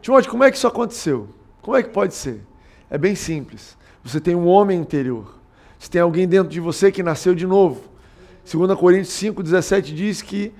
Timóteo, 0.00 0.30
como 0.30 0.44
é 0.44 0.50
que 0.50 0.56
isso 0.56 0.66
aconteceu? 0.66 1.28
Como 1.62 1.76
é 1.76 1.82
que 1.82 1.88
pode 1.88 2.14
ser? 2.14 2.40
É 2.90 2.96
bem 2.96 3.14
simples. 3.14 3.76
Você 4.04 4.20
tem 4.20 4.34
um 4.34 4.46
homem 4.46 4.78
interior. 4.78 5.34
Você 5.78 5.90
tem 5.90 6.00
alguém 6.00 6.28
dentro 6.28 6.48
de 6.48 6.60
você 6.60 6.92
que 6.92 7.02
nasceu 7.02 7.34
de 7.34 7.46
novo. 7.46 7.82
2 8.50 8.78
Coríntios 8.78 9.14
5,17 9.14 9.82
diz 9.92 10.22
que 10.22 10.52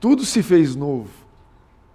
tudo 0.00 0.24
se 0.24 0.42
fez 0.42 0.74
novo. 0.74 1.10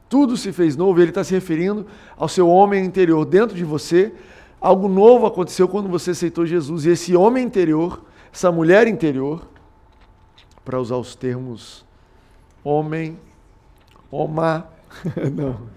Tudo 0.07 0.37
se 0.37 0.51
fez 0.51 0.75
novo. 0.75 1.01
Ele 1.01 1.09
está 1.09 1.23
se 1.23 1.33
referindo 1.33 1.87
ao 2.15 2.27
seu 2.27 2.47
homem 2.47 2.85
interior 2.85 3.25
dentro 3.25 3.55
de 3.55 3.63
você. 3.63 4.13
Algo 4.61 4.87
novo 4.87 5.25
aconteceu 5.25 5.67
quando 5.67 5.89
você 5.89 6.11
aceitou 6.11 6.45
Jesus. 6.45 6.85
E 6.85 6.89
esse 6.89 7.15
homem 7.15 7.43
interior, 7.43 8.03
essa 8.33 8.51
mulher 8.51 8.87
interior, 8.87 9.47
para 10.65 10.79
usar 10.79 10.97
os 10.97 11.13
termos 11.13 11.85
homem, 12.63 13.19
oma, 14.09 14.67
não 15.31 15.69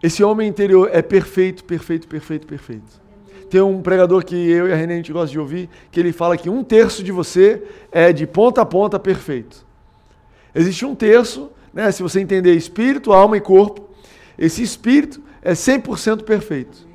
Esse 0.00 0.22
homem 0.22 0.48
interior 0.48 0.88
é 0.92 1.02
perfeito, 1.02 1.64
perfeito, 1.64 2.06
perfeito, 2.06 2.46
perfeito. 2.46 3.02
Tem 3.50 3.60
um 3.60 3.82
pregador 3.82 4.24
que 4.24 4.34
eu 4.34 4.68
e 4.68 4.72
a 4.72 4.76
René 4.76 4.94
a 4.94 4.96
gente 4.98 5.12
gosta 5.12 5.32
de 5.32 5.40
ouvir, 5.40 5.68
que 5.90 5.98
ele 5.98 6.12
fala 6.12 6.36
que 6.36 6.48
um 6.48 6.62
terço 6.62 7.02
de 7.02 7.10
você 7.10 7.62
é 7.90 8.12
de 8.12 8.24
ponta 8.24 8.62
a 8.62 8.66
ponta 8.66 8.98
perfeito. 8.98 9.66
Existe 10.54 10.84
um 10.84 10.94
terço, 10.94 11.50
né, 11.72 11.90
se 11.90 12.00
você 12.00 12.20
entender 12.20 12.54
espírito, 12.54 13.12
alma 13.12 13.36
e 13.36 13.40
corpo, 13.40 13.88
esse 14.38 14.62
espírito 14.62 15.20
é 15.42 15.52
100% 15.52 16.22
perfeito. 16.22 16.93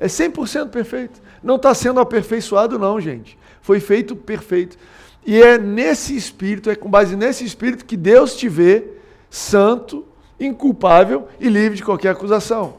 É 0.00 0.06
100% 0.06 0.70
perfeito. 0.70 1.20
Não 1.42 1.56
está 1.56 1.74
sendo 1.74 2.00
aperfeiçoado, 2.00 2.78
não, 2.78 2.98
gente. 2.98 3.38
Foi 3.60 3.78
feito 3.78 4.16
perfeito. 4.16 4.78
E 5.24 5.40
é 5.40 5.58
nesse 5.58 6.16
espírito, 6.16 6.70
é 6.70 6.74
com 6.74 6.88
base 6.88 7.14
nesse 7.14 7.44
espírito 7.44 7.84
que 7.84 7.96
Deus 7.96 8.34
te 8.34 8.48
vê 8.48 8.84
santo, 9.28 10.06
inculpável 10.40 11.28
e 11.38 11.48
livre 11.48 11.76
de 11.76 11.84
qualquer 11.84 12.08
acusação. 12.08 12.78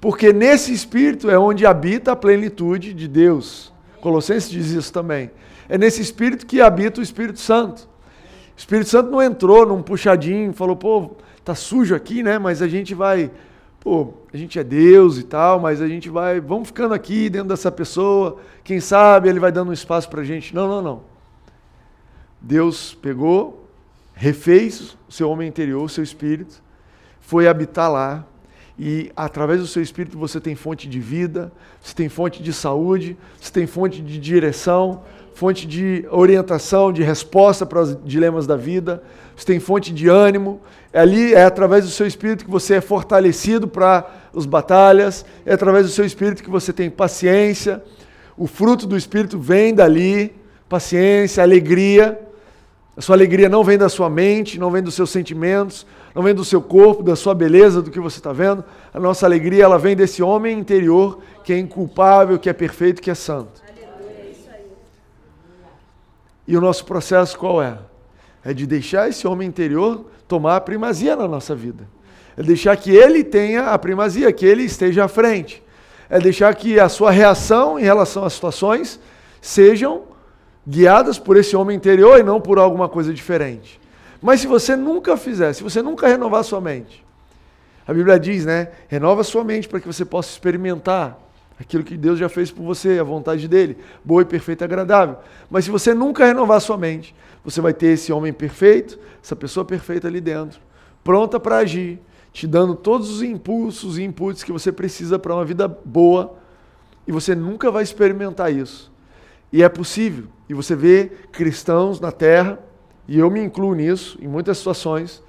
Porque 0.00 0.32
nesse 0.32 0.72
espírito 0.72 1.28
é 1.28 1.38
onde 1.38 1.66
habita 1.66 2.12
a 2.12 2.16
plenitude 2.16 2.94
de 2.94 3.08
Deus. 3.08 3.72
Colossenses 4.00 4.48
diz 4.48 4.70
isso 4.70 4.92
também. 4.92 5.30
É 5.68 5.76
nesse 5.76 6.00
espírito 6.00 6.46
que 6.46 6.60
habita 6.60 7.00
o 7.00 7.02
Espírito 7.02 7.38
Santo. 7.38 7.88
O 8.56 8.58
Espírito 8.58 8.88
Santo 8.88 9.10
não 9.10 9.22
entrou 9.22 9.66
num 9.66 9.82
puxadinho, 9.82 10.52
falou, 10.52 10.76
pô, 10.76 11.10
tá 11.44 11.54
sujo 11.54 11.94
aqui, 11.94 12.22
né? 12.22 12.38
Mas 12.38 12.62
a 12.62 12.68
gente 12.68 12.94
vai, 12.94 13.30
pô, 13.80 14.12
a 14.32 14.36
gente 14.36 14.58
é 14.58 14.62
Deus 14.62 15.16
e 15.18 15.22
tal, 15.22 15.58
mas 15.58 15.80
a 15.80 15.88
gente 15.88 16.10
vai, 16.10 16.38
vamos 16.38 16.68
ficando 16.68 16.92
aqui 16.92 17.30
dentro 17.30 17.48
dessa 17.48 17.72
pessoa, 17.72 18.36
quem 18.62 18.78
sabe 18.78 19.28
ele 19.28 19.40
vai 19.40 19.50
dando 19.50 19.70
um 19.70 19.72
espaço 19.72 20.08
pra 20.08 20.22
gente. 20.22 20.54
Não, 20.54 20.68
não, 20.68 20.82
não. 20.82 21.02
Deus 22.40 22.94
pegou, 22.94 23.68
refez 24.14 24.96
o 25.08 25.12
seu 25.12 25.30
homem 25.30 25.48
interior, 25.48 25.82
o 25.82 25.88
seu 25.88 26.04
espírito, 26.04 26.62
foi 27.20 27.48
habitar 27.48 27.90
lá, 27.90 28.26
e 28.78 29.10
através 29.14 29.60
do 29.60 29.66
seu 29.66 29.82
espírito 29.82 30.18
você 30.18 30.40
tem 30.40 30.54
fonte 30.54 30.88
de 30.88 31.00
vida, 31.00 31.52
você 31.80 31.94
tem 31.94 32.08
fonte 32.08 32.42
de 32.42 32.52
saúde, 32.52 33.16
você 33.38 33.52
tem 33.52 33.66
fonte 33.66 34.00
de 34.00 34.18
direção, 34.18 35.02
fonte 35.34 35.66
de 35.66 36.04
orientação, 36.10 36.92
de 36.92 37.02
resposta 37.02 37.64
para 37.64 37.80
os 37.80 37.98
dilemas 38.04 38.46
da 38.46 38.56
vida, 38.56 39.02
você 39.40 39.46
tem 39.46 39.58
fonte 39.58 39.92
de 39.92 40.08
ânimo. 40.08 40.60
Ali 40.92 41.32
é 41.32 41.44
através 41.44 41.84
do 41.84 41.90
seu 41.90 42.06
espírito 42.06 42.44
que 42.44 42.50
você 42.50 42.74
é 42.74 42.80
fortalecido 42.80 43.66
para 43.66 44.06
as 44.36 44.44
batalhas, 44.44 45.24
é 45.46 45.54
através 45.54 45.86
do 45.86 45.92
seu 45.92 46.04
espírito 46.04 46.42
que 46.42 46.50
você 46.50 46.72
tem 46.72 46.90
paciência. 46.90 47.82
O 48.36 48.46
fruto 48.46 48.86
do 48.86 48.96
espírito 48.96 49.38
vem 49.38 49.74
dali, 49.74 50.34
paciência, 50.68 51.42
alegria. 51.42 52.20
A 52.96 53.00
sua 53.00 53.16
alegria 53.16 53.48
não 53.48 53.64
vem 53.64 53.78
da 53.78 53.88
sua 53.88 54.10
mente, 54.10 54.58
não 54.58 54.70
vem 54.70 54.82
dos 54.82 54.94
seus 54.94 55.10
sentimentos, 55.10 55.86
não 56.14 56.22
vem 56.22 56.34
do 56.34 56.44
seu 56.44 56.60
corpo, 56.60 57.02
da 57.02 57.16
sua 57.16 57.34
beleza, 57.34 57.80
do 57.80 57.90
que 57.90 58.00
você 58.00 58.18
está 58.18 58.32
vendo. 58.32 58.62
A 58.92 59.00
nossa 59.00 59.24
alegria 59.24 59.64
ela 59.64 59.78
vem 59.78 59.96
desse 59.96 60.22
homem 60.22 60.58
interior 60.58 61.20
que 61.44 61.52
é 61.52 61.58
inculpável, 61.58 62.38
que 62.38 62.50
é 62.50 62.52
perfeito, 62.52 63.00
que 63.00 63.10
é 63.10 63.14
santo. 63.14 63.62
E 66.50 66.56
o 66.56 66.60
nosso 66.60 66.84
processo 66.84 67.38
qual 67.38 67.62
é? 67.62 67.78
É 68.44 68.52
de 68.52 68.66
deixar 68.66 69.08
esse 69.08 69.24
homem 69.24 69.46
interior 69.46 70.06
tomar 70.26 70.56
a 70.56 70.60
primazia 70.60 71.14
na 71.14 71.28
nossa 71.28 71.54
vida. 71.54 71.86
É 72.36 72.42
deixar 72.42 72.76
que 72.76 72.90
ele 72.90 73.22
tenha 73.22 73.66
a 73.66 73.78
primazia, 73.78 74.32
que 74.32 74.44
ele 74.44 74.64
esteja 74.64 75.04
à 75.04 75.08
frente. 75.08 75.62
É 76.08 76.18
deixar 76.18 76.52
que 76.56 76.80
a 76.80 76.88
sua 76.88 77.12
reação 77.12 77.78
em 77.78 77.84
relação 77.84 78.24
às 78.24 78.32
situações 78.32 78.98
sejam 79.40 80.02
guiadas 80.66 81.20
por 81.20 81.36
esse 81.36 81.54
homem 81.54 81.76
interior 81.76 82.18
e 82.18 82.24
não 82.24 82.40
por 82.40 82.58
alguma 82.58 82.88
coisa 82.88 83.14
diferente. 83.14 83.80
Mas 84.20 84.40
se 84.40 84.48
você 84.48 84.74
nunca 84.74 85.16
fizer, 85.16 85.52
se 85.52 85.62
você 85.62 85.80
nunca 85.80 86.08
renovar 86.08 86.42
sua 86.42 86.60
mente, 86.60 87.06
a 87.86 87.94
Bíblia 87.94 88.18
diz, 88.18 88.44
né? 88.44 88.72
Renova 88.88 89.22
sua 89.22 89.44
mente 89.44 89.68
para 89.68 89.78
que 89.78 89.86
você 89.86 90.04
possa 90.04 90.30
experimentar 90.30 91.16
aquilo 91.60 91.84
que 91.84 91.96
Deus 91.96 92.18
já 92.18 92.28
fez 92.28 92.50
por 92.50 92.64
você, 92.64 92.98
a 92.98 93.04
vontade 93.04 93.46
dele, 93.46 93.76
boa 94.02 94.22
e 94.22 94.24
perfeita 94.24 94.64
e 94.64 94.66
agradável. 94.66 95.18
Mas 95.50 95.66
se 95.66 95.70
você 95.70 95.92
nunca 95.92 96.24
renovar 96.24 96.60
sua 96.60 96.78
mente, 96.78 97.14
você 97.44 97.60
vai 97.60 97.74
ter 97.74 97.88
esse 97.88 98.12
homem 98.12 98.32
perfeito, 98.32 98.98
essa 99.22 99.36
pessoa 99.36 99.64
perfeita 99.64 100.08
ali 100.08 100.20
dentro, 100.20 100.60
pronta 101.04 101.38
para 101.38 101.58
agir, 101.58 102.00
te 102.32 102.46
dando 102.46 102.74
todos 102.74 103.10
os 103.10 103.22
impulsos 103.22 103.98
e 103.98 104.02
inputs 104.02 104.42
que 104.42 104.52
você 104.52 104.72
precisa 104.72 105.18
para 105.18 105.34
uma 105.34 105.44
vida 105.44 105.68
boa, 105.68 106.34
e 107.06 107.12
você 107.12 107.34
nunca 107.34 107.70
vai 107.70 107.82
experimentar 107.82 108.52
isso. 108.52 108.90
E 109.52 109.62
é 109.62 109.68
possível. 109.68 110.26
E 110.48 110.54
você 110.54 110.74
vê 110.76 111.10
cristãos 111.32 112.00
na 112.00 112.12
terra 112.12 112.58
e 113.08 113.18
eu 113.18 113.28
me 113.30 113.40
incluo 113.40 113.74
nisso, 113.74 114.16
em 114.20 114.28
muitas 114.28 114.58
situações, 114.58 115.22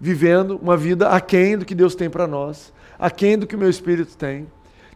vivendo 0.00 0.58
uma 0.62 0.76
vida 0.76 1.08
aquém 1.08 1.56
do 1.58 1.64
que 1.64 1.74
Deus 1.74 1.94
tem 1.94 2.08
para 2.08 2.26
nós, 2.26 2.72
aquém 2.98 3.38
do 3.38 3.46
que 3.46 3.54
o 3.54 3.58
meu 3.58 3.68
espírito 3.68 4.16
tem. 4.16 4.46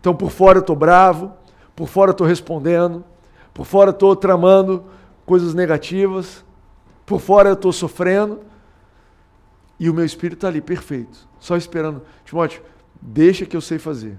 Então, 0.01 0.15
por 0.15 0.31
fora 0.31 0.59
eu 0.59 0.63
estou 0.63 0.75
bravo, 0.75 1.33
por 1.77 1.87
fora 1.87 2.11
eu 2.11 2.13
estou 2.13 2.27
respondendo, 2.27 3.05
por 3.53 3.67
fora 3.67 3.91
eu 3.91 3.95
estou 3.95 4.17
tramando 4.17 4.85
coisas 5.27 5.55
negativas, 5.55 6.45
por 7.05 7.21
fora 7.21 7.51
eu 7.51 7.55
estou 7.55 7.73
sofrendo, 7.73 8.41
e 9.79 9.89
o 9.89 9.95
meu 9.95 10.05
espírito 10.05 10.39
está 10.39 10.49
ali, 10.49 10.61
perfeito, 10.61 11.29
só 11.39 11.57
esperando. 11.57 12.03
Timóteo, 12.25 12.63
deixa 13.01 13.47
que 13.47 13.57
eu 13.57 13.61
sei 13.61 13.79
fazer. 13.79 14.19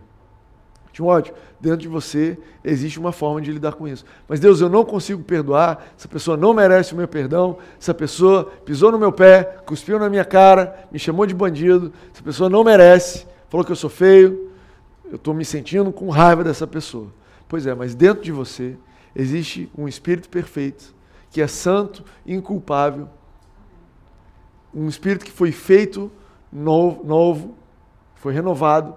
Timóteo, 0.92 1.34
dentro 1.60 1.78
de 1.80 1.88
você 1.88 2.38
existe 2.64 3.00
uma 3.00 3.12
forma 3.12 3.42
de 3.42 3.52
lidar 3.52 3.74
com 3.74 3.88
isso. 3.88 4.04
Mas 4.28 4.40
Deus, 4.40 4.60
eu 4.60 4.70
não 4.70 4.84
consigo 4.84 5.24
perdoar, 5.24 5.86
essa 5.98 6.08
pessoa 6.08 6.36
não 6.36 6.54
merece 6.54 6.94
o 6.94 6.98
meu 6.98 7.08
perdão, 7.08 7.58
essa 7.80 7.94
pessoa 7.94 8.46
pisou 8.66 8.92
no 8.92 9.00
meu 9.00 9.12
pé, 9.12 9.44
cuspiu 9.66 9.98
na 9.98 10.10
minha 10.10 10.26
cara, 10.26 10.88
me 10.92 11.00
chamou 11.00 11.26
de 11.26 11.34
bandido, 11.34 11.94
essa 12.14 12.22
pessoa 12.22 12.50
não 12.50 12.64
merece, 12.64 13.26
falou 13.50 13.66
que 13.66 13.72
eu 13.72 13.76
sou 13.76 13.90
feio, 13.90 14.51
eu 15.12 15.18
estou 15.18 15.34
me 15.34 15.44
sentindo 15.44 15.92
com 15.92 16.10
raiva 16.10 16.44
dessa 16.44 16.66
pessoa. 16.66 17.14
Pois 17.48 17.68
é, 17.68 17.76
mas 17.76 17.94
dentro 17.94 18.24
de 18.24 18.32
você 18.32 18.78
existe 19.14 19.70
um 19.78 19.88
espírito 19.88 20.30
perfeito, 20.30 20.96
que 21.30 21.42
é 21.42 21.48
santo, 21.48 22.04
inculpável, 22.26 23.10
um 24.74 24.88
espírito 24.88 25.26
que 25.26 25.32
foi 25.32 25.52
feito 25.52 26.10
novo, 26.52 27.04
novo 27.04 27.56
foi 28.16 28.34
renovado, 28.34 28.96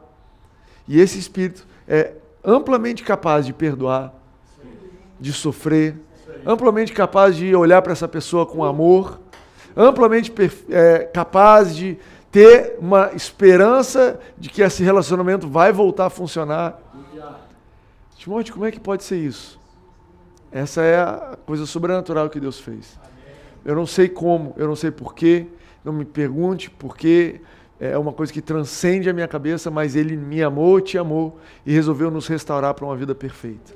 e 0.86 1.00
esse 1.00 1.18
espírito 1.18 1.66
é 1.88 2.14
amplamente 2.44 3.02
capaz 3.02 3.44
de 3.44 3.52
perdoar, 3.52 4.14
de 5.18 5.32
sofrer, 5.32 5.96
amplamente 6.46 6.92
capaz 6.92 7.34
de 7.34 7.56
olhar 7.56 7.82
para 7.82 7.92
essa 7.92 8.06
pessoa 8.06 8.46
com 8.46 8.62
amor, 8.62 9.20
amplamente 9.76 10.32
é, 10.70 11.00
capaz 11.00 11.74
de 11.74 11.98
ter 12.34 12.74
uma 12.80 13.12
esperança 13.14 14.18
de 14.36 14.48
que 14.48 14.60
esse 14.60 14.82
relacionamento 14.82 15.46
vai 15.46 15.72
voltar 15.72 16.06
a 16.06 16.10
funcionar. 16.10 16.76
Timóteo, 18.16 18.52
como 18.52 18.66
é 18.66 18.72
que 18.72 18.80
pode 18.80 19.04
ser 19.04 19.18
isso? 19.18 19.56
Essa 20.50 20.82
é 20.82 20.96
a 20.96 21.38
coisa 21.46 21.64
sobrenatural 21.64 22.28
que 22.28 22.40
Deus 22.40 22.58
fez. 22.58 22.98
Eu 23.64 23.76
não 23.76 23.86
sei 23.86 24.08
como, 24.08 24.52
eu 24.56 24.66
não 24.66 24.74
sei 24.74 24.90
porquê, 24.90 25.46
não 25.84 25.92
me 25.92 26.04
pergunte 26.04 26.68
porquê, 26.68 27.40
é 27.78 27.96
uma 27.96 28.12
coisa 28.12 28.32
que 28.32 28.42
transcende 28.42 29.08
a 29.08 29.12
minha 29.12 29.28
cabeça, 29.28 29.70
mas 29.70 29.94
Ele 29.94 30.16
me 30.16 30.42
amou, 30.42 30.80
te 30.80 30.98
amou 30.98 31.38
e 31.64 31.72
resolveu 31.72 32.10
nos 32.10 32.26
restaurar 32.26 32.74
para 32.74 32.84
uma 32.84 32.96
vida 32.96 33.14
perfeita. 33.14 33.72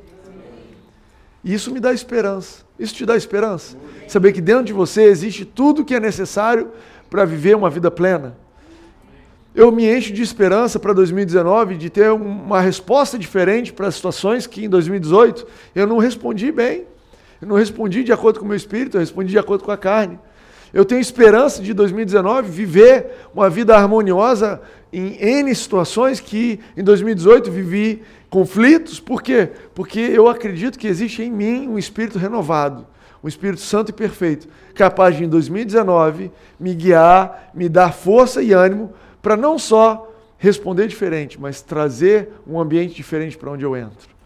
E 1.44 1.54
isso 1.54 1.72
me 1.72 1.78
dá 1.78 1.92
esperança. 1.92 2.64
Isso 2.76 2.92
te 2.92 3.06
dá 3.06 3.16
esperança? 3.16 3.76
Saber 4.08 4.32
que 4.32 4.40
dentro 4.40 4.64
de 4.64 4.72
você 4.72 5.04
existe 5.04 5.44
tudo 5.44 5.84
que 5.84 5.94
é 5.94 6.00
necessário 6.00 6.72
para 7.08 7.24
viver 7.24 7.54
uma 7.54 7.70
vida 7.70 7.88
plena. 7.88 8.36
Eu 9.58 9.72
me 9.72 9.92
encho 9.92 10.12
de 10.12 10.22
esperança 10.22 10.78
para 10.78 10.92
2019 10.92 11.76
de 11.76 11.90
ter 11.90 12.12
uma 12.12 12.60
resposta 12.60 13.18
diferente 13.18 13.72
para 13.72 13.88
as 13.88 13.96
situações 13.96 14.46
que 14.46 14.64
em 14.64 14.68
2018 14.68 15.44
eu 15.74 15.84
não 15.84 15.98
respondi 15.98 16.52
bem. 16.52 16.84
Eu 17.42 17.48
não 17.48 17.56
respondi 17.56 18.04
de 18.04 18.12
acordo 18.12 18.38
com 18.38 18.44
o 18.44 18.48
meu 18.48 18.56
espírito, 18.56 18.96
eu 18.96 19.00
respondi 19.00 19.30
de 19.30 19.38
acordo 19.38 19.64
com 19.64 19.72
a 19.72 19.76
carne. 19.76 20.16
Eu 20.72 20.84
tenho 20.84 21.00
esperança 21.00 21.60
de 21.60 21.74
2019 21.74 22.48
viver 22.48 23.06
uma 23.34 23.50
vida 23.50 23.74
harmoniosa 23.74 24.62
em 24.92 25.20
N 25.20 25.52
situações 25.52 26.20
que 26.20 26.60
em 26.76 26.84
2018 26.84 27.50
vivi 27.50 28.02
conflitos. 28.30 29.00
Por 29.00 29.20
quê? 29.20 29.48
Porque 29.74 29.98
eu 29.98 30.28
acredito 30.28 30.78
que 30.78 30.86
existe 30.86 31.20
em 31.20 31.32
mim 31.32 31.66
um 31.66 31.76
espírito 31.76 32.16
renovado, 32.16 32.86
um 33.24 33.26
espírito 33.26 33.62
santo 33.62 33.88
e 33.88 33.92
perfeito, 33.92 34.46
capaz 34.72 35.16
de 35.16 35.24
em 35.24 35.28
2019 35.28 36.30
me 36.60 36.76
guiar, 36.76 37.50
me 37.52 37.68
dar 37.68 37.92
força 37.92 38.40
e 38.40 38.52
ânimo 38.52 38.94
para 39.20 39.36
não 39.36 39.58
só 39.58 40.10
responder 40.38 40.86
diferente, 40.86 41.40
mas 41.40 41.60
trazer 41.60 42.30
um 42.46 42.60
ambiente 42.60 42.94
diferente 42.94 43.36
para 43.36 43.50
onde 43.50 43.64
eu 43.64 43.76
entro. 43.76 44.16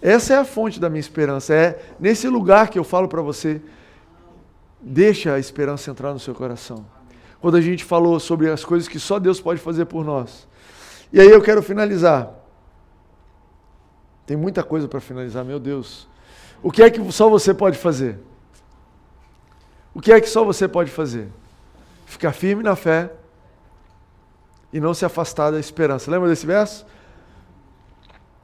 Essa 0.00 0.34
é 0.34 0.36
a 0.38 0.44
fonte 0.44 0.80
da 0.80 0.90
minha 0.90 1.00
esperança. 1.00 1.54
É 1.54 1.80
nesse 2.00 2.26
lugar 2.28 2.68
que 2.68 2.78
eu 2.78 2.84
falo 2.84 3.06
para 3.06 3.22
você 3.22 3.60
Deixa 4.82 5.34
a 5.34 5.38
esperança 5.38 5.90
entrar 5.90 6.12
no 6.12 6.18
seu 6.18 6.34
coração. 6.34 6.84
Quando 7.40 7.56
a 7.56 7.60
gente 7.60 7.84
falou 7.84 8.18
sobre 8.18 8.50
as 8.50 8.64
coisas 8.64 8.88
que 8.88 8.98
só 8.98 9.18
Deus 9.20 9.40
pode 9.40 9.60
fazer 9.60 9.84
por 9.84 10.04
nós. 10.04 10.48
E 11.12 11.20
aí 11.20 11.28
eu 11.28 11.40
quero 11.40 11.62
finalizar. 11.62 12.34
Tem 14.26 14.36
muita 14.36 14.64
coisa 14.64 14.88
para 14.88 15.00
finalizar, 15.00 15.44
meu 15.44 15.60
Deus. 15.60 16.08
O 16.62 16.70
que 16.70 16.82
é 16.82 16.90
que 16.90 17.12
só 17.12 17.28
você 17.28 17.54
pode 17.54 17.78
fazer? 17.78 18.18
O 19.94 20.00
que 20.00 20.12
é 20.12 20.20
que 20.20 20.28
só 20.28 20.44
você 20.44 20.66
pode 20.66 20.90
fazer? 20.90 21.28
Ficar 22.06 22.32
firme 22.32 22.62
na 22.62 22.74
fé, 22.74 23.12
e 24.72 24.80
não 24.80 24.94
se 24.94 25.04
afastar 25.04 25.50
da 25.50 25.60
esperança. 25.60 26.10
Lembra 26.10 26.28
desse 26.28 26.46
verso? 26.46 26.86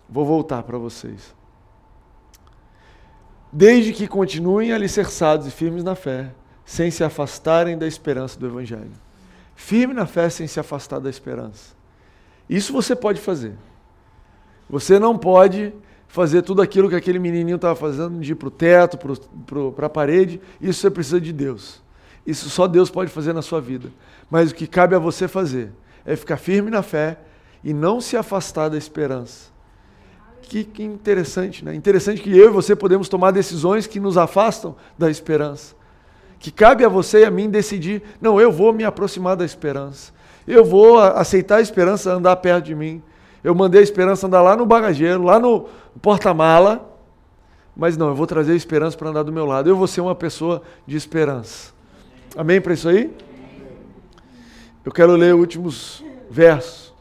Vou 0.09 0.25
voltar 0.25 0.63
para 0.63 0.79
vocês. 0.79 1.35
Desde 3.53 3.93
que 3.93 4.07
continuem 4.07 4.73
alicerçados 4.73 5.47
e 5.47 5.51
firmes 5.51 5.83
na 5.83 5.95
fé, 5.95 6.33
sem 6.65 6.91
se 6.91 7.03
afastarem 7.03 7.79
da 7.79 7.87
esperança 7.87 8.39
do 8.39 8.47
Evangelho. 8.47 8.93
Firme 9.57 9.95
na 9.95 10.07
fé 10.07 10.29
sem 10.29 10.47
se 10.47 10.61
afastar 10.61 11.01
da 11.01 11.09
esperança. 11.09 11.75
Isso 12.49 12.73
você 12.73 12.95
pode 12.95 13.21
fazer. 13.21 13.55
Você 14.69 14.99
não 14.99 15.17
pode 15.17 15.73
fazer 16.07 16.43
tudo 16.43 16.61
aquilo 16.61 16.89
que 16.89 16.95
aquele 16.95 17.19
menininho 17.19 17.57
estava 17.57 17.75
fazendo, 17.75 18.21
de 18.21 18.33
ir 18.33 18.35
para 18.35 18.49
o 18.49 18.51
teto, 18.51 18.99
para 19.75 19.87
a 19.87 19.91
parede. 19.91 20.41
Isso 20.61 20.81
você 20.81 20.91
precisa 20.91 21.21
de 21.21 21.33
Deus. 21.33 21.83
Isso 22.27 22.51
só 22.51 22.67
Deus 22.67 22.91
pode 22.91 23.11
fazer 23.11 23.33
na 23.33 23.41
sua 23.41 23.61
vida. 23.61 23.91
Mas 24.31 24.51
o 24.51 24.55
que 24.55 24.67
cabe 24.67 24.95
a 24.95 24.99
você 24.99 25.27
fazer 25.27 25.73
é 26.05 26.17
ficar 26.17 26.37
firme 26.37 26.71
na 26.71 26.83
fé 26.83 27.19
e 27.63 27.73
não 27.73 28.01
se 28.01 28.17
afastar 28.17 28.69
da 28.69 28.77
esperança. 28.77 29.51
Que, 30.43 30.65
que 30.65 30.83
interessante, 30.83 31.65
né? 31.65 31.75
Interessante 31.75 32.23
que 32.23 32.31
eu 32.31 32.47
e 32.47 32.53
você 32.53 32.75
podemos 32.75 33.09
tomar 33.09 33.31
decisões 33.33 33.87
que 33.87 34.01
nos 34.01 34.17
afastam 34.17 34.75
da 34.97 35.11
esperança. 35.11 35.75
Que 36.39 36.51
cabe 36.51 36.85
a 36.85 36.89
você 36.89 37.21
e 37.21 37.25
a 37.25 37.31
mim 37.31 37.51
decidir, 37.51 38.03
não, 38.21 38.41
eu 38.41 38.51
vou 38.51 38.73
me 38.73 38.85
aproximar 38.85 39.37
da 39.37 39.45
esperança. 39.45 40.13
Eu 40.47 40.65
vou 40.65 40.99
aceitar 40.99 41.57
a 41.57 41.61
esperança 41.61 42.13
andar 42.13 42.37
perto 42.37 42.65
de 42.65 42.75
mim. 42.75 43.03
Eu 43.45 43.55
mandei 43.55 43.81
a 43.81 43.85
esperança 43.85 44.27
andar 44.27 44.41
lá 44.41 44.57
no 44.57 44.65
bagageiro, 44.65 45.23
lá 45.23 45.39
no 45.39 45.67
porta-mala, 46.01 46.89
mas 47.77 47.97
não, 47.97 48.09
eu 48.09 48.15
vou 48.15 48.27
trazer 48.27 48.53
a 48.53 48.57
esperança 48.57 48.97
para 48.97 49.11
andar 49.11 49.23
do 49.23 49.33
meu 49.33 49.45
lado. 49.45 49.69
Eu 49.69 49.77
vou 49.77 49.87
ser 49.87 50.01
uma 50.01 50.15
pessoa 50.15 50.63
de 50.87 50.97
esperança. 50.97 51.73
Amém 52.37 52.61
para 52.61 52.73
isso 52.73 52.89
aí? 52.89 53.15
Eu 54.89 54.93
quero 54.93 55.15
ler 55.17 55.35
os 55.35 55.41
últimos 55.43 56.03
versos. 56.31 56.95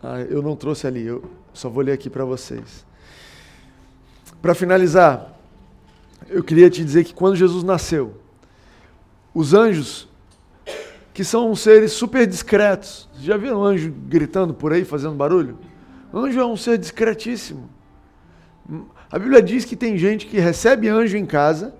Ah, 0.00 0.20
eu 0.20 0.40
não 0.40 0.54
trouxe 0.54 0.86
ali, 0.86 1.04
eu 1.04 1.28
só 1.52 1.68
vou 1.68 1.82
ler 1.82 1.90
aqui 1.90 2.08
para 2.08 2.24
vocês. 2.24 2.86
Para 4.40 4.54
finalizar, 4.54 5.36
eu 6.28 6.44
queria 6.44 6.70
te 6.70 6.84
dizer 6.84 7.02
que 7.02 7.12
quando 7.12 7.34
Jesus 7.34 7.64
nasceu, 7.64 8.14
os 9.34 9.52
anjos, 9.52 10.08
que 11.12 11.24
são 11.24 11.56
seres 11.56 11.90
super 11.90 12.24
discretos, 12.24 13.08
já 13.18 13.36
viram 13.36 13.62
um 13.62 13.64
anjo 13.64 13.92
gritando 14.06 14.54
por 14.54 14.72
aí, 14.72 14.84
fazendo 14.84 15.16
barulho? 15.16 15.58
Anjo 16.14 16.38
é 16.38 16.46
um 16.46 16.56
ser 16.56 16.78
discretíssimo. 16.78 17.68
A 19.10 19.18
Bíblia 19.18 19.42
diz 19.42 19.64
que 19.64 19.74
tem 19.74 19.98
gente 19.98 20.26
que 20.26 20.38
recebe 20.38 20.88
anjo 20.88 21.16
em 21.16 21.26
casa, 21.26 21.74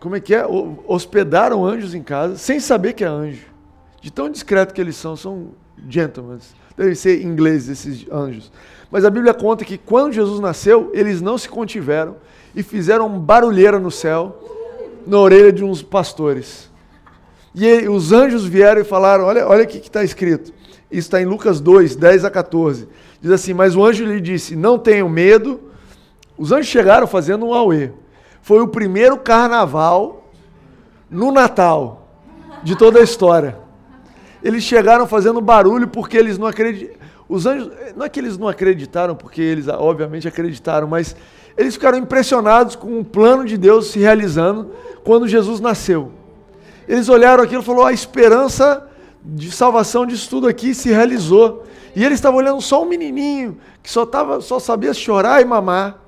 como 0.00 0.16
é 0.16 0.20
que 0.20 0.34
é? 0.34 0.44
Hospedaram 0.86 1.64
anjos 1.64 1.94
em 1.94 2.02
casa, 2.02 2.36
sem 2.36 2.58
saber 2.58 2.94
que 2.94 3.04
é 3.04 3.06
anjo. 3.06 3.44
De 4.00 4.10
tão 4.10 4.30
discreto 4.30 4.72
que 4.72 4.80
eles 4.80 4.96
são, 4.96 5.14
são 5.14 5.48
gentlemen. 5.86 6.38
Devem 6.74 6.94
ser 6.94 7.22
ingleses 7.22 7.68
esses 7.68 8.10
anjos. 8.10 8.50
Mas 8.90 9.04
a 9.04 9.10
Bíblia 9.10 9.34
conta 9.34 9.62
que 9.62 9.76
quando 9.76 10.14
Jesus 10.14 10.40
nasceu, 10.40 10.90
eles 10.94 11.20
não 11.20 11.36
se 11.36 11.50
contiveram 11.50 12.16
e 12.54 12.62
fizeram 12.62 13.20
barulheira 13.20 13.78
no 13.78 13.90
céu, 13.90 14.42
na 15.06 15.18
orelha 15.18 15.52
de 15.52 15.62
uns 15.62 15.82
pastores. 15.82 16.70
E 17.54 17.66
ele, 17.66 17.88
os 17.88 18.10
anjos 18.10 18.46
vieram 18.46 18.80
e 18.80 18.84
falaram: 18.84 19.24
Olha, 19.24 19.46
olha 19.46 19.64
o 19.64 19.66
que 19.66 19.78
está 19.78 20.02
escrito. 20.02 20.50
Isso 20.90 21.08
está 21.08 21.20
em 21.20 21.26
Lucas 21.26 21.60
2, 21.60 21.94
10 21.94 22.24
a 22.24 22.30
14. 22.30 22.88
Diz 23.20 23.30
assim: 23.30 23.52
Mas 23.52 23.76
o 23.76 23.84
anjo 23.84 24.04
lhe 24.06 24.20
disse: 24.20 24.56
Não 24.56 24.78
tenham 24.78 25.10
medo. 25.10 25.60
Os 26.38 26.52
anjos 26.52 26.68
chegaram 26.68 27.06
fazendo 27.06 27.44
um 27.44 27.52
auê. 27.52 27.90
Foi 28.42 28.60
o 28.60 28.68
primeiro 28.68 29.16
carnaval 29.18 30.30
no 31.10 31.32
Natal 31.32 32.08
de 32.62 32.76
toda 32.76 33.00
a 33.00 33.02
história. 33.02 33.58
Eles 34.42 34.64
chegaram 34.64 35.06
fazendo 35.06 35.40
barulho 35.40 35.88
porque 35.88 36.16
eles 36.16 36.38
não 36.38 36.46
acreditaram. 36.46 37.00
Os 37.28 37.46
anjos, 37.46 37.70
não 37.94 38.06
é 38.06 38.08
que 38.08 38.18
eles 38.18 38.36
não 38.36 38.48
acreditaram, 38.48 39.14
porque 39.14 39.40
eles 39.40 39.68
obviamente 39.68 40.26
acreditaram, 40.26 40.88
mas 40.88 41.14
eles 41.56 41.74
ficaram 41.74 41.96
impressionados 41.96 42.74
com 42.74 42.98
o 42.98 43.04
plano 43.04 43.44
de 43.44 43.56
Deus 43.56 43.86
se 43.92 44.00
realizando 44.00 44.72
quando 45.04 45.28
Jesus 45.28 45.60
nasceu. 45.60 46.10
Eles 46.88 47.08
olharam 47.08 47.44
aquilo 47.44 47.62
e 47.62 47.64
falaram: 47.64 47.86
a 47.86 47.92
esperança 47.92 48.88
de 49.24 49.52
salvação 49.52 50.04
disso 50.04 50.28
tudo 50.28 50.48
aqui 50.48 50.74
se 50.74 50.88
realizou. 50.88 51.64
E 51.94 52.04
eles 52.04 52.18
estavam 52.18 52.38
olhando 52.38 52.60
só 52.60 52.82
um 52.82 52.86
menininho 52.86 53.58
que 53.82 53.90
só, 53.90 54.06
tava, 54.06 54.40
só 54.40 54.58
sabia 54.58 54.94
chorar 54.94 55.40
e 55.40 55.44
mamar, 55.44 55.99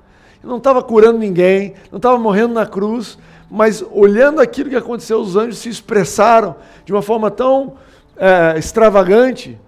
não 0.43 0.57
estava 0.57 0.83
curando 0.83 1.17
ninguém, 1.17 1.73
não 1.91 1.97
estava 1.97 2.17
morrendo 2.17 2.53
na 2.53 2.65
cruz, 2.65 3.17
mas 3.49 3.83
olhando 3.91 4.41
aquilo 4.41 4.69
que 4.69 4.75
aconteceu, 4.75 5.19
os 5.19 5.35
anjos 5.35 5.59
se 5.59 5.69
expressaram 5.69 6.55
de 6.85 6.91
uma 6.91 7.01
forma 7.01 7.31
tão 7.31 7.75
é, 8.17 8.57
extravagante 8.57 9.59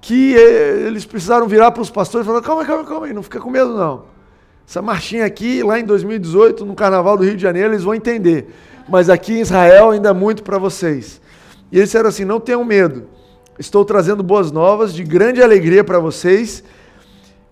que 0.00 0.36
eh, 0.36 0.86
eles 0.86 1.04
precisaram 1.04 1.46
virar 1.46 1.70
para 1.70 1.82
os 1.82 1.90
pastores 1.90 2.26
e 2.26 2.28
falar: 2.28 2.42
calma, 2.42 2.64
calma, 2.64 2.84
calma 2.84 3.06
aí, 3.06 3.12
não 3.12 3.22
fica 3.22 3.40
com 3.40 3.50
medo 3.50 3.76
não. 3.76 4.04
Essa 4.66 4.82
marchinha 4.82 5.24
aqui, 5.24 5.62
lá 5.62 5.78
em 5.78 5.84
2018, 5.84 6.64
no 6.64 6.74
Carnaval 6.74 7.16
do 7.16 7.24
Rio 7.24 7.36
de 7.36 7.42
Janeiro, 7.42 7.72
eles 7.72 7.84
vão 7.84 7.94
entender. 7.94 8.54
Mas 8.88 9.10
aqui 9.10 9.34
em 9.34 9.40
Israel 9.40 9.90
ainda 9.90 10.10
é 10.10 10.12
muito 10.12 10.42
para 10.42 10.58
vocês. 10.58 11.20
E 11.72 11.76
eles 11.76 11.88
disseram 11.88 12.08
assim: 12.08 12.24
não 12.24 12.40
tenham 12.40 12.64
medo. 12.64 13.06
Estou 13.58 13.84
trazendo 13.84 14.22
boas 14.22 14.52
novas 14.52 14.94
de 14.94 15.02
grande 15.02 15.42
alegria 15.42 15.82
para 15.82 15.98
vocês, 15.98 16.62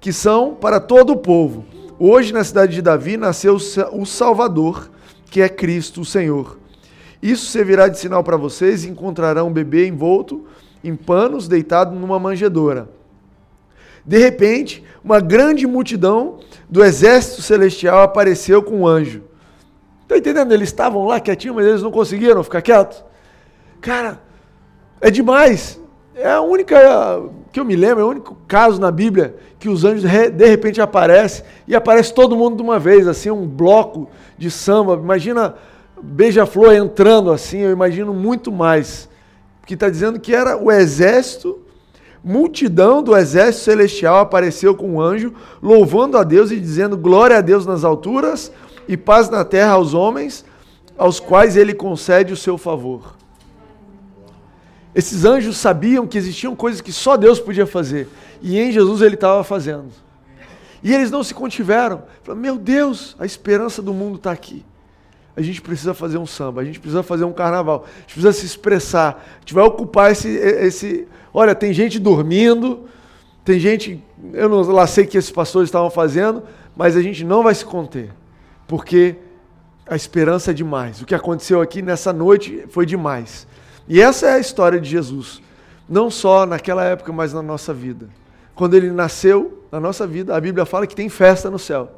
que 0.01 0.13
são 0.13 0.55
para 0.55 0.79
todo 0.79 1.13
o 1.13 1.17
povo. 1.17 1.65
Hoje, 1.99 2.31
na 2.31 2.45
cidade 2.45 2.75
de 2.75 2.83
Davi, 2.83 3.17
nasceu 3.17 3.57
o 3.57 4.05
Salvador, 4.05 4.91
que 5.31 5.41
é 5.41 5.49
Cristo, 5.49 6.03
o 6.03 6.05
Senhor. 6.05 6.59
Isso 7.23 7.47
servirá 7.47 7.89
de 7.89 7.99
sinal 7.99 8.23
para 8.23 8.37
vocês 8.37 8.85
e 8.85 8.89
encontrarão 8.89 9.49
um 9.49 9.53
bebê 9.53 9.87
envolto 9.87 10.45
em 10.85 10.95
panos, 10.95 11.49
deitado 11.49 11.95
numa 11.95 12.19
manjedoura. 12.19 12.91
De 14.05 14.19
repente, 14.19 14.85
uma 15.03 15.21
grande 15.21 15.67
multidão 15.67 16.39
do 16.69 16.85
exército 16.85 17.41
celestial 17.41 18.03
apareceu 18.03 18.63
com 18.63 18.83
um 18.83 18.87
anjo. 18.87 19.23
Está 20.03 20.19
entendendo? 20.19 20.53
Eles 20.53 20.69
estavam 20.69 21.07
lá 21.07 21.19
quietinhos, 21.19 21.57
mas 21.57 21.67
eles 21.67 21.83
não 21.83 21.91
conseguiram 21.91 22.45
ficar 22.45 22.61
quietos. 22.61 23.03
Cara, 23.81 24.21
é 25.01 25.11
demais. 25.11 25.81
É 26.15 26.31
a 26.31 26.43
única 26.43 27.23
que 27.57 27.61
eu 27.61 27.65
me 27.65 27.75
lembro, 27.75 28.03
é 28.03 28.05
o 28.05 28.11
único 28.11 28.37
caso 28.47 28.79
na 28.79 28.91
Bíblia 28.91 29.35
que 29.59 29.67
os 29.67 29.83
anjos 29.83 30.03
de 30.03 30.47
repente 30.47 30.79
aparecem 30.79 31.43
e 31.67 31.75
aparece 31.75 32.13
todo 32.13 32.37
mundo 32.37 32.57
de 32.57 32.63
uma 32.63 32.79
vez, 32.79 33.09
assim, 33.09 33.31
um 33.31 33.47
bloco 33.47 34.11
de 34.37 34.51
samba. 34.51 34.93
Imagina 34.93 35.55
beija-flor 36.03 36.75
entrando 36.75 37.33
assim, 37.33 37.61
eu 37.61 37.73
imagino 37.73 38.13
muito 38.13 38.53
mais. 38.53 39.09
Que 39.65 39.73
está 39.73 39.89
dizendo 39.89 40.21
que 40.21 40.35
era 40.35 40.63
o 40.63 40.71
exército, 40.71 41.59
multidão 42.23 43.03
do 43.03 43.17
exército 43.17 43.65
celestial 43.65 44.19
apareceu 44.19 44.75
com 44.75 44.91
um 44.91 45.01
anjo, 45.01 45.33
louvando 45.63 46.19
a 46.19 46.25
Deus 46.25 46.51
e 46.51 46.61
dizendo 46.61 46.95
glória 46.95 47.39
a 47.39 47.41
Deus 47.41 47.65
nas 47.65 47.85
alturas 47.85 48.53
e 48.87 48.99
paz 48.99 49.31
na 49.31 49.47
terra 49.47 49.73
aos 49.73 49.95
homens, 49.95 50.45
aos 50.99 51.19
quais 51.19 51.57
ele 51.57 51.73
concede 51.73 52.35
o 52.35 52.37
seu 52.37 52.59
favor. 52.59 53.17
Esses 54.97 55.25
anjos 55.25 55.59
sabiam 55.59 56.09
que 56.09 56.19
existiam 56.19 56.57
coisas 56.57 56.81
que 56.81 56.93
só 56.93 57.17
Deus 57.17 57.39
podia 57.39 57.67
fazer, 57.67 58.09
e 58.43 58.59
em 58.59 58.73
Jesus 58.73 59.01
ele 59.01 59.15
estava 59.15 59.45
fazendo. 59.45 59.91
E 60.83 60.93
eles 60.93 61.11
não 61.11 61.23
se 61.23 61.35
contiveram. 61.35 62.03
Falaram, 62.25 62.43
meu 62.43 62.59
Deus, 62.59 63.15
a 63.19 63.25
esperança 63.25 63.81
do 63.81 63.95
mundo 63.95 64.17
está 64.17 64.33
aqui 64.33 64.65
a 65.37 65.43
gente 65.43 65.61
precisa 65.61 65.93
fazer 65.93 66.17
um 66.17 66.27
samba, 66.27 66.63
a 66.63 66.65
gente 66.65 66.81
precisa 66.81 67.03
fazer 67.03 67.25
um 67.25 67.33
carnaval, 67.33 67.85
a 67.85 68.01
gente 68.01 68.15
precisa 68.15 68.33
se 68.33 68.47
expressar, 68.47 69.23
a 69.37 69.41
gente 69.41 69.53
vai 69.53 69.65
ocupar 69.65 70.11
esse. 70.11 70.29
esse... 70.29 71.07
Olha, 71.33 71.55
tem 71.55 71.75
gente 71.75 71.99
dormindo, 71.99 72.89
tem 73.45 73.61
gente. 73.61 74.03
Eu 74.33 74.49
não 74.49 74.63
lá 74.63 74.87
sei 74.87 75.05
o 75.05 75.07
que 75.07 75.19
esses 75.19 75.31
pastores 75.31 75.69
estavam 75.69 75.91
fazendo, 75.91 76.43
mas 76.75 76.97
a 76.97 77.03
gente 77.03 77.23
não 77.23 77.43
vai 77.43 77.55
se 77.55 77.67
conter, 77.67 78.11
porque 78.67 79.17
a 79.87 79.95
esperança 79.95 80.53
é 80.53 80.55
demais. 80.55 81.03
O 81.03 81.05
que 81.05 81.15
aconteceu 81.15 81.61
aqui 81.61 81.83
nessa 81.83 82.15
noite 82.15 82.65
foi 82.71 82.87
demais. 82.87 83.47
E 83.89 84.01
essa 84.01 84.27
é 84.27 84.33
a 84.35 84.39
história 84.39 84.81
de 84.81 84.89
Jesus, 84.89 85.41
não 85.89 86.11
só 86.11 86.45
naquela 86.47 86.85
época, 86.85 87.13
mas 87.13 87.33
na 87.33 87.43
nossa 87.43 87.73
vida. 87.73 88.09
Quando 88.55 88.75
ele 88.75 88.91
nasceu, 88.91 89.65
na 89.71 89.79
nossa 89.79 90.07
vida, 90.07 90.35
a 90.37 90.41
Bíblia 90.41 90.65
fala 90.65 90.87
que 90.87 90.97
tem 90.97 91.09
festa 91.09 91.51
no 91.51 91.59
céu. 91.59 91.91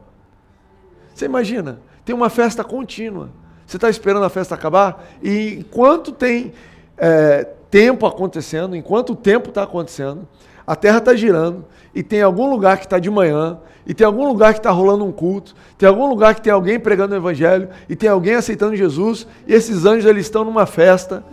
Você 1.14 1.24
imagina? 1.24 1.80
tem 2.09 2.14
uma 2.14 2.30
festa 2.30 2.64
contínua. 2.64 3.28
Você 3.66 3.76
está 3.76 3.91
esperando 3.91 4.24
a 4.24 4.30
festa 4.30 4.55
acabar? 4.55 5.07
E 5.22 5.59
enquanto 5.59 6.11
tem 6.11 6.55
é, 6.97 7.45
tempo 7.70 8.07
acontecendo, 8.07 8.74
enquanto 8.74 9.11
o 9.11 9.14
tempo 9.14 9.51
está 9.51 9.64
acontecendo, 9.64 10.26
a 10.66 10.74
terra 10.74 10.97
está 10.97 11.14
girando, 11.14 11.66
e 11.95 12.03
tem 12.03 12.22
algum 12.22 12.49
lugar 12.49 12.78
que 12.78 12.84
está 12.84 12.99
de 12.99 13.11
manhã, 13.11 13.59
e 13.89 13.95
tem 13.95 14.07
algum 14.07 14.28
lugar 14.28 14.53
que 14.53 14.61
está 14.61 14.70
rolando 14.70 15.03
um 15.03 15.11
culto, 15.11 15.55
tem 15.78 15.89
algum 15.89 16.07
lugar 16.07 16.34
que 16.34 16.43
tem 16.43 16.53
alguém 16.53 16.78
pregando 16.78 17.14
o 17.14 17.16
evangelho, 17.16 17.70
e 17.89 17.97
tem 17.97 18.11
alguém 18.11 18.34
aceitando 18.34 18.76
Jesus, 18.76 19.26
e 19.47 19.55
esses 19.55 19.86
anjos 19.86 20.05
eles 20.05 20.26
estão 20.26 20.45
numa 20.45 20.66
festa 20.66 21.24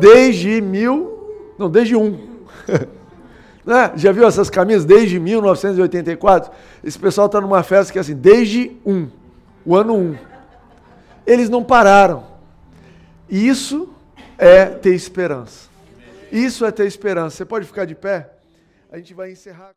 desde 0.00 0.60
mil, 0.60 1.54
não, 1.56 1.70
desde 1.70 1.94
um. 1.94 2.18
né? 3.64 3.92
Já 3.94 4.10
viu 4.10 4.26
essas 4.26 4.50
camisas? 4.50 4.84
Desde 4.84 5.20
1984? 5.20 6.50
Esse 6.82 6.98
pessoal 6.98 7.26
está 7.26 7.40
numa 7.40 7.62
festa 7.62 7.92
que 7.92 7.98
é 7.98 8.00
assim, 8.00 8.16
desde 8.16 8.76
um 8.84 9.08
o 9.64 9.76
ano 9.76 9.94
1. 9.94 9.98
Um. 9.98 10.16
Eles 11.24 11.48
não 11.48 11.62
pararam. 11.62 12.24
Isso 13.28 13.88
é 14.36 14.64
ter 14.66 14.94
esperança. 14.94 15.68
Isso 16.32 16.64
é 16.64 16.72
ter 16.72 16.86
esperança. 16.86 17.36
Você 17.36 17.44
pode 17.44 17.66
ficar 17.66 17.84
de 17.84 17.94
pé? 17.94 18.30
A 18.90 18.96
gente 18.96 19.14
vai 19.14 19.30
encerrar. 19.30 19.68